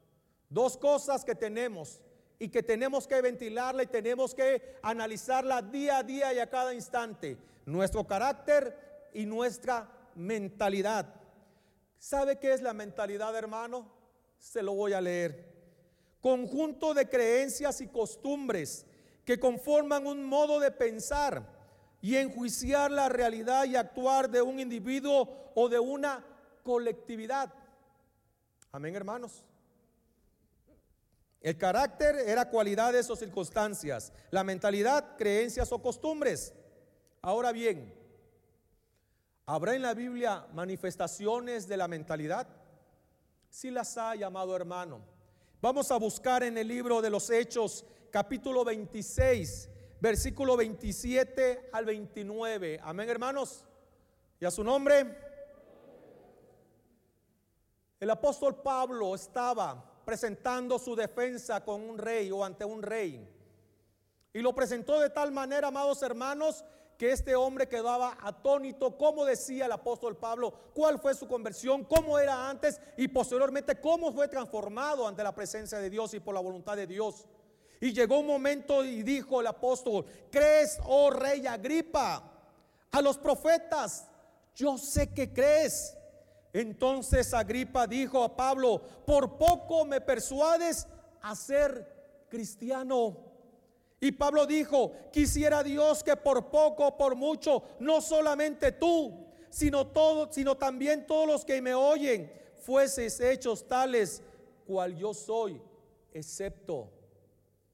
Dos 0.50 0.78
cosas 0.78 1.26
que 1.26 1.34
tenemos 1.34 2.02
y 2.38 2.50
que 2.50 2.62
tenemos 2.62 3.08
que 3.08 3.22
ventilarla 3.22 3.84
y 3.84 3.88
tenemos 3.88 4.36
que 4.36 4.78
analizarla 4.82 5.62
día 5.62 6.00
a 6.00 6.04
día 6.04 6.34
y 6.34 6.40
a 6.40 6.50
cada 6.50 6.74
instante. 6.74 7.38
Nuestro 7.66 8.06
carácter 8.06 8.78
y 9.16 9.26
nuestra 9.26 9.90
mentalidad. 10.14 11.14
¿Sabe 11.98 12.38
qué 12.38 12.54
es 12.54 12.62
la 12.62 12.74
mentalidad, 12.74 13.36
hermano? 13.36 13.90
Se 14.38 14.62
lo 14.62 14.74
voy 14.74 14.94
a 14.94 15.02
leer. 15.02 15.56
Conjunto 16.22 16.94
de 16.94 17.10
creencias 17.10 17.82
y 17.82 17.88
costumbres 17.88 18.86
que 19.24 19.40
conforman 19.40 20.06
un 20.06 20.24
modo 20.24 20.60
de 20.60 20.70
pensar 20.70 21.50
y 22.02 22.18
enjuiciar 22.18 22.92
la 22.92 23.10
realidad 23.10 23.66
y 23.66 23.76
actuar 23.76 24.30
de 24.30 24.42
un 24.42 24.60
individuo 24.60 25.52
o 25.56 25.70
de 25.70 25.80
una 25.80 26.24
colectividad. 26.62 27.52
Amén, 28.72 28.96
hermanos. 28.96 29.44
El 31.42 31.58
carácter 31.58 32.16
era 32.16 32.50
cualidades 32.50 33.10
o 33.10 33.16
circunstancias. 33.16 34.12
La 34.32 34.44
mentalidad, 34.44 35.16
creencias 35.16 35.72
o 35.72 35.82
costumbres. 35.82 36.54
Ahora 37.22 37.52
bien, 37.52 37.95
¿habrá 39.46 39.76
en 39.76 39.82
la 39.82 39.94
Biblia 39.94 40.46
manifestaciones 40.54 41.68
de 41.68 41.78
la 41.78 41.88
mentalidad? 41.88 42.48
Si 43.50 43.72
las 43.72 43.98
hay, 43.98 44.24
amado 44.24 44.56
hermano. 44.56 45.02
Vamos 45.62 45.90
a 45.92 45.98
buscar 45.98 46.44
en 46.44 46.58
el 46.58 46.68
libro 46.68 47.02
de 47.02 47.10
los 47.10 47.30
Hechos, 47.30 47.86
capítulo 48.12 48.64
26, 48.64 49.70
versículo 50.00 50.58
27 50.58 51.70
al 51.72 51.86
29. 51.86 52.80
Amén, 52.84 53.10
hermanos. 53.10 53.66
Y 54.40 54.46
a 54.46 54.52
su 54.52 54.64
nombre. 54.64 55.18
El 58.00 58.10
apóstol 58.10 58.62
Pablo 58.62 59.16
estaba 59.16 60.04
presentando 60.06 60.78
su 60.78 60.96
defensa 60.96 61.64
con 61.64 61.82
un 61.82 61.98
rey 61.98 62.30
o 62.30 62.44
ante 62.44 62.66
un 62.66 62.84
rey. 62.84 63.28
Y 64.34 64.42
lo 64.42 64.54
presentó 64.54 65.00
de 65.00 65.10
tal 65.10 65.32
manera, 65.32 65.70
amados 65.70 66.04
hermanos, 66.04 66.64
que 66.98 67.12
este 67.12 67.36
hombre 67.36 67.68
quedaba 67.68 68.18
atónito, 68.22 68.98
como 68.98 69.26
decía 69.26 69.66
el 69.66 69.72
apóstol 69.72 70.18
Pablo, 70.18 70.54
cuál 70.74 71.00
fue 71.00 71.14
su 71.14 71.28
conversión, 71.28 71.84
cómo 71.84 72.18
era 72.18 72.50
antes 72.50 72.80
y 72.98 73.08
posteriormente 73.08 73.80
cómo 73.80 74.14
fue 74.14 74.28
transformado 74.28 75.08
ante 75.08 75.24
la 75.24 75.36
presencia 75.36 75.80
de 75.80 75.90
Dios 75.90 76.14
y 76.14 76.20
por 76.20 76.34
la 76.34 76.42
voluntad 76.42 76.76
de 76.76 76.88
Dios. 76.88 77.26
Y 77.82 77.92
llegó 77.94 78.20
un 78.20 78.28
momento 78.28 78.84
y 78.84 79.04
dijo 79.04 79.42
el 79.42 79.48
apóstol, 79.48 80.06
¿crees, 80.32 80.80
oh 80.86 81.10
rey 81.10 81.46
Agripa, 81.46 82.32
a 82.92 83.02
los 83.02 83.18
profetas? 83.18 84.08
Yo 84.56 84.78
sé 84.78 85.14
que 85.14 85.34
crees. 85.34 85.98
Entonces 86.54 87.34
Agripa 87.34 87.86
dijo 87.86 88.24
a 88.24 88.36
Pablo, 88.36 88.82
por 89.06 89.38
poco 89.38 89.84
me 89.84 90.00
persuades 90.00 90.88
a 91.22 91.36
ser 91.36 92.26
cristiano. 92.30 93.25
Y 94.06 94.12
Pablo 94.12 94.46
dijo, 94.46 94.94
quisiera 95.12 95.64
Dios 95.64 96.04
que 96.04 96.16
por 96.16 96.52
poco 96.52 96.96
por 96.96 97.16
mucho, 97.16 97.64
no 97.80 98.02
solamente 98.02 98.72
tú, 98.72 99.26
sino 99.50 99.92
sino 100.30 100.56
también 100.56 101.08
todos 101.08 101.26
los 101.26 101.44
que 101.44 101.60
me 101.60 101.74
oyen, 101.74 102.32
fueses 102.62 103.20
hechos 103.20 103.68
tales 103.68 104.22
cual 104.68 104.96
yo 104.96 105.12
soy, 105.16 105.60
excepto 106.14 106.92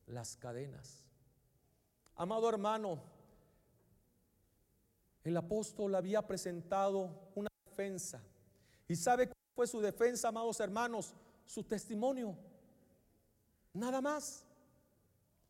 las 0.08 0.38
cadenas. 0.38 1.04
Amado 2.16 2.48
hermano, 2.48 3.04
el 5.26 5.36
apóstol 5.36 5.96
había 5.96 6.26
presentado 6.26 7.10
una 7.36 7.50
defensa 7.66 8.24
¿Y 8.88 8.96
sabe 8.96 9.28
cuál 9.28 9.38
fue 9.54 9.68
su 9.68 9.82
defensa, 9.82 10.30
amados 10.30 10.62
hermanos? 10.62 11.14
Su 11.46 11.62
testimonio. 11.62 12.38
Nada 13.74 14.00
más. 14.00 14.46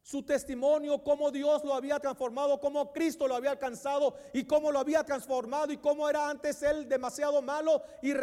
Su 0.03 0.23
testimonio, 0.23 1.03
cómo 1.03 1.29
Dios 1.29 1.63
lo 1.63 1.75
había 1.75 1.99
transformado, 1.99 2.59
cómo 2.59 2.91
Cristo 2.91 3.27
lo 3.27 3.35
había 3.35 3.51
alcanzado 3.51 4.15
y 4.33 4.45
cómo 4.45 4.71
lo 4.71 4.79
había 4.79 5.03
transformado 5.03 5.71
y 5.71 5.77
cómo 5.77 6.09
era 6.09 6.27
antes 6.27 6.63
él 6.63 6.89
demasiado 6.89 7.41
malo 7.41 7.83
y 8.01 8.13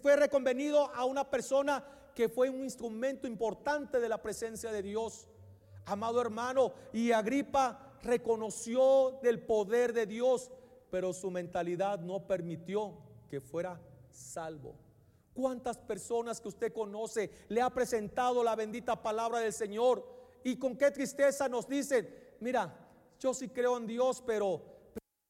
fue 0.00 0.16
reconvenido 0.16 0.94
a 0.94 1.04
una 1.06 1.28
persona 1.28 1.82
que 2.14 2.28
fue 2.28 2.50
un 2.50 2.64
instrumento 2.64 3.26
importante 3.26 3.98
de 3.98 4.08
la 4.08 4.20
presencia 4.20 4.70
de 4.70 4.82
Dios. 4.82 5.26
Amado 5.86 6.20
hermano, 6.20 6.72
y 6.92 7.12
Agripa 7.12 7.98
reconoció 8.02 9.18
del 9.22 9.40
poder 9.40 9.92
de 9.92 10.06
Dios, 10.06 10.50
pero 10.90 11.12
su 11.12 11.30
mentalidad 11.30 11.98
no 11.98 12.26
permitió 12.26 12.94
que 13.28 13.40
fuera 13.40 13.80
salvo. 14.10 14.74
¿Cuántas 15.34 15.76
personas 15.78 16.40
que 16.40 16.48
usted 16.48 16.72
conoce 16.72 17.30
le 17.48 17.60
ha 17.60 17.68
presentado 17.70 18.42
la 18.42 18.56
bendita 18.56 19.02
palabra 19.02 19.40
del 19.40 19.52
Señor? 19.52 20.15
Y 20.44 20.56
con 20.56 20.76
qué 20.76 20.90
tristeza 20.90 21.48
nos 21.48 21.68
dicen, 21.68 22.08
mira, 22.40 22.74
yo 23.18 23.34
sí 23.34 23.48
creo 23.48 23.76
en 23.76 23.86
Dios, 23.86 24.22
pero, 24.26 24.62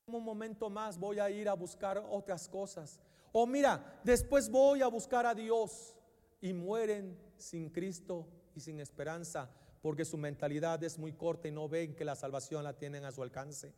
un 0.07 0.23
momento 0.23 0.71
más 0.71 0.99
voy 0.99 1.19
a 1.19 1.29
ir 1.31 1.49
a 1.49 1.55
buscar 1.55 1.99
otras 1.99 2.49
cosas. 2.49 3.01
O 3.33 3.47
mira, 3.47 4.01
después 4.05 4.49
voy 4.49 4.81
a 4.81 4.87
buscar 4.87 5.27
a 5.27 5.35
Dios 5.35 5.97
y 6.41 6.53
mueren 6.53 7.19
sin 7.37 7.71
Cristo 7.71 8.27
y 8.55 8.61
sin 8.61 8.79
esperanza, 8.81 9.51
porque 9.83 10.05
su 10.05 10.17
mentalidad 10.17 10.83
es 10.85 10.99
muy 10.99 11.13
corta 11.13 11.49
y 11.49 11.53
no 11.53 11.69
ven 11.69 11.95
que 11.95 12.05
la 12.05 12.15
salvación 12.15 12.63
la 12.63 12.73
tienen 12.73 13.05
a 13.05 13.11
su 13.11 13.23
alcance. 13.23 13.75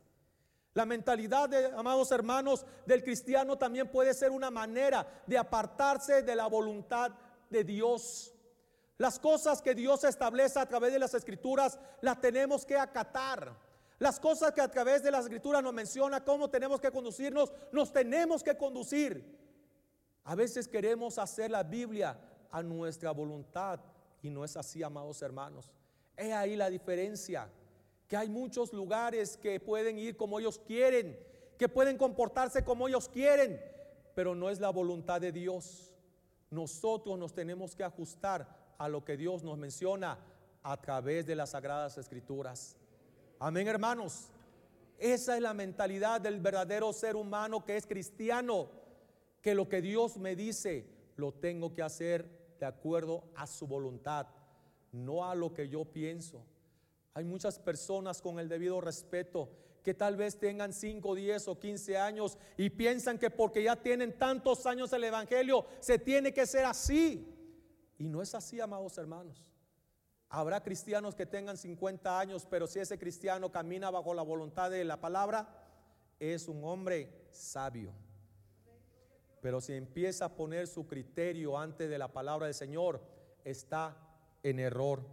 La 0.73 0.85
mentalidad, 0.85 1.49
de, 1.49 1.65
amados 1.75 2.11
hermanos, 2.11 2.65
del 2.85 3.03
cristiano 3.03 3.57
también 3.57 3.89
puede 3.89 4.13
ser 4.13 4.31
una 4.31 4.51
manera 4.51 5.23
de 5.25 5.37
apartarse 5.37 6.21
de 6.21 6.35
la 6.35 6.47
voluntad 6.47 7.11
de 7.49 7.63
Dios. 7.63 8.33
Las 8.99 9.17
cosas 9.17 9.61
que 9.61 9.73
Dios 9.73 10.03
establece 10.03 10.59
a 10.59 10.65
través 10.65 10.91
de 10.91 10.99
las 10.99 11.13
escrituras 11.13 11.79
las 12.01 12.19
tenemos 12.19 12.65
que 12.65 12.77
acatar. 12.77 13.57
Las 13.97 14.19
cosas 14.19 14.51
que 14.51 14.59
a 14.59 14.69
través 14.69 15.01
de 15.01 15.09
las 15.09 15.23
escrituras 15.23 15.63
nos 15.63 15.73
menciona 15.73 16.23
cómo 16.25 16.49
tenemos 16.49 16.81
que 16.81 16.91
conducirnos, 16.91 17.49
nos 17.71 17.93
tenemos 17.93 18.43
que 18.43 18.57
conducir. 18.57 19.39
A 20.25 20.35
veces 20.35 20.67
queremos 20.67 21.17
hacer 21.17 21.49
la 21.49 21.63
Biblia 21.63 22.19
a 22.51 22.61
nuestra 22.61 23.11
voluntad 23.11 23.79
y 24.21 24.29
no 24.29 24.43
es 24.43 24.57
así, 24.57 24.83
amados 24.83 25.21
hermanos. 25.21 25.71
Es 26.17 26.33
ahí 26.33 26.57
la 26.57 26.69
diferencia 26.69 27.49
que 28.05 28.17
hay 28.17 28.27
muchos 28.27 28.73
lugares 28.73 29.37
que 29.37 29.61
pueden 29.61 29.97
ir 29.97 30.17
como 30.17 30.41
ellos 30.41 30.59
quieren, 30.59 31.17
que 31.57 31.69
pueden 31.69 31.97
comportarse 31.97 32.65
como 32.65 32.89
ellos 32.89 33.07
quieren, 33.07 33.61
pero 34.13 34.35
no 34.35 34.49
es 34.49 34.59
la 34.59 34.71
voluntad 34.71 35.21
de 35.21 35.31
Dios. 35.31 35.93
Nosotros 36.49 37.17
nos 37.17 37.33
tenemos 37.33 37.77
que 37.77 37.85
ajustar 37.85 38.58
a 38.79 38.89
lo 38.89 39.05
que 39.05 39.17
Dios 39.17 39.43
nos 39.43 39.57
menciona 39.57 40.17
a 40.63 40.81
través 40.81 41.25
de 41.25 41.35
las 41.35 41.51
sagradas 41.51 41.97
escrituras. 41.97 42.75
Amén, 43.37 43.67
hermanos. 43.67 44.29
Esa 44.97 45.35
es 45.35 45.41
la 45.41 45.53
mentalidad 45.53 46.19
del 46.19 46.39
verdadero 46.39 46.91
ser 46.91 47.15
humano 47.15 47.63
que 47.63 47.77
es 47.77 47.85
cristiano, 47.85 48.69
que 49.41 49.53
lo 49.53 49.69
que 49.69 49.81
Dios 49.81 50.17
me 50.17 50.35
dice 50.35 50.85
lo 51.15 51.33
tengo 51.33 51.73
que 51.73 51.83
hacer 51.83 52.25
de 52.59 52.65
acuerdo 52.65 53.25
a 53.35 53.45
su 53.45 53.67
voluntad, 53.67 54.27
no 54.91 55.29
a 55.29 55.35
lo 55.35 55.53
que 55.53 55.67
yo 55.67 55.85
pienso. 55.85 56.41
Hay 57.13 57.25
muchas 57.25 57.59
personas 57.59 58.21
con 58.21 58.39
el 58.39 58.47
debido 58.47 58.79
respeto 58.79 59.49
que 59.83 59.93
tal 59.93 60.15
vez 60.15 60.37
tengan 60.37 60.73
5, 60.73 61.15
10 61.15 61.47
o 61.49 61.59
15 61.59 61.97
años 61.97 62.37
y 62.57 62.69
piensan 62.69 63.17
que 63.17 63.29
porque 63.29 63.63
ya 63.63 63.75
tienen 63.75 64.17
tantos 64.17 64.65
años 64.65 64.91
el 64.93 65.03
Evangelio, 65.03 65.65
se 65.79 65.99
tiene 65.99 66.33
que 66.33 66.45
ser 66.45 66.65
así. 66.65 67.38
Y 67.99 68.07
no 68.07 68.21
es 68.21 68.33
así, 68.33 68.59
amados 68.59 68.97
hermanos. 68.97 69.45
Habrá 70.29 70.63
cristianos 70.63 71.15
que 71.15 71.25
tengan 71.25 71.57
50 71.57 72.19
años, 72.19 72.47
pero 72.49 72.65
si 72.65 72.79
ese 72.79 72.97
cristiano 72.97 73.51
camina 73.51 73.91
bajo 73.91 74.13
la 74.13 74.21
voluntad 74.21 74.71
de 74.71 74.85
la 74.85 75.01
palabra, 75.01 75.49
es 76.17 76.47
un 76.47 76.63
hombre 76.63 77.27
sabio. 77.31 77.91
Pero 79.41 79.59
si 79.59 79.73
empieza 79.73 80.25
a 80.25 80.35
poner 80.35 80.67
su 80.67 80.87
criterio 80.87 81.57
antes 81.57 81.89
de 81.89 81.97
la 81.97 82.07
palabra 82.07 82.45
del 82.45 82.55
Señor, 82.55 83.01
está 83.43 83.97
en 84.43 84.59
error. 84.59 85.05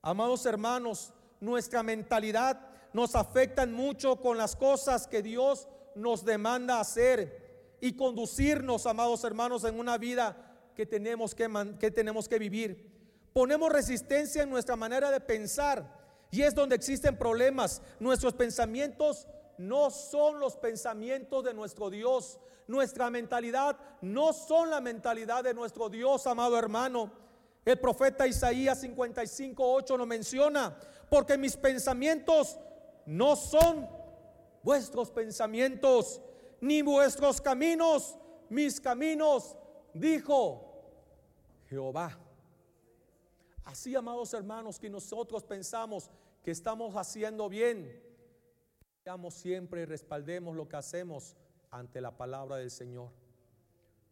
Amados 0.00 0.46
hermanos, 0.46 1.12
nuestra 1.40 1.82
mentalidad 1.82 2.60
nos 2.92 3.16
afecta 3.16 3.66
mucho 3.66 4.20
con 4.20 4.38
las 4.38 4.54
cosas 4.54 5.08
que 5.08 5.22
Dios 5.22 5.68
nos 5.96 6.24
demanda 6.24 6.78
hacer 6.78 7.76
y 7.80 7.96
conducirnos, 7.96 8.86
amados 8.86 9.24
hermanos, 9.24 9.64
en 9.64 9.78
una 9.78 9.98
vida 9.98 10.47
que 10.78 10.86
tenemos 10.86 11.34
que, 11.34 11.50
que 11.80 11.90
tenemos 11.90 12.28
que 12.28 12.38
vivir. 12.38 13.28
Ponemos 13.32 13.68
resistencia 13.72 14.44
en 14.44 14.50
nuestra 14.50 14.76
manera 14.76 15.10
de 15.10 15.18
pensar 15.18 15.84
y 16.30 16.42
es 16.42 16.54
donde 16.54 16.76
existen 16.76 17.18
problemas. 17.18 17.82
Nuestros 17.98 18.32
pensamientos 18.34 19.26
no 19.56 19.90
son 19.90 20.38
los 20.38 20.54
pensamientos 20.54 21.42
de 21.42 21.52
nuestro 21.52 21.90
Dios. 21.90 22.38
Nuestra 22.68 23.10
mentalidad 23.10 23.76
no 24.02 24.32
son 24.32 24.70
la 24.70 24.80
mentalidad 24.80 25.42
de 25.42 25.52
nuestro 25.52 25.88
Dios, 25.88 26.28
amado 26.28 26.56
hermano. 26.56 27.10
El 27.64 27.80
profeta 27.80 28.28
Isaías 28.28 28.80
55, 28.80 29.72
8 29.74 29.98
nos 29.98 30.06
menciona, 30.06 30.78
porque 31.10 31.36
mis 31.36 31.56
pensamientos 31.56 32.56
no 33.04 33.34
son 33.34 33.88
vuestros 34.62 35.10
pensamientos, 35.10 36.20
ni 36.60 36.82
vuestros 36.82 37.40
caminos, 37.40 38.16
mis 38.48 38.80
caminos, 38.80 39.56
dijo 39.92 40.67
Jehová. 41.68 42.18
Así, 43.64 43.94
amados 43.94 44.32
hermanos, 44.34 44.78
que 44.78 44.88
nosotros 44.88 45.44
pensamos 45.44 46.10
que 46.42 46.50
estamos 46.50 46.94
haciendo 46.96 47.48
bien, 47.48 48.08
Veamos 49.08 49.32
siempre 49.32 49.80
y 49.80 49.84
respaldemos 49.86 50.54
lo 50.54 50.68
que 50.68 50.76
hacemos 50.76 51.34
ante 51.70 51.98
la 51.98 52.14
palabra 52.18 52.56
del 52.56 52.70
Señor. 52.70 53.08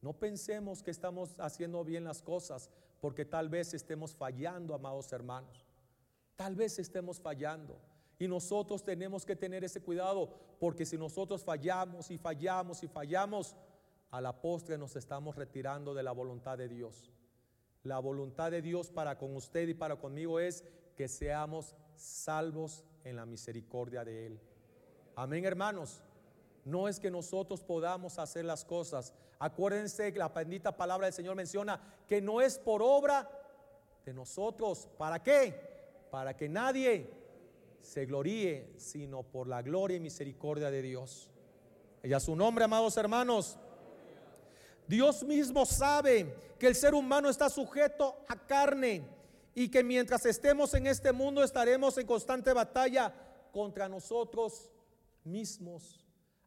No 0.00 0.14
pensemos 0.14 0.82
que 0.82 0.90
estamos 0.90 1.38
haciendo 1.38 1.84
bien 1.84 2.04
las 2.04 2.22
cosas 2.22 2.70
porque 2.98 3.26
tal 3.26 3.50
vez 3.50 3.74
estemos 3.74 4.14
fallando, 4.14 4.74
amados 4.74 5.12
hermanos. 5.12 5.66
Tal 6.34 6.56
vez 6.56 6.78
estemos 6.78 7.20
fallando. 7.20 7.78
Y 8.18 8.26
nosotros 8.26 8.82
tenemos 8.82 9.26
que 9.26 9.36
tener 9.36 9.64
ese 9.64 9.82
cuidado 9.82 10.30
porque 10.58 10.86
si 10.86 10.96
nosotros 10.96 11.44
fallamos 11.44 12.10
y 12.10 12.16
fallamos 12.16 12.82
y 12.82 12.88
fallamos, 12.88 13.54
a 14.10 14.20
la 14.22 14.40
postre 14.40 14.78
nos 14.78 14.96
estamos 14.96 15.36
retirando 15.36 15.92
de 15.92 16.04
la 16.04 16.12
voluntad 16.12 16.56
de 16.56 16.68
Dios. 16.68 17.12
La 17.86 18.00
voluntad 18.00 18.50
de 18.50 18.62
Dios 18.62 18.90
para 18.90 19.16
con 19.16 19.36
usted 19.36 19.68
y 19.68 19.74
para 19.74 19.94
conmigo 19.94 20.40
es 20.40 20.64
que 20.96 21.06
seamos 21.06 21.76
salvos 21.94 22.82
en 23.04 23.14
la 23.14 23.24
misericordia 23.24 24.04
de 24.04 24.26
Él. 24.26 24.40
Amén, 25.14 25.44
hermanos. 25.44 26.02
No 26.64 26.88
es 26.88 26.98
que 26.98 27.12
nosotros 27.12 27.62
podamos 27.62 28.18
hacer 28.18 28.44
las 28.44 28.64
cosas. 28.64 29.14
Acuérdense 29.38 30.12
que 30.12 30.18
la 30.18 30.30
bendita 30.30 30.76
palabra 30.76 31.06
del 31.06 31.14
Señor 31.14 31.36
menciona 31.36 31.80
que 32.08 32.20
no 32.20 32.40
es 32.40 32.58
por 32.58 32.82
obra 32.82 33.30
de 34.04 34.12
nosotros. 34.12 34.88
¿Para 34.98 35.22
qué? 35.22 35.54
Para 36.10 36.36
que 36.36 36.48
nadie 36.48 37.08
se 37.82 38.04
gloríe, 38.04 38.74
sino 38.78 39.22
por 39.22 39.46
la 39.46 39.62
gloria 39.62 39.98
y 39.98 40.00
misericordia 40.00 40.72
de 40.72 40.82
Dios. 40.82 41.30
Y 42.02 42.12
a 42.12 42.18
su 42.18 42.34
nombre, 42.34 42.64
amados 42.64 42.96
hermanos. 42.96 43.60
Dios 44.86 45.24
mismo 45.24 45.66
sabe 45.66 46.34
que 46.58 46.68
el 46.68 46.74
ser 46.74 46.94
humano 46.94 47.28
está 47.28 47.50
sujeto 47.50 48.16
a 48.28 48.36
carne 48.46 49.04
y 49.54 49.68
que 49.68 49.82
mientras 49.82 50.24
estemos 50.26 50.74
en 50.74 50.86
este 50.86 51.12
mundo 51.12 51.42
estaremos 51.42 51.96
en 51.98 52.06
constante 52.06 52.52
batalla 52.52 53.12
contra 53.52 53.88
nosotros 53.88 54.70
mismos. 55.24 56.04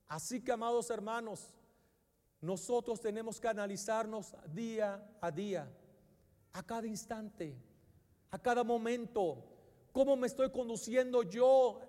Así 0.07 0.41
que, 0.41 0.51
amados 0.51 0.89
hermanos, 0.89 1.53
nosotros 2.41 3.01
tenemos 3.01 3.39
que 3.39 3.47
analizarnos 3.47 4.33
día 4.53 5.03
a 5.19 5.31
día, 5.31 5.69
a 6.53 6.63
cada 6.63 6.87
instante, 6.87 7.55
a 8.31 8.39
cada 8.39 8.63
momento, 8.63 9.43
cómo 9.91 10.15
me 10.15 10.27
estoy 10.27 10.51
conduciendo 10.51 11.23
yo 11.23 11.81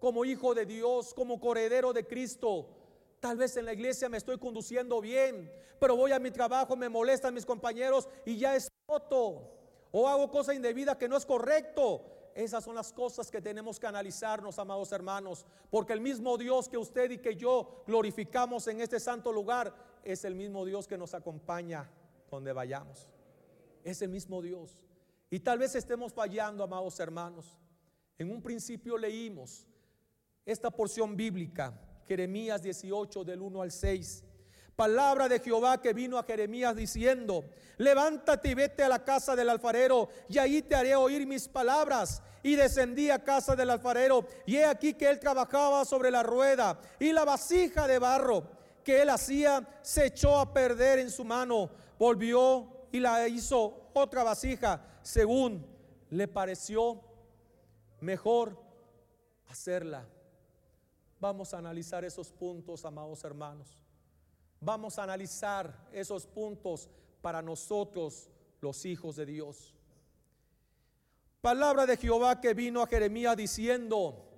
como 0.00 0.24
hijo 0.24 0.54
de 0.54 0.64
Dios, 0.64 1.12
como 1.12 1.40
corredero 1.40 1.92
de 1.92 2.06
Cristo. 2.06 2.77
Tal 3.20 3.36
vez 3.36 3.56
en 3.56 3.64
la 3.64 3.72
iglesia 3.72 4.08
me 4.08 4.16
estoy 4.16 4.38
conduciendo 4.38 5.00
bien, 5.00 5.50
pero 5.80 5.96
voy 5.96 6.12
a 6.12 6.18
mi 6.18 6.30
trabajo, 6.30 6.76
me 6.76 6.88
molestan 6.88 7.34
mis 7.34 7.44
compañeros 7.44 8.08
y 8.24 8.36
ya 8.36 8.54
es 8.54 8.68
foto. 8.86 9.50
O 9.90 10.08
hago 10.08 10.30
cosa 10.30 10.54
indebida 10.54 10.96
que 10.96 11.08
no 11.08 11.16
es 11.16 11.26
correcto. 11.26 12.02
Esas 12.34 12.62
son 12.62 12.76
las 12.76 12.92
cosas 12.92 13.30
que 13.30 13.40
tenemos 13.40 13.80
que 13.80 13.88
analizarnos, 13.88 14.60
amados 14.60 14.92
hermanos, 14.92 15.44
porque 15.70 15.92
el 15.92 16.00
mismo 16.00 16.38
Dios 16.38 16.68
que 16.68 16.78
usted 16.78 17.10
y 17.10 17.18
que 17.18 17.34
yo 17.34 17.82
glorificamos 17.86 18.68
en 18.68 18.80
este 18.80 19.00
santo 19.00 19.32
lugar 19.32 19.74
es 20.04 20.24
el 20.24 20.36
mismo 20.36 20.64
Dios 20.64 20.86
que 20.86 20.96
nos 20.96 21.14
acompaña 21.14 21.90
donde 22.30 22.52
vayamos. 22.52 23.08
Es 23.82 24.02
el 24.02 24.10
mismo 24.10 24.40
Dios. 24.40 24.78
Y 25.30 25.40
tal 25.40 25.58
vez 25.58 25.74
estemos 25.74 26.12
fallando, 26.12 26.62
amados 26.62 27.00
hermanos. 27.00 27.56
En 28.18 28.30
un 28.30 28.40
principio 28.40 28.96
leímos 28.96 29.66
esta 30.44 30.70
porción 30.70 31.16
bíblica 31.16 31.74
Jeremías 32.08 32.62
18 32.62 33.22
del 33.22 33.42
1 33.42 33.62
al 33.62 33.70
6. 33.70 34.24
Palabra 34.74 35.28
de 35.28 35.40
Jehová 35.40 35.80
que 35.82 35.92
vino 35.92 36.18
a 36.18 36.24
Jeremías 36.24 36.74
diciendo, 36.74 37.44
levántate 37.76 38.48
y 38.48 38.54
vete 38.54 38.82
a 38.82 38.88
la 38.88 39.04
casa 39.04 39.36
del 39.36 39.50
alfarero 39.50 40.08
y 40.28 40.38
ahí 40.38 40.62
te 40.62 40.74
haré 40.74 40.96
oír 40.96 41.26
mis 41.26 41.46
palabras. 41.48 42.22
Y 42.42 42.54
descendí 42.54 43.10
a 43.10 43.22
casa 43.22 43.54
del 43.56 43.70
alfarero 43.70 44.24
y 44.46 44.56
he 44.56 44.64
aquí 44.64 44.94
que 44.94 45.10
él 45.10 45.18
trabajaba 45.18 45.84
sobre 45.84 46.10
la 46.10 46.22
rueda 46.22 46.80
y 46.98 47.12
la 47.12 47.24
vasija 47.24 47.86
de 47.86 47.98
barro 47.98 48.44
que 48.84 49.02
él 49.02 49.10
hacía 49.10 49.68
se 49.82 50.06
echó 50.06 50.38
a 50.38 50.54
perder 50.54 51.00
en 51.00 51.10
su 51.10 51.24
mano. 51.24 51.68
Volvió 51.98 52.86
y 52.90 53.00
la 53.00 53.28
hizo 53.28 53.90
otra 53.92 54.22
vasija 54.22 54.80
según 55.02 55.66
le 56.10 56.28
pareció 56.28 57.00
mejor 58.00 58.56
hacerla. 59.48 60.06
Vamos 61.20 61.52
a 61.52 61.58
analizar 61.58 62.04
esos 62.04 62.30
puntos, 62.30 62.84
amados 62.84 63.24
hermanos. 63.24 63.76
Vamos 64.60 64.98
a 64.98 65.04
analizar 65.04 65.88
esos 65.92 66.26
puntos 66.26 66.88
para 67.20 67.42
nosotros, 67.42 68.28
los 68.60 68.84
hijos 68.84 69.16
de 69.16 69.26
Dios. 69.26 69.74
Palabra 71.40 71.86
de 71.86 71.96
Jehová 71.96 72.40
que 72.40 72.54
vino 72.54 72.82
a 72.82 72.86
Jeremías 72.86 73.36
diciendo, 73.36 74.28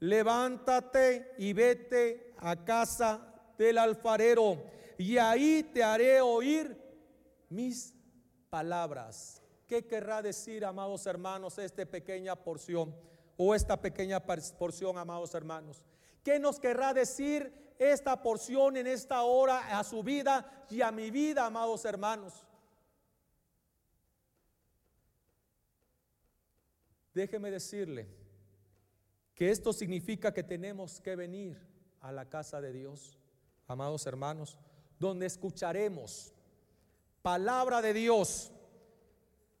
levántate 0.00 1.34
y 1.38 1.52
vete 1.52 2.34
a 2.38 2.64
casa 2.64 3.28
del 3.56 3.78
alfarero, 3.78 4.62
y 4.98 5.16
ahí 5.18 5.62
te 5.72 5.82
haré 5.82 6.20
oír 6.20 6.76
mis 7.48 7.94
palabras. 8.50 9.42
¿Qué 9.66 9.86
querrá 9.86 10.20
decir, 10.20 10.64
amados 10.64 11.06
hermanos, 11.06 11.58
esta 11.58 11.86
pequeña 11.86 12.36
porción 12.36 12.94
o 13.36 13.54
esta 13.54 13.80
pequeña 13.80 14.20
porción, 14.20 14.98
amados 14.98 15.34
hermanos? 15.34 15.84
¿Qué 16.22 16.38
nos 16.38 16.60
querrá 16.60 16.94
decir 16.94 17.74
esta 17.78 18.22
porción 18.22 18.76
en 18.76 18.86
esta 18.86 19.22
hora 19.22 19.78
a 19.78 19.82
su 19.82 20.02
vida 20.02 20.66
y 20.70 20.80
a 20.80 20.92
mi 20.92 21.10
vida, 21.10 21.46
amados 21.46 21.84
hermanos? 21.84 22.46
Déjeme 27.12 27.50
decirle 27.50 28.08
que 29.34 29.50
esto 29.50 29.72
significa 29.72 30.32
que 30.32 30.42
tenemos 30.42 31.00
que 31.00 31.16
venir 31.16 31.60
a 32.00 32.12
la 32.12 32.28
casa 32.28 32.60
de 32.60 32.72
Dios, 32.72 33.18
amados 33.66 34.06
hermanos, 34.06 34.58
donde 34.98 35.26
escucharemos 35.26 36.32
palabra 37.22 37.82
de 37.82 37.92
Dios, 37.92 38.52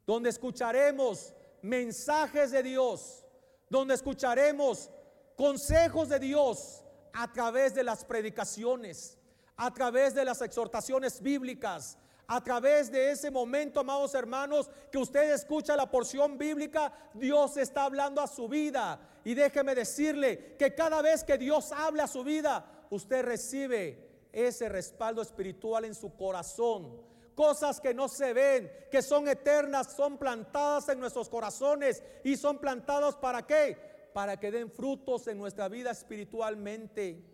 donde 0.06 0.30
escucharemos 0.30 1.34
mensajes 1.62 2.50
de 2.50 2.62
Dios, 2.62 3.24
donde 3.68 3.94
escucharemos 3.94 4.90
consejos 5.36 6.08
de 6.08 6.18
Dios 6.18 6.84
a 7.12 7.32
través 7.32 7.74
de 7.74 7.84
las 7.84 8.04
predicaciones, 8.04 9.18
a 9.56 9.72
través 9.72 10.14
de 10.14 10.24
las 10.24 10.40
exhortaciones 10.42 11.20
bíblicas, 11.20 11.98
a 12.26 12.42
través 12.42 12.90
de 12.90 13.10
ese 13.10 13.30
momento, 13.30 13.80
amados 13.80 14.14
hermanos, 14.14 14.70
que 14.90 14.98
usted 14.98 15.32
escucha 15.34 15.76
la 15.76 15.90
porción 15.90 16.38
bíblica, 16.38 16.92
Dios 17.14 17.56
está 17.56 17.84
hablando 17.84 18.20
a 18.20 18.26
su 18.26 18.48
vida. 18.48 18.98
Y 19.24 19.34
déjeme 19.34 19.74
decirle 19.74 20.56
que 20.58 20.74
cada 20.74 21.02
vez 21.02 21.24
que 21.24 21.36
Dios 21.36 21.72
habla 21.72 22.04
a 22.04 22.08
su 22.08 22.24
vida, 22.24 22.86
usted 22.90 23.24
recibe 23.24 24.28
ese 24.32 24.68
respaldo 24.68 25.20
espiritual 25.20 25.84
en 25.84 25.94
su 25.94 26.16
corazón. 26.16 26.96
Cosas 27.34 27.80
que 27.80 27.94
no 27.94 28.08
se 28.08 28.32
ven, 28.32 28.70
que 28.90 29.02
son 29.02 29.28
eternas, 29.28 29.92
son 29.92 30.18
plantadas 30.18 30.88
en 30.88 31.00
nuestros 31.00 31.28
corazones 31.28 32.02
y 32.24 32.36
son 32.36 32.58
plantadas 32.58 33.16
para 33.16 33.46
qué? 33.46 33.91
Para 34.12 34.38
que 34.38 34.50
den 34.50 34.70
frutos 34.70 35.26
en 35.26 35.38
nuestra 35.38 35.68
vida 35.68 35.90
espiritualmente, 35.90 37.24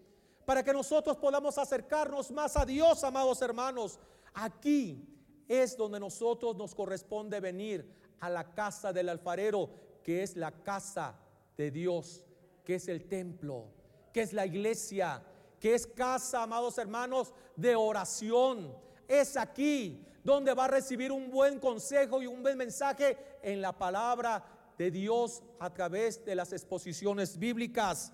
para 0.45 0.63
que 0.63 0.73
nosotros 0.73 1.17
podamos 1.17 1.59
acercarnos 1.59 2.31
más 2.31 2.57
a 2.57 2.65
Dios, 2.65 3.05
amados 3.05 3.43
hermanos. 3.43 3.99
Aquí 4.35 5.07
es 5.49 5.77
donde 5.77 6.01
nosotros 6.01 6.57
nos 6.57 6.75
corresponde 6.75 7.41
venir 7.41 7.91
a 8.21 8.31
la 8.31 8.55
casa 8.55 8.93
del 8.93 9.09
alfarero, 9.09 9.71
que 10.03 10.23
es 10.23 10.37
la 10.37 10.53
casa 10.63 11.19
de 11.57 11.71
Dios, 11.71 12.25
que 12.65 12.77
es 12.77 12.89
el 12.89 13.09
templo, 13.09 13.67
que 14.13 14.23
es 14.23 14.33
la 14.33 14.47
iglesia, 14.47 15.23
que 15.61 15.75
es 15.75 15.87
casa, 15.87 16.43
amados 16.45 16.79
hermanos, 16.79 17.35
de 17.57 17.75
oración. 17.75 18.75
Es 19.07 19.37
aquí 19.37 20.05
donde 20.23 20.55
va 20.55 20.67
a 20.67 20.69
recibir 20.69 21.11
un 21.11 21.31
buen 21.31 21.59
consejo 21.59 22.23
y 22.23 22.27
un 22.27 22.43
buen 22.43 22.57
mensaje 22.57 23.39
en 23.43 23.61
la 23.61 23.73
palabra 23.73 24.58
de 24.79 24.91
Dios 24.93 25.43
a 25.59 25.75
través 25.75 26.25
de 26.25 26.37
las 26.37 26.53
exposiciones 26.53 27.37
bíblicas. 27.37 28.13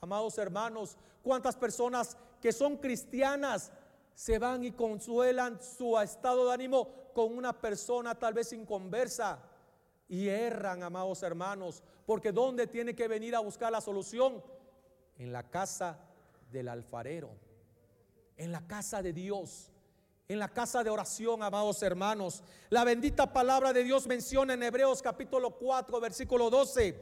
Amados 0.00 0.38
hermanos, 0.38 0.96
cuántas 1.22 1.56
personas 1.56 2.16
que 2.40 2.52
son 2.52 2.76
cristianas 2.76 3.72
se 4.14 4.38
van 4.38 4.64
y 4.64 4.70
consuelan 4.70 5.60
su 5.60 5.98
estado 5.98 6.46
de 6.46 6.54
ánimo 6.54 6.88
con 7.12 7.36
una 7.36 7.60
persona 7.60 8.14
tal 8.14 8.32
vez 8.32 8.52
inconversa 8.52 9.42
y 10.08 10.28
erran, 10.28 10.82
amados 10.82 11.22
hermanos, 11.22 11.82
porque 12.06 12.32
¿dónde 12.32 12.68
tiene 12.68 12.94
que 12.94 13.08
venir 13.08 13.34
a 13.34 13.40
buscar 13.40 13.72
la 13.72 13.80
solución? 13.80 14.42
En 15.18 15.32
la 15.32 15.50
casa 15.50 15.98
del 16.50 16.68
alfarero, 16.68 17.30
en 18.36 18.52
la 18.52 18.66
casa 18.66 19.02
de 19.02 19.12
Dios 19.12 19.72
en 20.28 20.38
la 20.38 20.48
casa 20.48 20.84
de 20.84 20.90
oración, 20.90 21.42
amados 21.42 21.82
hermanos. 21.82 22.42
La 22.68 22.84
bendita 22.84 23.32
palabra 23.32 23.72
de 23.72 23.82
Dios 23.82 24.06
menciona 24.06 24.52
en 24.52 24.62
Hebreos 24.62 25.00
capítulo 25.00 25.52
4, 25.52 25.98
versículo 26.00 26.50
12, 26.50 26.94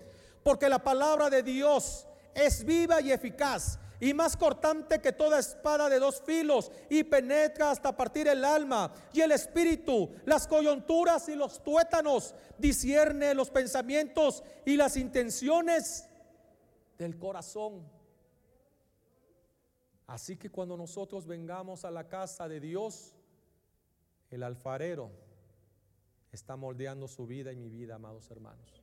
porque 0.44 0.68
la 0.68 0.78
palabra 0.78 1.28
de 1.28 1.42
Dios 1.42 2.06
es 2.32 2.64
viva 2.64 3.00
y 3.00 3.10
eficaz 3.10 3.80
y 3.98 4.14
más 4.14 4.36
cortante 4.36 5.00
que 5.00 5.10
toda 5.10 5.40
espada 5.40 5.88
de 5.88 5.98
dos 5.98 6.22
filos 6.24 6.70
y 6.88 7.02
penetra 7.02 7.72
hasta 7.72 7.96
partir 7.96 8.28
el 8.28 8.44
alma 8.44 8.92
y 9.12 9.22
el 9.22 9.32
espíritu, 9.32 10.08
las 10.24 10.46
coyunturas 10.46 11.28
y 11.28 11.34
los 11.34 11.64
tuétanos, 11.64 12.32
discierne 12.58 13.34
los 13.34 13.50
pensamientos 13.50 14.44
y 14.64 14.76
las 14.76 14.96
intenciones 14.96 16.08
del 16.96 17.18
corazón. 17.18 17.90
Así 20.06 20.36
que 20.36 20.48
cuando 20.48 20.76
nosotros 20.76 21.26
vengamos 21.26 21.84
a 21.84 21.90
la 21.90 22.06
casa 22.06 22.46
de 22.46 22.60
Dios, 22.60 23.15
el 24.30 24.42
alfarero 24.42 25.10
está 26.32 26.56
moldeando 26.56 27.08
su 27.08 27.26
vida 27.26 27.52
y 27.52 27.56
mi 27.56 27.68
vida, 27.68 27.94
amados 27.94 28.30
hermanos. 28.30 28.82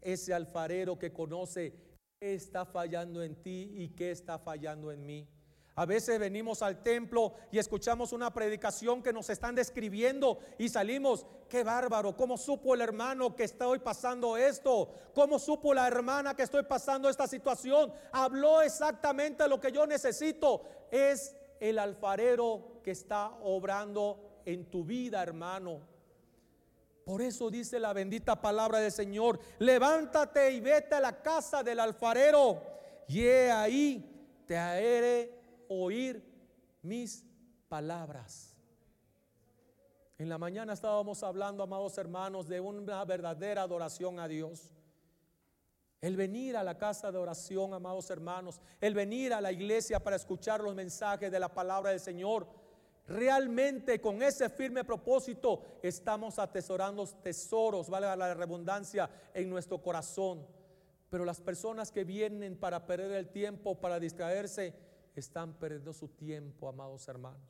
Ese 0.00 0.32
alfarero 0.32 0.98
que 0.98 1.12
conoce 1.12 1.74
qué 2.18 2.34
está 2.34 2.64
fallando 2.64 3.22
en 3.22 3.36
ti 3.42 3.72
y 3.76 3.88
qué 3.90 4.10
está 4.10 4.38
fallando 4.38 4.90
en 4.90 5.04
mí. 5.04 5.28
A 5.76 5.86
veces 5.86 6.18
venimos 6.18 6.62
al 6.62 6.82
templo 6.82 7.34
y 7.50 7.58
escuchamos 7.58 8.12
una 8.12 8.34
predicación 8.34 9.02
que 9.02 9.12
nos 9.12 9.30
están 9.30 9.54
describiendo 9.54 10.38
y 10.58 10.68
salimos, 10.68 11.26
qué 11.48 11.64
bárbaro, 11.64 12.16
¿cómo 12.16 12.36
supo 12.36 12.74
el 12.74 12.80
hermano 12.80 13.34
que 13.34 13.44
estoy 13.44 13.78
pasando 13.78 14.36
esto? 14.36 14.92
¿Cómo 15.14 15.38
supo 15.38 15.72
la 15.72 15.86
hermana 15.86 16.34
que 16.34 16.42
estoy 16.42 16.64
pasando 16.64 17.08
esta 17.08 17.26
situación? 17.26 17.92
Habló 18.12 18.62
exactamente 18.62 19.48
lo 19.48 19.60
que 19.60 19.72
yo 19.72 19.86
necesito. 19.86 20.64
Es 20.90 21.36
el 21.60 21.78
alfarero 21.78 22.80
que 22.82 22.90
está 22.90 23.28
obrando 23.42 24.29
en 24.44 24.70
tu 24.70 24.84
vida, 24.84 25.22
hermano. 25.22 25.80
Por 27.04 27.22
eso 27.22 27.50
dice 27.50 27.80
la 27.80 27.92
bendita 27.92 28.40
palabra 28.40 28.78
del 28.78 28.92
Señor, 28.92 29.40
levántate 29.58 30.52
y 30.52 30.60
vete 30.60 30.94
a 30.94 31.00
la 31.00 31.22
casa 31.22 31.62
del 31.62 31.80
alfarero 31.80 32.62
y 33.08 33.24
he 33.24 33.50
ahí 33.50 34.42
te 34.46 34.56
haré 34.56 35.34
oír 35.68 36.22
mis 36.82 37.24
palabras. 37.68 38.56
En 40.18 40.28
la 40.28 40.38
mañana 40.38 40.74
estábamos 40.74 41.22
hablando, 41.22 41.62
amados 41.62 41.96
hermanos, 41.96 42.46
de 42.46 42.60
una 42.60 43.04
verdadera 43.04 43.62
adoración 43.62 44.20
a 44.20 44.28
Dios. 44.28 44.74
El 46.00 46.16
venir 46.16 46.56
a 46.56 46.62
la 46.62 46.78
casa 46.78 47.10
de 47.10 47.18
oración, 47.18 47.74
amados 47.74 48.10
hermanos, 48.10 48.60
el 48.80 48.94
venir 48.94 49.32
a 49.32 49.40
la 49.40 49.50
iglesia 49.50 49.98
para 49.98 50.16
escuchar 50.16 50.60
los 50.60 50.74
mensajes 50.74 51.30
de 51.32 51.40
la 51.40 51.48
palabra 51.48 51.90
del 51.90 52.00
Señor 52.00 52.46
realmente 53.10 54.00
con 54.00 54.22
ese 54.22 54.48
firme 54.48 54.84
propósito 54.84 55.62
estamos 55.82 56.38
atesorando 56.38 57.04
tesoros, 57.06 57.90
vale 57.90 58.06
la 58.16 58.34
redundancia, 58.34 59.10
en 59.34 59.50
nuestro 59.50 59.82
corazón. 59.82 60.46
Pero 61.10 61.24
las 61.24 61.40
personas 61.40 61.90
que 61.90 62.04
vienen 62.04 62.56
para 62.56 62.86
perder 62.86 63.10
el 63.12 63.28
tiempo, 63.28 63.74
para 63.74 63.98
distraerse, 63.98 64.74
están 65.16 65.54
perdiendo 65.54 65.92
su 65.92 66.06
tiempo, 66.08 66.68
amados 66.68 67.08
hermanos. 67.08 67.42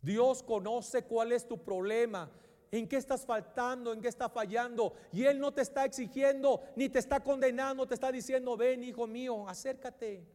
Dios 0.00 0.42
conoce 0.42 1.04
cuál 1.04 1.32
es 1.32 1.46
tu 1.46 1.62
problema, 1.62 2.30
en 2.70 2.88
qué 2.88 2.96
estás 2.96 3.26
faltando, 3.26 3.92
en 3.92 4.00
qué 4.00 4.08
está 4.08 4.30
fallando. 4.30 4.94
Y 5.12 5.24
Él 5.24 5.38
no 5.38 5.52
te 5.52 5.60
está 5.60 5.84
exigiendo, 5.84 6.62
ni 6.74 6.88
te 6.88 6.98
está 6.98 7.20
condenando, 7.20 7.86
te 7.86 7.94
está 7.94 8.10
diciendo, 8.10 8.56
ven 8.56 8.82
hijo 8.82 9.06
mío, 9.06 9.46
acércate. 9.46 10.26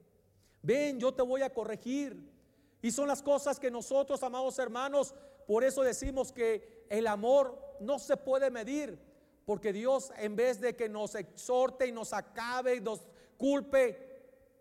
Ven, 0.62 1.00
yo 1.00 1.12
te 1.12 1.24
voy 1.24 1.42
a 1.42 1.52
corregir. 1.52 2.39
Y 2.82 2.92
son 2.92 3.08
las 3.08 3.22
cosas 3.22 3.60
que 3.60 3.70
nosotros, 3.70 4.24
amados 4.24 4.58
hermanos, 4.60 5.14
por 5.48 5.64
eso 5.64 5.82
decimos 5.82 6.32
que 6.32 6.86
el 6.90 7.08
amor 7.08 7.58
no 7.80 8.00
se 8.00 8.16
puede 8.18 8.50
medir, 8.50 9.00
porque 9.46 9.74
Dios 9.74 10.12
en 10.18 10.36
vez 10.36 10.62
de 10.62 10.76
que 10.76 10.88
nos 10.88 11.16
exhorte 11.16 11.88
y 11.88 11.92
nos 11.92 12.14
acabe 12.14 12.76
y 12.76 12.82
nos 12.82 13.02
culpe, 13.38 14.10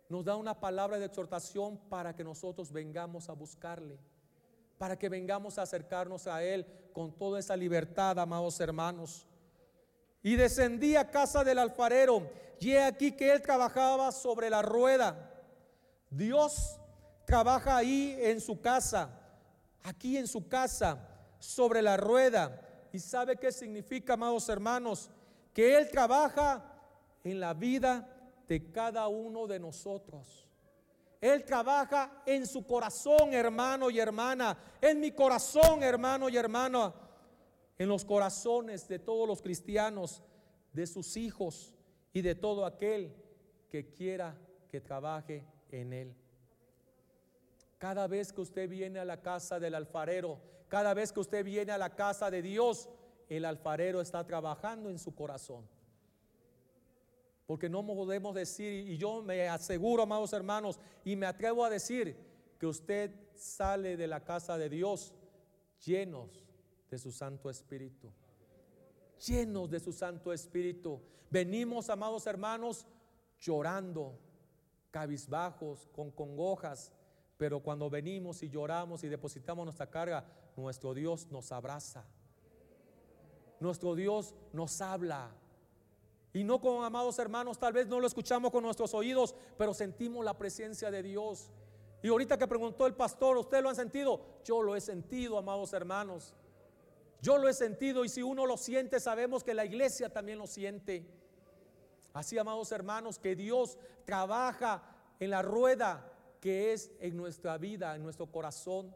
nos 0.08 0.24
da 0.24 0.36
una 0.36 0.58
palabra 0.58 0.98
de 0.98 1.06
exhortación 1.06 1.76
para 1.88 2.16
que 2.16 2.24
nosotros 2.24 2.72
vengamos 2.72 3.28
a 3.28 3.34
buscarle, 3.34 3.98
para 4.78 4.98
que 4.98 5.08
vengamos 5.08 5.58
a 5.58 5.62
acercarnos 5.62 6.26
a 6.26 6.42
Él 6.42 6.66
con 6.92 7.12
toda 7.12 7.38
esa 7.38 7.56
libertad, 7.56 8.18
amados 8.18 8.58
hermanos. 8.60 9.26
Y 10.22 10.36
descendí 10.36 10.96
a 10.96 11.10
casa 11.10 11.44
del 11.44 11.58
alfarero, 11.58 12.28
y 12.58 12.72
he 12.72 12.82
aquí 12.82 13.12
que 13.12 13.30
Él 13.30 13.42
trabajaba 13.42 14.10
sobre 14.10 14.50
la 14.50 14.62
rueda. 14.62 15.30
Dios 16.10 16.80
trabaja 17.28 17.76
ahí 17.76 18.16
en 18.20 18.40
su 18.40 18.58
casa, 18.58 19.10
aquí 19.82 20.16
en 20.16 20.26
su 20.26 20.48
casa, 20.48 21.06
sobre 21.38 21.82
la 21.82 21.98
rueda. 21.98 22.88
¿Y 22.90 22.98
sabe 22.98 23.36
qué 23.36 23.52
significa, 23.52 24.14
amados 24.14 24.48
hermanos? 24.48 25.10
Que 25.52 25.76
Él 25.76 25.90
trabaja 25.90 26.64
en 27.22 27.38
la 27.38 27.52
vida 27.52 28.08
de 28.48 28.72
cada 28.72 29.08
uno 29.08 29.46
de 29.46 29.60
nosotros. 29.60 30.48
Él 31.20 31.44
trabaja 31.44 32.22
en 32.24 32.46
su 32.46 32.66
corazón, 32.66 33.34
hermano 33.34 33.90
y 33.90 33.98
hermana, 34.00 34.56
en 34.80 34.98
mi 34.98 35.10
corazón, 35.10 35.82
hermano 35.82 36.30
y 36.30 36.36
hermana, 36.38 36.94
en 37.76 37.88
los 37.90 38.06
corazones 38.06 38.88
de 38.88 39.00
todos 39.00 39.28
los 39.28 39.42
cristianos, 39.42 40.22
de 40.72 40.86
sus 40.86 41.14
hijos 41.18 41.74
y 42.14 42.22
de 42.22 42.34
todo 42.34 42.64
aquel 42.64 43.14
que 43.68 43.92
quiera 43.92 44.34
que 44.70 44.80
trabaje 44.80 45.44
en 45.70 45.92
Él. 45.92 46.27
Cada 47.78 48.06
vez 48.06 48.32
que 48.32 48.40
usted 48.40 48.68
viene 48.68 48.98
a 48.98 49.04
la 49.04 49.22
casa 49.22 49.58
del 49.60 49.74
alfarero, 49.74 50.40
cada 50.68 50.92
vez 50.94 51.12
que 51.12 51.20
usted 51.20 51.44
viene 51.44 51.72
a 51.72 51.78
la 51.78 51.94
casa 51.94 52.30
de 52.30 52.42
Dios, 52.42 52.88
el 53.28 53.44
alfarero 53.44 54.00
está 54.00 54.24
trabajando 54.24 54.90
en 54.90 54.98
su 54.98 55.14
corazón. 55.14 55.66
Porque 57.46 57.68
no 57.68 57.86
podemos 57.86 58.34
decir, 58.34 58.88
y 58.88 58.98
yo 58.98 59.22
me 59.22 59.48
aseguro, 59.48 60.02
amados 60.02 60.32
hermanos, 60.32 60.78
y 61.04 61.16
me 61.16 61.26
atrevo 61.26 61.64
a 61.64 61.70
decir 61.70 62.16
que 62.58 62.66
usted 62.66 63.14
sale 63.34 63.96
de 63.96 64.06
la 64.06 64.22
casa 64.22 64.58
de 64.58 64.68
Dios 64.68 65.14
llenos 65.84 66.44
de 66.90 66.98
su 66.98 67.10
Santo 67.10 67.48
Espíritu. 67.48 68.12
Llenos 69.26 69.70
de 69.70 69.80
su 69.80 69.92
Santo 69.92 70.32
Espíritu. 70.32 71.00
Venimos, 71.30 71.88
amados 71.88 72.26
hermanos, 72.26 72.86
llorando, 73.40 74.18
cabizbajos, 74.90 75.88
con 75.92 76.10
congojas, 76.10 76.92
pero 77.38 77.60
cuando 77.60 77.88
venimos 77.88 78.42
y 78.42 78.50
lloramos 78.50 79.04
y 79.04 79.08
depositamos 79.08 79.64
nuestra 79.64 79.88
carga, 79.88 80.24
nuestro 80.56 80.92
Dios 80.92 81.28
nos 81.30 81.52
abraza. 81.52 82.04
Nuestro 83.60 83.94
Dios 83.94 84.34
nos 84.52 84.80
habla. 84.80 85.30
Y 86.32 86.42
no 86.42 86.60
con 86.60 86.84
amados 86.84 87.18
hermanos, 87.20 87.58
tal 87.58 87.72
vez 87.72 87.86
no 87.86 88.00
lo 88.00 88.08
escuchamos 88.08 88.50
con 88.50 88.64
nuestros 88.64 88.92
oídos, 88.92 89.36
pero 89.56 89.72
sentimos 89.72 90.24
la 90.24 90.36
presencia 90.36 90.90
de 90.90 91.02
Dios. 91.02 91.52
Y 92.02 92.08
ahorita 92.08 92.36
que 92.36 92.48
preguntó 92.48 92.86
el 92.86 92.94
pastor, 92.94 93.36
¿usted 93.38 93.62
lo 93.62 93.68
han 93.68 93.76
sentido? 93.76 94.20
Yo 94.44 94.60
lo 94.60 94.74
he 94.74 94.80
sentido, 94.80 95.38
amados 95.38 95.72
hermanos. 95.72 96.34
Yo 97.22 97.38
lo 97.38 97.48
he 97.48 97.54
sentido 97.54 98.04
y 98.04 98.08
si 98.08 98.20
uno 98.20 98.46
lo 98.46 98.56
siente, 98.56 98.98
sabemos 98.98 99.44
que 99.44 99.54
la 99.54 99.64
iglesia 99.64 100.12
también 100.12 100.38
lo 100.38 100.48
siente. 100.48 101.06
Así, 102.12 102.36
amados 102.36 102.72
hermanos, 102.72 103.20
que 103.20 103.36
Dios 103.36 103.78
trabaja 104.04 104.82
en 105.20 105.30
la 105.30 105.42
rueda 105.42 106.17
que 106.40 106.72
es 106.72 106.92
en 107.00 107.16
nuestra 107.16 107.58
vida, 107.58 107.94
en 107.94 108.02
nuestro 108.02 108.30
corazón. 108.30 108.94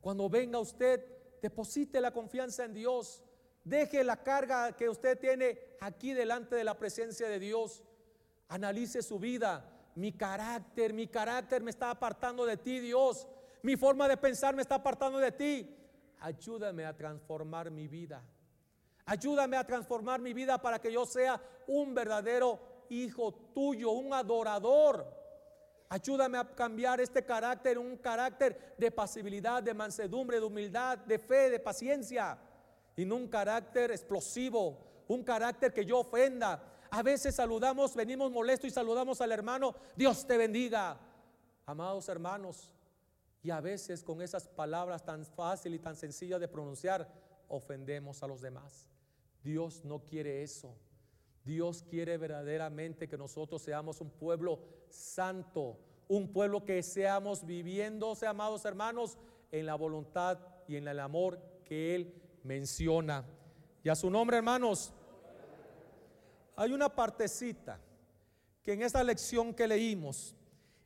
Cuando 0.00 0.28
venga 0.28 0.58
usted, 0.58 1.04
deposite 1.42 2.00
la 2.00 2.12
confianza 2.12 2.64
en 2.64 2.74
Dios. 2.74 3.22
Deje 3.64 4.04
la 4.04 4.22
carga 4.22 4.76
que 4.76 4.88
usted 4.88 5.18
tiene 5.18 5.58
aquí 5.80 6.12
delante 6.12 6.54
de 6.54 6.64
la 6.64 6.78
presencia 6.78 7.28
de 7.28 7.38
Dios. 7.38 7.82
Analice 8.48 9.02
su 9.02 9.18
vida. 9.18 9.72
Mi 9.96 10.12
carácter, 10.12 10.92
mi 10.92 11.08
carácter 11.08 11.62
me 11.62 11.70
está 11.70 11.90
apartando 11.90 12.44
de 12.44 12.56
ti, 12.56 12.80
Dios. 12.80 13.26
Mi 13.62 13.76
forma 13.76 14.06
de 14.08 14.16
pensar 14.16 14.54
me 14.54 14.62
está 14.62 14.76
apartando 14.76 15.18
de 15.18 15.32
ti. 15.32 15.76
Ayúdame 16.20 16.84
a 16.84 16.96
transformar 16.96 17.70
mi 17.70 17.88
vida. 17.88 18.22
Ayúdame 19.04 19.56
a 19.56 19.66
transformar 19.66 20.20
mi 20.20 20.32
vida 20.32 20.60
para 20.60 20.80
que 20.80 20.92
yo 20.92 21.06
sea 21.06 21.40
un 21.66 21.94
verdadero 21.94 22.60
hijo 22.88 23.32
tuyo, 23.54 23.90
un 23.90 24.12
adorador. 24.12 25.25
Ayúdame 25.88 26.38
a 26.38 26.44
cambiar 26.44 27.00
este 27.00 27.24
carácter, 27.24 27.78
un 27.78 27.96
carácter 27.96 28.74
de 28.76 28.90
pasibilidad, 28.90 29.62
de 29.62 29.72
mansedumbre, 29.72 30.40
de 30.40 30.46
humildad, 30.46 30.98
de 30.98 31.18
fe, 31.18 31.50
de 31.50 31.60
paciencia. 31.60 32.38
Y 32.96 33.04
no 33.04 33.16
un 33.16 33.28
carácter 33.28 33.90
explosivo, 33.90 35.04
un 35.06 35.22
carácter 35.22 35.72
que 35.72 35.84
yo 35.84 36.00
ofenda. 36.00 36.62
A 36.90 37.02
veces 37.02 37.34
saludamos, 37.34 37.94
venimos 37.94 38.30
molestos 38.30 38.68
y 38.68 38.72
saludamos 38.72 39.20
al 39.20 39.32
hermano, 39.32 39.74
Dios 39.94 40.26
te 40.26 40.36
bendiga. 40.36 40.98
Amados 41.66 42.08
hermanos, 42.08 42.72
y 43.42 43.50
a 43.50 43.60
veces 43.60 44.02
con 44.02 44.22
esas 44.22 44.48
palabras 44.48 45.04
tan 45.04 45.24
fáciles 45.24 45.78
y 45.78 45.82
tan 45.82 45.94
sencillas 45.94 46.40
de 46.40 46.48
pronunciar, 46.48 47.08
ofendemos 47.48 48.22
a 48.22 48.26
los 48.26 48.40
demás. 48.40 48.88
Dios 49.42 49.84
no 49.84 50.00
quiere 50.04 50.42
eso. 50.42 50.74
Dios 51.46 51.84
quiere 51.88 52.18
verdaderamente 52.18 53.08
que 53.08 53.16
nosotros 53.16 53.62
seamos 53.62 54.00
un 54.00 54.10
pueblo 54.10 54.58
santo, 54.90 55.78
un 56.08 56.32
pueblo 56.32 56.64
que 56.64 56.82
seamos 56.82 57.46
viviendo, 57.46 58.14
amados 58.26 58.64
hermanos, 58.64 59.16
en 59.52 59.64
la 59.64 59.76
voluntad 59.76 60.38
y 60.66 60.76
en 60.76 60.88
el 60.88 60.98
amor 60.98 61.40
que 61.64 61.94
Él 61.94 62.14
menciona. 62.42 63.24
Y 63.84 63.88
a 63.88 63.94
su 63.94 64.10
nombre, 64.10 64.36
hermanos, 64.36 64.92
hay 66.56 66.72
una 66.72 66.88
partecita 66.88 67.78
que 68.62 68.72
en 68.72 68.82
esta 68.82 69.04
lección 69.04 69.54
que 69.54 69.68
leímos, 69.68 70.34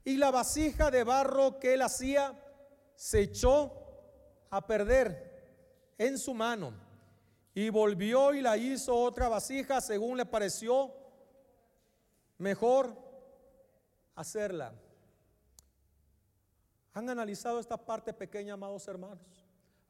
Y 0.05 0.17
la 0.17 0.31
vasija 0.31 0.91
de 0.91 1.05
barro 1.05 1.59
que 1.59 1.75
él 1.75 1.83
hacía 1.83 2.35
se 2.95 3.21
echó 3.21 3.71
a 4.51 4.67
perder 4.67 5.95
en 5.99 6.19
su 6.19 6.33
mano. 6.33 6.73
Y 7.55 7.69
volvió 7.71 8.33
y 8.33 8.41
la 8.41 8.57
hizo 8.57 8.97
otra 8.97 9.29
vasija 9.29 9.81
según 9.81 10.17
le 10.17 10.27
pareció 10.27 10.95
mejor 12.39 12.97
hacerla. 14.15 14.73
¿Han 16.93 17.09
analizado 17.09 17.61
esta 17.61 17.77
parte 17.77 18.13
pequeña, 18.13 18.55
amados 18.55 18.87
hermanos? 18.89 19.19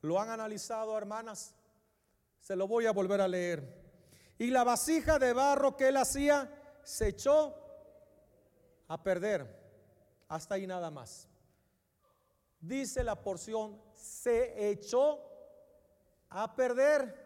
¿Lo 0.03 0.21
han 0.21 0.31
analizado, 0.31 0.97
hermanas? 0.97 1.55
Se 2.41 2.57
lo 2.57 2.67
voy 2.67 2.87
a 2.87 2.93
volver 2.93 3.21
a 3.21 3.29
leer. 3.29 3.81
Y 4.39 4.51
la 4.51 4.65
vasija 4.65 5.19
de 5.19 5.33
barro 5.33 5.77
que 5.77 5.89
él 5.89 5.97
hacía 5.97 6.51
se 6.83 7.09
echó 7.09 7.55
a 8.89 9.03
perder. 9.03 9.59
Hasta 10.29 10.55
ahí 10.55 10.67
nada 10.67 10.91
más. 10.91 11.29
Dice 12.61 13.05
la 13.05 13.23
porción, 13.23 13.81
se 13.95 14.71
echó 14.71 15.21
a 16.29 16.55
perder. 16.55 17.20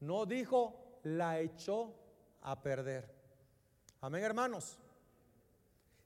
No 0.00 0.26
dijo, 0.26 1.00
la 1.02 1.40
echó 1.40 1.94
a 2.42 2.60
perder. 2.62 3.14
Amén, 4.00 4.22
hermanos. 4.24 4.78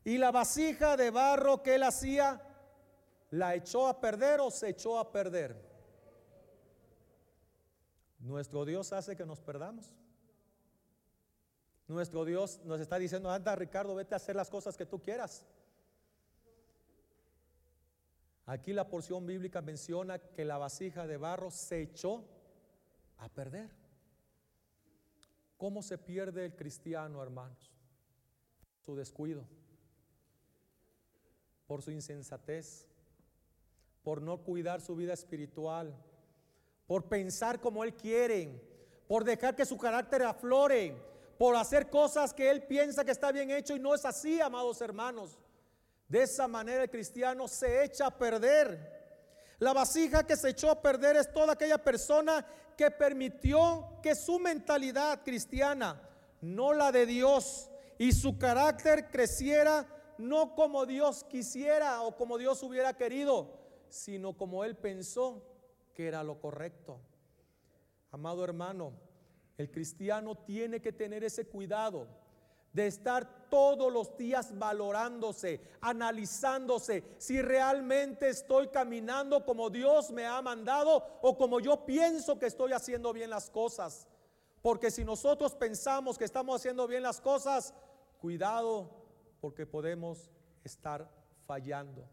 Y 0.04 0.18
la 0.18 0.30
vasija 0.30 0.96
de 0.96 1.10
barro 1.10 1.62
que 1.62 1.74
él 1.74 1.82
hacía 1.82 2.46
¿La 3.30 3.54
echó 3.54 3.86
a 3.86 4.00
perder 4.00 4.40
o 4.40 4.50
se 4.50 4.70
echó 4.70 4.98
a 4.98 5.12
perder? 5.12 5.56
Nuestro 8.18 8.64
Dios 8.64 8.92
hace 8.92 9.16
que 9.16 9.24
nos 9.24 9.40
perdamos. 9.40 9.94
Nuestro 11.86 12.24
Dios 12.24 12.60
nos 12.64 12.80
está 12.80 12.98
diciendo, 12.98 13.30
anda 13.30 13.54
Ricardo, 13.54 13.94
vete 13.94 14.14
a 14.14 14.16
hacer 14.16 14.36
las 14.36 14.50
cosas 14.50 14.76
que 14.76 14.86
tú 14.86 15.00
quieras. 15.00 15.46
Aquí 18.46 18.72
la 18.72 18.88
porción 18.88 19.24
bíblica 19.26 19.62
menciona 19.62 20.18
que 20.18 20.44
la 20.44 20.58
vasija 20.58 21.06
de 21.06 21.16
barro 21.16 21.50
se 21.52 21.82
echó 21.82 22.24
a 23.18 23.28
perder. 23.28 23.70
¿Cómo 25.60 25.82
se 25.82 25.98
pierde 25.98 26.46
el 26.46 26.56
cristiano, 26.56 27.22
hermanos? 27.22 27.70
Su 28.78 28.96
descuido, 28.96 29.46
por 31.66 31.82
su 31.82 31.90
insensatez, 31.90 32.86
por 34.02 34.22
no 34.22 34.38
cuidar 34.38 34.80
su 34.80 34.96
vida 34.96 35.12
espiritual, 35.12 35.94
por 36.86 37.10
pensar 37.10 37.60
como 37.60 37.84
Él 37.84 37.94
quiere, 37.94 38.58
por 39.06 39.22
dejar 39.22 39.54
que 39.54 39.66
su 39.66 39.76
carácter 39.76 40.22
aflore, 40.22 40.96
por 41.36 41.54
hacer 41.54 41.90
cosas 41.90 42.32
que 42.32 42.50
Él 42.50 42.62
piensa 42.62 43.04
que 43.04 43.10
está 43.10 43.30
bien 43.30 43.50
hecho 43.50 43.76
y 43.76 43.80
no 43.80 43.94
es 43.94 44.06
así, 44.06 44.40
amados 44.40 44.80
hermanos. 44.80 45.38
De 46.08 46.22
esa 46.22 46.48
manera 46.48 46.84
el 46.84 46.90
cristiano 46.90 47.46
se 47.46 47.84
echa 47.84 48.06
a 48.06 48.16
perder. 48.16 48.99
La 49.60 49.72
vasija 49.74 50.26
que 50.26 50.36
se 50.36 50.50
echó 50.50 50.70
a 50.70 50.80
perder 50.80 51.16
es 51.16 51.32
toda 51.32 51.52
aquella 51.52 51.78
persona 51.78 52.44
que 52.76 52.90
permitió 52.90 53.98
que 54.02 54.14
su 54.14 54.38
mentalidad 54.38 55.22
cristiana, 55.22 56.00
no 56.40 56.72
la 56.72 56.90
de 56.90 57.04
Dios, 57.04 57.70
y 57.98 58.12
su 58.12 58.38
carácter 58.38 59.10
creciera 59.10 59.86
no 60.16 60.54
como 60.54 60.86
Dios 60.86 61.24
quisiera 61.24 62.02
o 62.02 62.16
como 62.16 62.38
Dios 62.38 62.62
hubiera 62.62 62.94
querido, 62.94 63.58
sino 63.90 64.36
como 64.36 64.64
él 64.64 64.76
pensó 64.76 65.42
que 65.94 66.08
era 66.08 66.24
lo 66.24 66.40
correcto. 66.40 66.98
Amado 68.10 68.42
hermano, 68.42 68.94
el 69.58 69.70
cristiano 69.70 70.36
tiene 70.36 70.80
que 70.80 70.92
tener 70.92 71.22
ese 71.22 71.46
cuidado 71.46 72.08
de 72.72 72.86
estar 72.86 73.48
todos 73.50 73.92
los 73.92 74.16
días 74.16 74.56
valorándose, 74.56 75.60
analizándose 75.80 77.04
si 77.18 77.42
realmente 77.42 78.28
estoy 78.28 78.68
caminando 78.68 79.44
como 79.44 79.70
Dios 79.70 80.10
me 80.12 80.24
ha 80.24 80.40
mandado 80.40 81.04
o 81.20 81.36
como 81.36 81.58
yo 81.60 81.84
pienso 81.84 82.38
que 82.38 82.46
estoy 82.46 82.72
haciendo 82.72 83.12
bien 83.12 83.30
las 83.30 83.50
cosas. 83.50 84.06
Porque 84.62 84.90
si 84.90 85.04
nosotros 85.04 85.54
pensamos 85.54 86.16
que 86.16 86.24
estamos 86.24 86.56
haciendo 86.56 86.86
bien 86.86 87.02
las 87.02 87.20
cosas, 87.20 87.74
cuidado 88.20 88.90
porque 89.40 89.66
podemos 89.66 90.30
estar 90.62 91.10
fallando. 91.46 92.06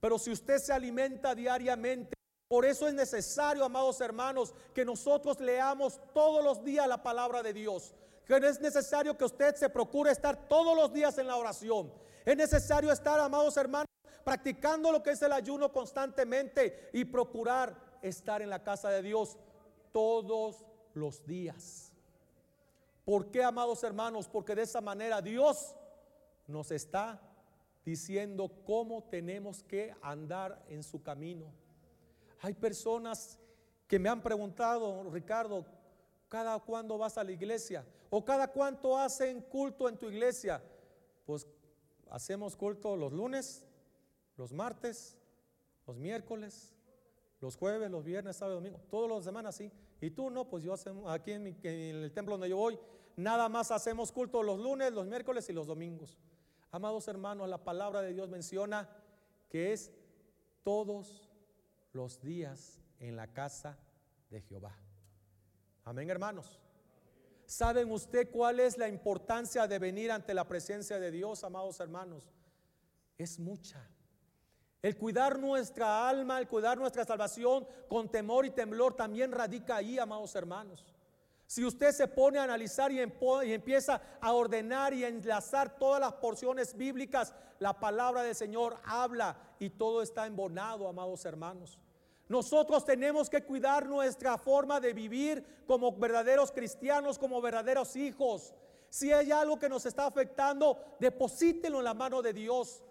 Pero 0.00 0.18
si 0.18 0.30
usted 0.32 0.58
se 0.58 0.72
alimenta 0.72 1.34
diariamente, 1.34 2.14
por 2.48 2.64
eso 2.64 2.88
es 2.88 2.94
necesario, 2.94 3.64
amados 3.64 4.00
hermanos, 4.00 4.54
que 4.74 4.84
nosotros 4.84 5.40
leamos 5.40 6.00
todos 6.12 6.42
los 6.42 6.64
días 6.64 6.86
la 6.86 7.02
palabra 7.02 7.42
de 7.42 7.52
Dios. 7.52 7.94
Que 8.26 8.36
es 8.36 8.60
necesario 8.60 9.16
que 9.16 9.24
usted 9.24 9.54
se 9.54 9.68
procure 9.68 10.10
estar 10.10 10.48
todos 10.48 10.76
los 10.76 10.92
días 10.92 11.16
en 11.18 11.26
la 11.26 11.36
oración. 11.36 11.92
Es 12.24 12.36
necesario 12.36 12.90
estar, 12.90 13.20
amados 13.20 13.56
hermanos, 13.56 13.86
practicando 14.24 14.90
lo 14.90 15.02
que 15.02 15.10
es 15.10 15.22
el 15.22 15.32
ayuno 15.32 15.70
constantemente 15.70 16.90
y 16.92 17.04
procurar 17.04 17.76
estar 18.00 18.40
en 18.40 18.50
la 18.50 18.62
casa 18.62 18.88
de 18.90 19.02
Dios 19.02 19.36
todos 19.92 20.64
los 20.94 21.24
días. 21.26 21.92
¿Por 23.04 23.30
qué, 23.30 23.44
amados 23.44 23.84
hermanos? 23.84 24.28
Porque 24.28 24.54
de 24.54 24.62
esa 24.62 24.80
manera 24.80 25.20
Dios 25.20 25.76
nos 26.46 26.70
está 26.70 27.20
diciendo 27.84 28.50
cómo 28.64 29.04
tenemos 29.04 29.62
que 29.62 29.94
andar 30.00 30.64
en 30.68 30.82
su 30.82 31.02
camino. 31.02 31.52
Hay 32.40 32.54
personas 32.54 33.38
que 33.86 33.98
me 33.98 34.08
han 34.08 34.22
preguntado, 34.22 35.10
Ricardo, 35.10 35.66
¿cada 36.28 36.58
cuándo 36.60 36.96
vas 36.96 37.18
a 37.18 37.24
la 37.24 37.32
iglesia? 37.32 37.84
¿O 38.16 38.24
cada 38.24 38.46
cuánto 38.46 38.96
hacen 38.96 39.40
culto 39.40 39.88
en 39.88 39.98
tu 39.98 40.08
iglesia? 40.08 40.62
Pues 41.26 41.48
hacemos 42.12 42.54
culto 42.54 42.94
los 42.94 43.12
lunes, 43.12 43.66
los 44.36 44.52
martes, 44.52 45.18
los 45.84 45.98
miércoles, 45.98 46.76
los 47.40 47.56
jueves, 47.56 47.90
los 47.90 48.04
viernes, 48.04 48.36
sábado, 48.36 48.54
domingo, 48.60 48.78
todos 48.88 49.08
los 49.08 49.24
semanas 49.24 49.56
sí. 49.56 49.72
Y 50.00 50.10
tú 50.10 50.30
no, 50.30 50.48
pues 50.48 50.62
yo 50.62 50.72
hacemos 50.72 51.10
aquí 51.10 51.32
en, 51.32 51.58
en 51.64 51.96
el 52.04 52.12
templo 52.12 52.34
donde 52.34 52.48
yo 52.48 52.56
voy, 52.56 52.78
nada 53.16 53.48
más 53.48 53.72
hacemos 53.72 54.12
culto 54.12 54.44
los 54.44 54.60
lunes, 54.60 54.92
los 54.92 55.08
miércoles 55.08 55.50
y 55.50 55.52
los 55.52 55.66
domingos. 55.66 56.16
Amados 56.70 57.08
hermanos, 57.08 57.48
la 57.48 57.64
palabra 57.64 58.00
de 58.00 58.12
Dios 58.12 58.28
menciona 58.28 58.88
que 59.48 59.72
es 59.72 59.90
todos 60.62 61.28
los 61.92 62.20
días 62.20 62.80
en 63.00 63.16
la 63.16 63.26
casa 63.26 63.76
de 64.30 64.40
Jehová. 64.40 64.78
Amén, 65.82 66.08
hermanos. 66.10 66.60
¿Saben 67.46 67.90
usted 67.90 68.30
cuál 68.30 68.60
es 68.60 68.78
la 68.78 68.88
importancia 68.88 69.66
de 69.66 69.78
venir 69.78 70.10
ante 70.10 70.34
la 70.34 70.46
presencia 70.46 70.98
de 70.98 71.10
Dios, 71.10 71.44
amados 71.44 71.78
hermanos? 71.80 72.32
Es 73.18 73.38
mucha. 73.38 73.86
El 74.82 74.96
cuidar 74.96 75.38
nuestra 75.38 76.08
alma, 76.08 76.38
el 76.38 76.48
cuidar 76.48 76.76
nuestra 76.76 77.04
salvación 77.04 77.66
con 77.88 78.10
temor 78.10 78.44
y 78.44 78.50
temblor 78.50 78.94
también 78.94 79.32
radica 79.32 79.76
ahí, 79.76 79.98
amados 79.98 80.34
hermanos. 80.34 80.84
Si 81.46 81.64
usted 81.64 81.92
se 81.92 82.08
pone 82.08 82.38
a 82.38 82.44
analizar 82.44 82.90
y, 82.90 83.00
empieza 83.00 84.00
a 84.20 84.32
ordenar 84.32 84.94
y 84.94 85.04
a 85.04 85.08
enlazar 85.08 85.78
todas 85.78 86.00
las 86.00 86.14
porciones 86.14 86.76
bíblicas, 86.76 87.34
la 87.58 87.78
palabra 87.78 88.22
del 88.22 88.34
Señor 88.34 88.80
habla 88.84 89.36
y 89.58 89.70
todo 89.70 90.02
está 90.02 90.26
embonado, 90.26 90.88
amados 90.88 91.24
hermanos. 91.24 91.78
Nosotros 92.28 92.84
tenemos 92.84 93.28
que 93.28 93.44
cuidar 93.44 93.86
nuestra 93.86 94.38
forma 94.38 94.80
de 94.80 94.92
vivir 94.92 95.64
como 95.66 95.92
verdaderos 95.92 96.50
cristianos, 96.50 97.18
como 97.18 97.40
verdaderos 97.40 97.96
hijos. 97.96 98.54
Si 98.88 99.12
hay 99.12 99.30
algo 99.30 99.58
que 99.58 99.68
nos 99.68 99.84
está 99.86 100.06
afectando, 100.06 100.78
deposítelo 101.00 101.78
en 101.78 101.84
la 101.84 101.94
mano 101.94 102.22
de 102.22 102.32
Dios. 102.32 102.82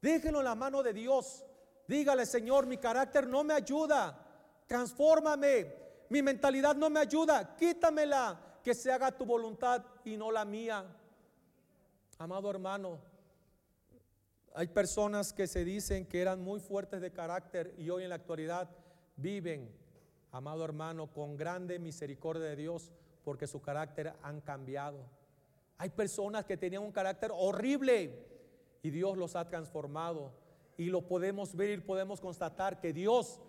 Déjenlo 0.00 0.38
en 0.38 0.44
la 0.44 0.54
mano 0.54 0.82
de 0.82 0.92
Dios. 0.92 1.44
Dígale, 1.86 2.24
Señor, 2.24 2.66
mi 2.66 2.78
carácter 2.78 3.26
no 3.26 3.44
me 3.44 3.54
ayuda. 3.54 4.18
Transfórmame, 4.66 5.74
mi 6.08 6.22
mentalidad 6.22 6.74
no 6.74 6.88
me 6.88 7.00
ayuda, 7.00 7.56
quítamela, 7.56 8.58
que 8.62 8.74
se 8.74 8.90
haga 8.90 9.12
tu 9.12 9.26
voluntad 9.26 9.84
y 10.04 10.16
no 10.16 10.30
la 10.30 10.44
mía. 10.44 10.84
Amado 12.18 12.50
hermano, 12.50 12.98
hay 14.54 14.68
personas 14.68 15.32
que 15.32 15.46
se 15.46 15.64
dicen 15.64 16.06
que 16.06 16.20
eran 16.20 16.42
muy 16.42 16.60
fuertes 16.60 17.00
de 17.00 17.12
carácter 17.12 17.74
y 17.78 17.90
hoy 17.90 18.02
en 18.04 18.10
la 18.10 18.16
actualidad 18.16 18.68
viven, 19.16 19.70
amado 20.30 20.64
hermano, 20.64 21.06
con 21.12 21.36
grande 21.36 21.78
misericordia 21.78 22.44
de 22.44 22.56
Dios 22.56 22.92
porque 23.24 23.46
su 23.46 23.60
carácter 23.60 24.12
han 24.22 24.40
cambiado. 24.40 24.98
Hay 25.78 25.90
personas 25.90 26.44
que 26.44 26.56
tenían 26.56 26.82
un 26.82 26.92
carácter 26.92 27.30
horrible 27.34 28.26
y 28.82 28.90
Dios 28.90 29.16
los 29.16 29.36
ha 29.36 29.48
transformado 29.48 30.32
y 30.76 30.86
lo 30.86 31.06
podemos 31.06 31.54
ver 31.54 31.78
y 31.78 31.82
podemos 31.82 32.20
constatar 32.20 32.80
que 32.80 32.92
Dios 32.92 33.40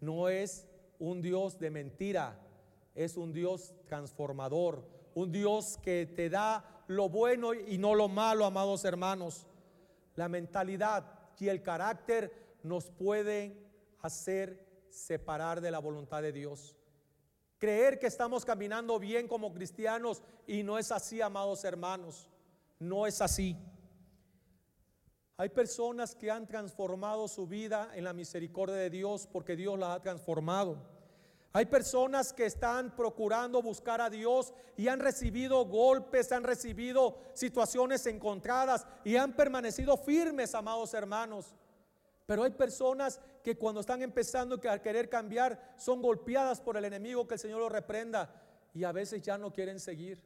no 0.00 0.28
es 0.28 0.66
un 0.98 1.22
Dios 1.22 1.58
de 1.58 1.70
mentira, 1.70 2.38
es 2.94 3.16
un 3.16 3.32
Dios 3.32 3.74
transformador, 3.86 4.86
un 5.14 5.32
Dios 5.32 5.78
que 5.82 6.06
te 6.06 6.28
da 6.28 6.84
lo 6.88 7.08
bueno 7.08 7.54
y 7.54 7.78
no 7.78 7.94
lo 7.94 8.08
malo, 8.08 8.44
amados 8.44 8.84
hermanos. 8.84 9.46
La 10.16 10.28
mentalidad 10.28 11.04
y 11.38 11.48
el 11.48 11.62
carácter 11.62 12.58
nos 12.62 12.90
pueden 12.90 13.64
hacer 14.00 14.66
separar 14.88 15.60
de 15.60 15.70
la 15.70 15.78
voluntad 15.78 16.22
de 16.22 16.32
Dios. 16.32 16.76
Creer 17.58 17.98
que 17.98 18.06
estamos 18.06 18.44
caminando 18.44 18.98
bien 18.98 19.28
como 19.28 19.52
cristianos 19.52 20.22
y 20.46 20.62
no 20.62 20.78
es 20.78 20.92
así, 20.92 21.20
amados 21.20 21.64
hermanos. 21.64 22.28
No 22.78 23.06
es 23.06 23.20
así. 23.22 23.56
Hay 25.38 25.50
personas 25.50 26.14
que 26.14 26.30
han 26.30 26.46
transformado 26.46 27.28
su 27.28 27.46
vida 27.46 27.90
en 27.94 28.04
la 28.04 28.12
misericordia 28.12 28.76
de 28.76 28.90
Dios 28.90 29.26
porque 29.30 29.56
Dios 29.56 29.78
las 29.78 29.96
ha 29.96 30.02
transformado. 30.02 30.95
Hay 31.56 31.64
personas 31.64 32.34
que 32.34 32.44
están 32.44 32.94
procurando 32.94 33.62
buscar 33.62 34.02
a 34.02 34.10
Dios 34.10 34.52
y 34.76 34.88
han 34.88 35.00
recibido 35.00 35.64
golpes, 35.64 36.30
han 36.30 36.44
recibido 36.44 37.16
situaciones 37.32 38.04
encontradas 38.04 38.86
y 39.04 39.16
han 39.16 39.32
permanecido 39.32 39.96
firmes, 39.96 40.54
amados 40.54 40.92
hermanos. 40.92 41.54
Pero 42.26 42.42
hay 42.42 42.50
personas 42.50 43.22
que 43.42 43.56
cuando 43.56 43.80
están 43.80 44.02
empezando 44.02 44.60
a 44.68 44.78
querer 44.82 45.08
cambiar 45.08 45.72
son 45.78 46.02
golpeadas 46.02 46.60
por 46.60 46.76
el 46.76 46.84
enemigo, 46.84 47.26
que 47.26 47.36
el 47.36 47.40
Señor 47.40 47.60
lo 47.60 47.70
reprenda 47.70 48.34
y 48.74 48.84
a 48.84 48.92
veces 48.92 49.22
ya 49.22 49.38
no 49.38 49.50
quieren 49.50 49.80
seguir. 49.80 50.22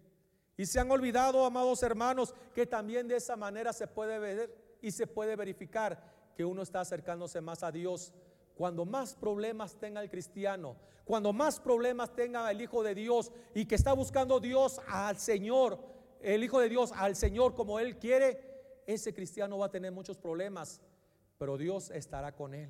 Y 0.57 0.67
se 0.67 0.81
han 0.81 0.91
olvidado, 0.91 1.45
amados 1.45 1.81
hermanos, 1.85 2.35
que 2.53 2.67
también 2.67 3.07
de 3.07 3.15
esa 3.15 3.37
manera 3.37 3.73
se 3.73 3.87
puede 3.87 4.19
ver 4.19 4.53
y 4.83 4.91
se 4.91 5.07
puede 5.07 5.37
verificar 5.37 6.03
que 6.35 6.45
uno 6.45 6.63
está 6.63 6.81
acercándose 6.81 7.41
más 7.41 7.63
a 7.63 7.71
Dios. 7.71 8.13
Cuando 8.61 8.85
más 8.85 9.15
problemas 9.15 9.77
tenga 9.77 10.03
el 10.03 10.11
cristiano, 10.11 10.77
cuando 11.07 11.33
más 11.33 11.59
problemas 11.59 12.15
tenga 12.15 12.51
el 12.51 12.61
Hijo 12.61 12.83
de 12.83 12.95
Dios 12.95 13.33
y 13.55 13.65
que 13.65 13.75
está 13.75 13.95
buscando 13.95 14.39
Dios 14.39 14.83
al 14.87 15.17
Señor, 15.17 15.79
el 16.21 16.45
Hijo 16.45 16.61
de 16.61 16.69
Dios 16.69 16.93
al 16.95 17.17
Señor 17.17 17.55
como 17.55 17.81
Él 17.81 17.97
quiere, 17.97 18.83
ese 18.87 19.15
cristiano 19.15 19.57
va 19.57 19.65
a 19.65 19.71
tener 19.71 19.93
muchos 19.93 20.19
problemas, 20.19 20.83
pero 21.39 21.57
Dios 21.57 21.91
estará 21.91 22.33
con 22.33 22.53
él 22.53 22.69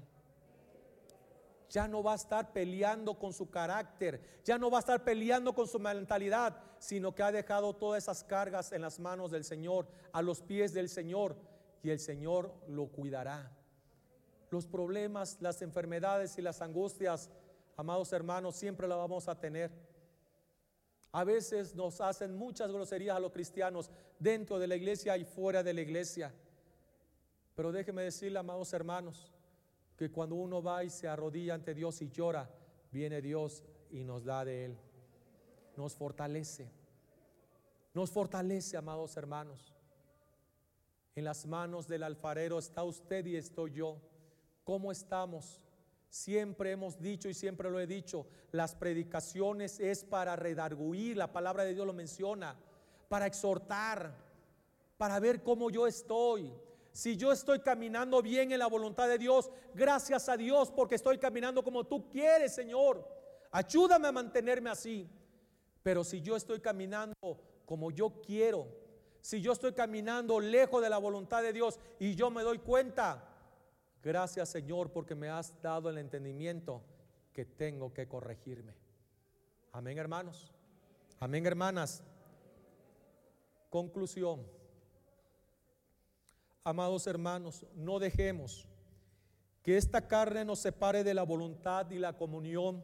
ya 1.68 1.86
no 1.88 2.02
va 2.02 2.12
a 2.12 2.16
estar 2.16 2.52
peleando 2.52 3.16
con 3.16 3.32
su 3.32 3.48
carácter, 3.48 4.20
ya 4.44 4.58
no 4.58 4.70
va 4.70 4.78
a 4.78 4.80
estar 4.80 5.04
peleando 5.04 5.54
con 5.54 5.68
su 5.68 5.78
mentalidad, 5.78 6.56
sino 6.80 7.14
que 7.14 7.22
ha 7.22 7.30
dejado 7.30 7.74
todas 7.74 8.02
esas 8.02 8.24
cargas 8.24 8.72
en 8.72 8.82
las 8.82 8.98
manos 8.98 9.30
del 9.30 9.44
Señor, 9.44 9.86
a 10.12 10.20
los 10.20 10.40
pies 10.42 10.72
del 10.72 10.88
Señor, 10.88 11.36
y 11.84 11.90
el 11.90 12.00
Señor 12.00 12.52
lo 12.66 12.88
cuidará. 12.88 13.59
Los 14.50 14.66
problemas, 14.66 15.38
las 15.40 15.62
enfermedades 15.62 16.36
y 16.38 16.42
las 16.42 16.60
angustias, 16.60 17.30
amados 17.76 18.12
hermanos, 18.12 18.56
siempre 18.56 18.88
la 18.88 18.96
vamos 18.96 19.28
a 19.28 19.38
tener. 19.38 19.70
A 21.12 21.24
veces 21.24 21.74
nos 21.74 22.00
hacen 22.00 22.36
muchas 22.36 22.70
groserías 22.70 23.16
a 23.16 23.20
los 23.20 23.32
cristianos 23.32 23.90
dentro 24.18 24.58
de 24.58 24.66
la 24.66 24.76
iglesia 24.76 25.16
y 25.16 25.24
fuera 25.24 25.62
de 25.62 25.74
la 25.74 25.80
iglesia. 25.80 26.32
Pero 27.54 27.72
déjeme 27.72 28.02
decirle, 28.02 28.38
amados 28.38 28.72
hermanos, 28.72 29.32
que 29.96 30.10
cuando 30.10 30.36
uno 30.36 30.62
va 30.62 30.84
y 30.84 30.90
se 30.90 31.08
arrodilla 31.08 31.54
ante 31.54 31.74
Dios 31.74 32.00
y 32.00 32.10
llora, 32.10 32.48
viene 32.90 33.20
Dios 33.20 33.64
y 33.90 34.04
nos 34.04 34.24
da 34.24 34.44
de 34.44 34.66
Él. 34.66 34.78
Nos 35.76 35.94
fortalece. 35.94 36.70
Nos 37.92 38.10
fortalece, 38.10 38.76
amados 38.76 39.16
hermanos. 39.16 39.74
En 41.14 41.24
las 41.24 41.44
manos 41.44 41.88
del 41.88 42.04
alfarero 42.04 42.58
está 42.58 42.84
usted 42.84 43.26
y 43.26 43.36
estoy 43.36 43.72
yo. 43.72 44.00
¿Cómo 44.64 44.92
estamos? 44.92 45.60
Siempre 46.08 46.72
hemos 46.72 47.00
dicho 47.00 47.28
y 47.28 47.34
siempre 47.34 47.70
lo 47.70 47.78
he 47.78 47.86
dicho, 47.86 48.26
las 48.50 48.74
predicaciones 48.74 49.78
es 49.78 50.04
para 50.04 50.34
redarguir, 50.34 51.16
la 51.16 51.32
palabra 51.32 51.64
de 51.64 51.74
Dios 51.74 51.86
lo 51.86 51.92
menciona, 51.92 52.56
para 53.08 53.26
exhortar, 53.26 54.16
para 54.98 55.20
ver 55.20 55.42
cómo 55.42 55.70
yo 55.70 55.86
estoy, 55.86 56.52
si 56.92 57.16
yo 57.16 57.30
estoy 57.32 57.60
caminando 57.60 58.20
bien 58.20 58.50
en 58.52 58.58
la 58.58 58.66
voluntad 58.66 59.08
de 59.08 59.18
Dios, 59.18 59.50
gracias 59.74 60.28
a 60.28 60.36
Dios 60.36 60.70
porque 60.70 60.96
estoy 60.96 61.18
caminando 61.18 61.62
como 61.62 61.84
tú 61.84 62.08
quieres, 62.08 62.54
Señor. 62.54 63.06
Ayúdame 63.52 64.08
a 64.08 64.12
mantenerme 64.12 64.70
así. 64.70 65.08
Pero 65.82 66.04
si 66.04 66.20
yo 66.20 66.36
estoy 66.36 66.60
caminando 66.60 67.14
como 67.64 67.90
yo 67.90 68.20
quiero, 68.20 68.66
si 69.20 69.40
yo 69.40 69.52
estoy 69.52 69.72
caminando 69.72 70.40
lejos 70.40 70.82
de 70.82 70.90
la 70.90 70.98
voluntad 70.98 71.42
de 71.42 71.52
Dios 71.52 71.78
y 71.98 72.14
yo 72.14 72.30
me 72.30 72.42
doy 72.42 72.58
cuenta, 72.58 73.29
gracias 74.02 74.48
Señor 74.48 74.92
porque 74.92 75.14
me 75.14 75.28
has 75.28 75.60
dado 75.62 75.90
el 75.90 75.98
entendimiento 75.98 76.82
que 77.32 77.44
tengo 77.44 77.92
que 77.92 78.08
corregirme. 78.08 78.74
Amén 79.72 79.98
hermanos. 79.98 80.52
Amén 81.20 81.46
hermanas. 81.46 82.02
Conclusión. 83.68 84.46
Amados 86.64 87.06
hermanos, 87.06 87.64
no 87.74 87.98
dejemos 87.98 88.68
que 89.62 89.76
esta 89.76 90.06
carne 90.06 90.44
nos 90.44 90.58
separe 90.58 91.04
de 91.04 91.14
la 91.14 91.22
voluntad 91.22 91.90
y 91.90 91.98
la 91.98 92.16
comunión 92.16 92.82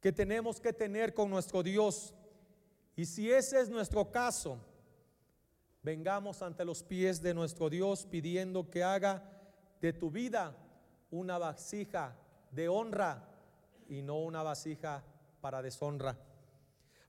que 0.00 0.12
tenemos 0.12 0.60
que 0.60 0.72
tener 0.72 1.12
con 1.12 1.30
nuestro 1.30 1.62
Dios. 1.62 2.14
Y 2.96 3.04
si 3.04 3.30
ese 3.30 3.60
es 3.60 3.68
nuestro 3.68 4.10
caso, 4.10 4.58
vengamos 5.82 6.42
ante 6.42 6.64
los 6.64 6.82
pies 6.82 7.20
de 7.20 7.34
nuestro 7.34 7.68
Dios 7.68 8.06
pidiendo 8.06 8.70
que 8.70 8.82
haga 8.82 9.39
de 9.80 9.92
tu 9.92 10.10
vida 10.10 10.56
una 11.10 11.38
vasija 11.38 12.16
de 12.50 12.68
honra 12.68 13.26
y 13.88 14.02
no 14.02 14.18
una 14.18 14.42
vasija 14.42 15.02
para 15.40 15.62
deshonra. 15.62 16.16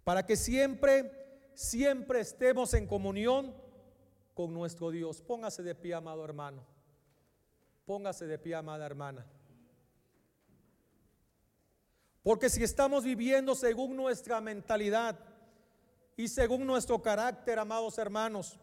Para 0.04 0.26
que 0.26 0.36
siempre, 0.36 1.50
siempre 1.54 2.22
estemos 2.22 2.74
en 2.74 2.88
comunión 2.88 3.54
con 4.34 4.54
nuestro 4.54 4.90
Dios. 4.90 5.22
Póngase 5.22 5.62
de 5.64 5.76
pie, 5.76 5.94
amado 5.94 6.24
hermano. 6.26 6.64
Póngase 7.86 8.26
de 8.26 8.40
pie, 8.40 8.56
amada 8.56 8.86
hermana. 8.86 9.26
Porque 12.24 12.50
si 12.50 12.64
estamos 12.64 13.04
viviendo 13.04 13.56
según 13.56 13.96
nuestra 13.96 14.40
mentalidad 14.42 15.20
y 16.16 16.28
según 16.28 16.66
nuestro 16.66 17.02
carácter, 17.02 17.58
amados 17.60 17.98
hermanos, 17.98 18.60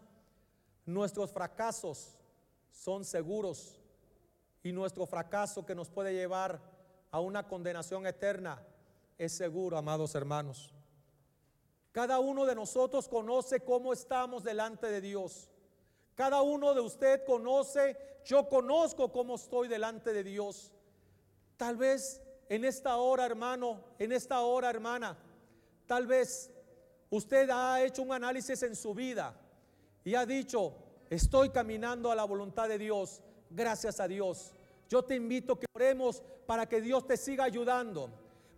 nuestros 0.86 1.32
fracasos 1.32 2.16
son 2.70 3.05
seguros 3.05 3.77
y 4.62 4.72
nuestro 4.72 5.06
fracaso 5.06 5.64
que 5.64 5.74
nos 5.74 5.90
puede 5.90 6.12
llevar 6.12 6.60
a 7.10 7.20
una 7.20 7.47
condenación 7.47 8.06
eterna 8.06 8.62
es 9.16 9.32
seguro, 9.32 9.76
amados 9.76 10.14
hermanos. 10.14 10.74
Cada 11.93 12.20
uno 12.20 12.47
de 12.47 12.55
nosotros 12.55 13.09
conoce 13.09 13.60
cómo 13.60 13.93
estamos 13.93 14.44
delante 14.44 14.89
de 14.89 15.01
Dios. 15.01 15.51
Cada 16.14 16.43
uno 16.43 16.74
de 16.74 16.80
usted 16.80 17.24
conoce, 17.24 17.97
yo 18.24 18.48
conozco 18.48 19.10
cómo 19.10 19.36
estoy 19.36 19.68
delante 19.68 20.12
de 20.12 20.22
Dios. 20.22 20.72
Tal 21.56 21.76
vez 21.76 22.22
en 22.48 22.64
esta 22.64 22.97
hora, 22.97 23.26
hermano, 23.26 23.82
en 23.98 24.12
esta 24.12 24.40
hora, 24.40 24.70
hermana, 24.70 25.18
tal 25.86 26.06
vez 26.06 26.51
usted 27.10 27.48
ha 27.51 27.82
hecho 27.82 28.02
un 28.02 28.12
análisis 28.12 28.62
en 28.62 28.76
su 28.76 28.94
vida 28.94 29.35
y 30.05 30.14
ha 30.14 30.24
dicho, 30.24 30.74
estoy 31.10 31.51
caminando 31.51 32.10
a 32.10 32.14
la 32.14 32.24
voluntad 32.24 32.68
de 32.68 32.78
Dios, 32.78 33.22
gracias 33.51 34.01
a 34.01 34.09
Dios. 34.09 34.55
Yo 34.89 35.03
te 35.03 35.15
invito 35.15 35.53
a 35.53 35.61
que 35.61 35.66
oremos 35.75 36.23
para 36.47 36.66
que 36.66 36.81
Dios 36.81 37.07
te 37.07 37.16
siga 37.16 37.45
ayudando. 37.45 38.11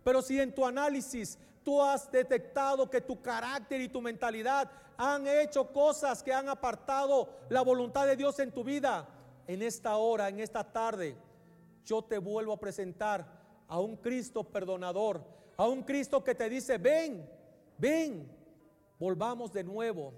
Pero 0.03 0.21
si 0.21 0.39
en 0.39 0.53
tu 0.53 0.65
análisis 0.65 1.37
tú 1.63 1.81
has 1.81 2.11
detectado 2.11 2.89
que 2.89 3.01
tu 3.01 3.21
carácter 3.21 3.81
y 3.81 3.89
tu 3.89 4.01
mentalidad 4.01 4.71
han 4.97 5.27
hecho 5.27 5.71
cosas 5.71 6.23
que 6.23 6.33
han 6.33 6.49
apartado 6.49 7.29
la 7.49 7.61
voluntad 7.61 8.05
de 8.05 8.15
Dios 8.15 8.39
en 8.39 8.51
tu 8.51 8.63
vida, 8.63 9.07
en 9.47 9.61
esta 9.61 9.97
hora, 9.97 10.29
en 10.29 10.39
esta 10.39 10.63
tarde, 10.63 11.17
yo 11.83 12.01
te 12.03 12.17
vuelvo 12.17 12.53
a 12.53 12.59
presentar 12.59 13.25
a 13.67 13.79
un 13.79 13.97
Cristo 13.97 14.43
perdonador, 14.43 15.23
a 15.57 15.67
un 15.67 15.83
Cristo 15.83 16.23
que 16.23 16.35
te 16.35 16.49
dice, 16.49 16.77
ven, 16.77 17.29
ven, 17.77 18.31
volvamos 18.99 19.51
de 19.51 19.63
nuevo. 19.63 20.13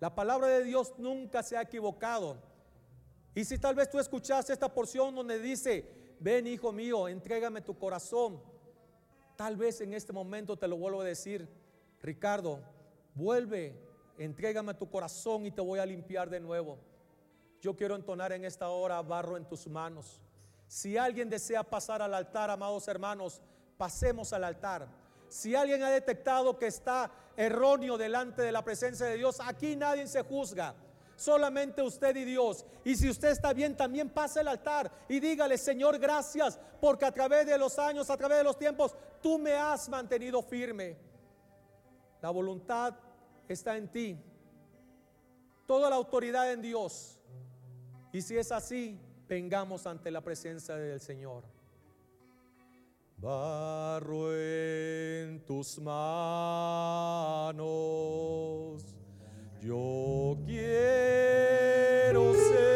La 0.00 0.14
palabra 0.14 0.48
de 0.48 0.64
Dios 0.64 0.94
nunca 0.96 1.42
se 1.42 1.56
ha 1.56 1.62
equivocado. 1.62 2.36
Y 3.34 3.44
si 3.44 3.58
tal 3.58 3.74
vez 3.74 3.88
tú 3.88 3.98
escuchaste 3.98 4.52
esta 4.52 4.72
porción 4.72 5.14
donde 5.14 5.38
dice, 5.38 5.88
ven 6.18 6.46
hijo 6.46 6.72
mío, 6.72 7.08
entrégame 7.08 7.60
tu 7.60 7.78
corazón, 7.78 8.40
Tal 9.40 9.56
vez 9.56 9.80
en 9.80 9.94
este 9.94 10.12
momento 10.12 10.58
te 10.58 10.68
lo 10.68 10.76
vuelvo 10.76 11.00
a 11.00 11.04
decir, 11.04 11.48
Ricardo, 12.02 12.60
vuelve, 13.14 13.74
entrégame 14.18 14.74
tu 14.74 14.90
corazón 14.90 15.46
y 15.46 15.50
te 15.50 15.62
voy 15.62 15.78
a 15.78 15.86
limpiar 15.86 16.28
de 16.28 16.40
nuevo. 16.40 16.76
Yo 17.58 17.74
quiero 17.74 17.96
entonar 17.96 18.32
en 18.32 18.44
esta 18.44 18.68
hora 18.68 19.00
barro 19.00 19.38
en 19.38 19.46
tus 19.46 19.66
manos. 19.66 20.20
Si 20.68 20.98
alguien 20.98 21.30
desea 21.30 21.62
pasar 21.62 22.02
al 22.02 22.12
altar, 22.12 22.50
amados 22.50 22.86
hermanos, 22.86 23.40
pasemos 23.78 24.34
al 24.34 24.44
altar. 24.44 24.86
Si 25.30 25.54
alguien 25.54 25.82
ha 25.84 25.90
detectado 25.90 26.58
que 26.58 26.66
está 26.66 27.10
erróneo 27.34 27.96
delante 27.96 28.42
de 28.42 28.52
la 28.52 28.62
presencia 28.62 29.06
de 29.06 29.16
Dios, 29.16 29.40
aquí 29.40 29.74
nadie 29.74 30.06
se 30.06 30.20
juzga 30.20 30.74
solamente 31.20 31.82
usted 31.82 32.16
y 32.16 32.24
Dios. 32.24 32.64
Y 32.82 32.96
si 32.96 33.10
usted 33.10 33.28
está 33.28 33.52
bien, 33.52 33.76
también 33.76 34.08
pase 34.08 34.40
el 34.40 34.48
altar 34.48 34.90
y 35.08 35.20
dígale, 35.20 35.58
Señor, 35.58 35.98
gracias, 35.98 36.58
porque 36.80 37.04
a 37.04 37.12
través 37.12 37.46
de 37.46 37.58
los 37.58 37.78
años, 37.78 38.08
a 38.08 38.16
través 38.16 38.38
de 38.38 38.44
los 38.44 38.58
tiempos, 38.58 38.96
tú 39.22 39.38
me 39.38 39.52
has 39.52 39.88
mantenido 39.88 40.42
firme. 40.42 40.96
La 42.22 42.30
voluntad 42.30 42.94
está 43.48 43.76
en 43.76 43.88
ti. 43.88 44.18
Toda 45.66 45.90
la 45.90 45.96
autoridad 45.96 46.50
en 46.52 46.62
Dios. 46.62 47.18
Y 48.12 48.22
si 48.22 48.38
es 48.38 48.50
así, 48.50 48.98
vengamos 49.28 49.86
ante 49.86 50.10
la 50.10 50.22
presencia 50.22 50.74
del 50.76 51.00
Señor. 51.00 51.44
Barro 53.18 54.34
en 54.34 55.44
tus 55.44 55.78
manos 55.78 57.60
yo 59.62 60.38
quiero 60.46 62.32
ser. 62.32 62.70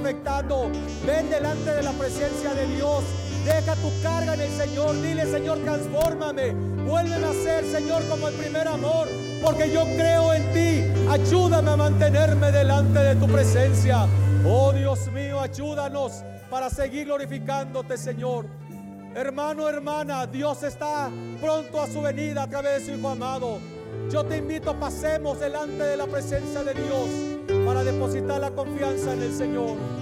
Afectando, 0.00 0.70
ven 1.06 1.28
delante 1.30 1.72
de 1.72 1.82
la 1.82 1.92
presencia 1.92 2.54
de 2.54 2.66
Dios. 2.74 3.04
Deja 3.44 3.74
tu 3.76 3.90
carga 4.02 4.34
en 4.34 4.40
el 4.40 4.50
Señor. 4.50 5.00
Dile, 5.00 5.26
Señor, 5.26 5.58
transfórmame. 5.58 6.52
Vuélveme 6.86 7.26
a 7.26 7.32
ser, 7.32 7.64
Señor, 7.64 8.02
como 8.08 8.28
el 8.28 8.34
primer 8.34 8.68
amor. 8.68 9.08
Porque 9.42 9.70
yo 9.70 9.84
creo 9.96 10.32
en 10.32 10.52
ti. 10.52 11.08
Ayúdame 11.10 11.70
a 11.70 11.76
mantenerme 11.76 12.52
delante 12.52 12.98
de 12.98 13.16
tu 13.16 13.26
presencia. 13.26 14.06
Oh 14.46 14.72
Dios 14.72 15.10
mío, 15.12 15.40
ayúdanos 15.40 16.22
para 16.50 16.70
seguir 16.70 17.06
glorificándote, 17.06 17.96
Señor. 17.96 18.46
Hermano, 19.14 19.68
hermana, 19.68 20.26
Dios 20.26 20.62
está 20.62 21.10
pronto 21.40 21.80
a 21.80 21.86
su 21.86 22.00
venida 22.02 22.44
a 22.44 22.46
través 22.48 22.86
de 22.86 22.92
su 22.92 22.98
Hijo 22.98 23.08
amado. 23.08 23.58
Yo 24.10 24.24
te 24.24 24.36
invito, 24.36 24.74
pasemos 24.74 25.40
delante 25.40 25.82
de 25.82 25.96
la 25.96 26.06
presencia 26.06 26.62
de 26.62 26.74
Dios 26.74 27.27
para 27.68 27.84
depositar 27.84 28.40
la 28.40 28.50
confianza 28.50 29.12
en 29.12 29.24
el 29.24 29.34
Señor. 29.34 29.97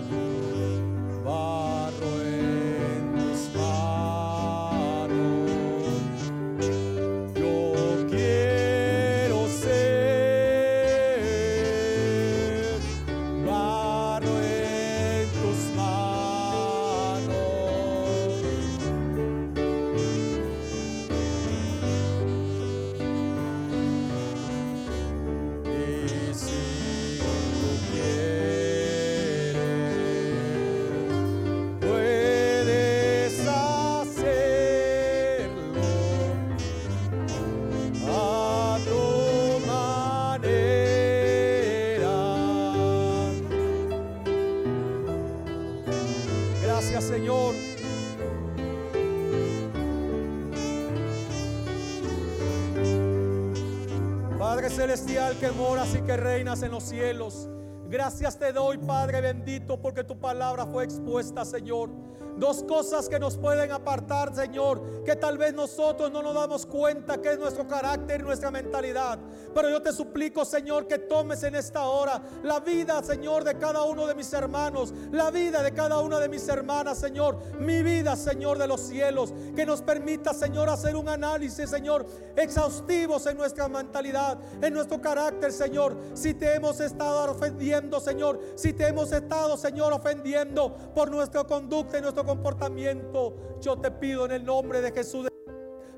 Celestial 54.87 55.37
que 55.41 55.51
moras 55.51 55.93
y 55.97 56.01
que 56.03 56.17
reinas 56.17 56.63
en 56.63 56.71
los 56.71 56.85
cielos. 56.85 57.49
Gracias 57.89 58.39
te 58.39 58.53
doy, 58.53 58.79
Padre 58.79 59.21
bendito, 59.21 59.81
porque 59.81 60.05
tu 60.05 60.17
palabra 60.17 60.65
fue 60.65 60.85
expuesta, 60.85 61.45
Señor. 61.45 61.91
Dos 62.37 62.63
cosas 62.63 63.09
que 63.09 63.19
nos 63.19 63.37
pueden 63.37 63.73
apartar, 63.73 64.33
Señor, 64.33 64.81
que 65.07 65.17
tal 65.17 65.39
vez 65.39 65.55
nosotros 65.55 66.11
no 66.11 66.21
nos 66.21 66.35
damos 66.35 66.67
cuenta 66.67 67.23
que 67.23 67.31
es 67.31 67.39
nuestro 67.39 67.67
carácter 67.67 68.21
y 68.21 68.25
nuestra 68.25 68.51
mentalidad. 68.51 69.19
Pero 69.55 69.71
yo 69.71 69.81
te 69.81 69.93
suplico, 69.93 70.45
Señor, 70.45 70.89
que 70.89 70.99
tomes 70.99 71.45
en 71.45 71.55
esta 71.55 71.85
hora 71.85 72.21
la 72.43 72.59
vida, 72.59 73.03
Señor, 73.05 73.45
de 73.45 73.57
cada 73.57 73.85
uno 73.85 74.07
de 74.07 74.17
mis 74.17 74.33
hermanos, 74.33 74.93
la 75.13 75.31
vida 75.31 75.63
de 75.63 75.73
cada 75.73 76.01
una 76.01 76.19
de 76.19 76.29
mis 76.29 76.47
hermanas, 76.49 76.99
Señor, 76.99 77.39
mi 77.61 77.83
vida, 77.83 78.17
Señor, 78.17 78.59
de 78.59 78.67
los 78.67 78.81
cielos, 78.81 79.33
que 79.55 79.65
nos 79.65 79.81
permita, 79.81 80.35
Señor, 80.35 80.69
hacer 80.69 80.97
un 80.97 81.09
análisis, 81.09 81.71
Señor, 81.71 82.05
exhaustivos 82.35 83.25
en 83.27 83.37
nuestra 83.37 83.69
mentalidad, 83.69 84.39
en 84.61 84.75
nuestro 84.75 85.01
carácter, 85.01 85.53
Señor. 85.53 85.97
Si 86.15 86.35
te 86.35 86.53
hemos 86.55 86.81
estado 86.81 87.31
ofendiendo, 87.31 88.01
Señor, 88.01 88.41
si 88.57 88.73
te 88.73 88.89
hemos 88.89 89.13
estado, 89.13 89.57
Señor, 89.57 89.93
ofendiendo 89.93 90.75
por 90.95 91.13
nuestra 91.13 91.45
conducta 91.45 91.99
y 91.99 92.03
nuestro 92.03 92.25
comportamiento, 92.27 93.37
yo 93.61 93.77
te 93.77 93.93
pido 93.93 94.25
en 94.27 94.33
el 94.33 94.45
nombre 94.45 94.81
de 94.81 94.96
Jesús. 94.97 95.29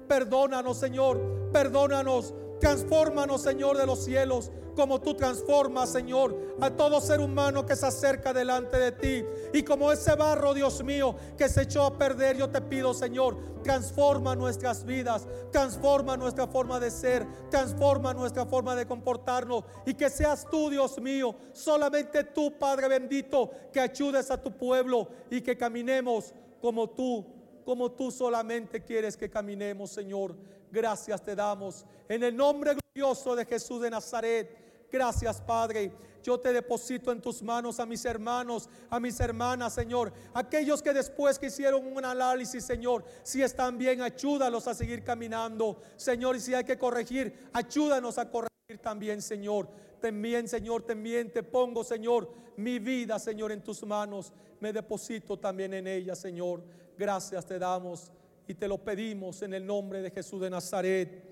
Perdónanos, 0.09 0.77
Señor, 0.77 1.51
perdónanos. 1.53 2.35
Transfórmanos, 2.59 3.43
Señor 3.43 3.77
de 3.77 3.87
los 3.87 4.05
cielos, 4.05 4.51
como 4.75 5.01
tú 5.01 5.15
transformas, 5.15 5.91
Señor, 5.91 6.57
a 6.61 6.71
todo 6.71 7.01
ser 7.01 7.21
humano 7.21 7.65
que 7.65 7.77
se 7.77 7.87
acerca 7.87 8.33
delante 8.33 8.77
de 8.77 8.91
ti. 8.91 9.25
Y 9.53 9.63
como 9.63 9.93
ese 9.93 10.17
barro, 10.17 10.55
Dios 10.55 10.83
mío, 10.83 11.15
que 11.37 11.49
se 11.49 11.63
echó 11.63 11.85
a 11.85 11.97
perder, 11.97 12.37
yo 12.37 12.51
te 12.51 12.61
pido, 12.61 12.95
Señor, 12.95 13.37
transforma 13.63 14.35
nuestras 14.35 14.85
vidas, 14.85 15.29
transforma 15.53 16.17
nuestra 16.17 16.49
forma 16.49 16.81
de 16.81 16.91
ser, 16.91 17.25
transforma 17.49 18.13
nuestra 18.13 18.45
forma 18.45 18.75
de 18.75 18.87
comportarnos. 18.87 19.63
Y 19.87 19.95
que 19.95 20.11
seas 20.11 20.45
tú, 20.51 20.69
Dios 20.69 21.01
mío, 21.01 21.37
solamente 21.53 22.25
tú, 22.25 22.59
Padre 22.59 22.89
bendito, 22.89 23.53
que 23.73 23.79
ayudes 23.79 24.33
a 24.33 24.43
tu 24.43 24.51
pueblo 24.51 25.07
y 25.31 25.43
que 25.43 25.57
caminemos 25.57 26.35
como 26.61 26.91
tú 26.91 27.25
como 27.69 27.93
tú 27.93 28.11
solamente 28.11 28.83
quieres 28.83 29.15
que 29.15 29.29
caminemos, 29.29 29.91
Señor. 29.91 30.35
Gracias 30.73 31.23
te 31.23 31.37
damos. 31.37 31.85
En 32.09 32.23
el 32.23 32.35
nombre 32.35 32.75
glorioso 32.75 33.37
de 33.37 33.45
Jesús 33.45 33.83
de 33.83 33.91
Nazaret. 33.91 34.89
Gracias, 34.91 35.39
Padre. 35.43 35.93
Yo 36.23 36.41
te 36.41 36.51
deposito 36.51 37.13
en 37.13 37.21
tus 37.21 37.43
manos 37.43 37.79
a 37.79 37.85
mis 37.85 38.03
hermanos, 38.07 38.71
a 38.89 38.99
mis 38.99 39.21
hermanas, 39.21 39.75
Señor. 39.75 40.15
Aquellos 40.33 40.81
que 40.81 40.95
después 40.95 41.39
que 41.39 41.49
hicieron 41.49 41.87
un 41.87 42.03
análisis, 42.03 42.65
Señor, 42.65 43.05
si 43.23 43.43
están 43.43 43.77
bien, 43.77 44.01
ayúdalos 44.01 44.67
a 44.67 44.73
seguir 44.73 45.05
caminando. 45.05 45.83
Señor, 45.97 46.37
y 46.37 46.41
si 46.41 46.55
hay 46.55 46.65
que 46.65 46.79
corregir, 46.79 47.51
ayúdanos 47.53 48.17
a 48.17 48.31
corregir 48.31 48.79
también, 48.81 49.21
Señor. 49.21 49.69
También, 50.01 50.49
Señor, 50.49 50.85
también 50.85 51.31
te 51.31 51.43
pongo, 51.43 51.85
Señor, 51.85 52.33
mi 52.57 52.79
vida, 52.79 53.19
Señor, 53.19 53.53
en 53.53 53.63
tus 53.63 53.85
manos. 53.85 54.33
Me 54.59 54.73
deposito 54.73 55.39
también 55.39 55.75
en 55.75 55.87
ella, 55.87 56.15
Señor. 56.15 56.63
Gracias 56.99 57.47
te 57.47 57.61
damos 57.61 58.11
y 58.49 58.55
te 58.55 58.67
lo 58.67 58.77
pedimos 58.77 59.41
en 59.43 59.55
el 59.55 59.65
nombre 59.65 60.03
de 60.03 60.11
Jesús 60.11 60.41
de 60.41 60.51
Nazaret. 60.51 61.23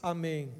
Amén. 0.00 0.54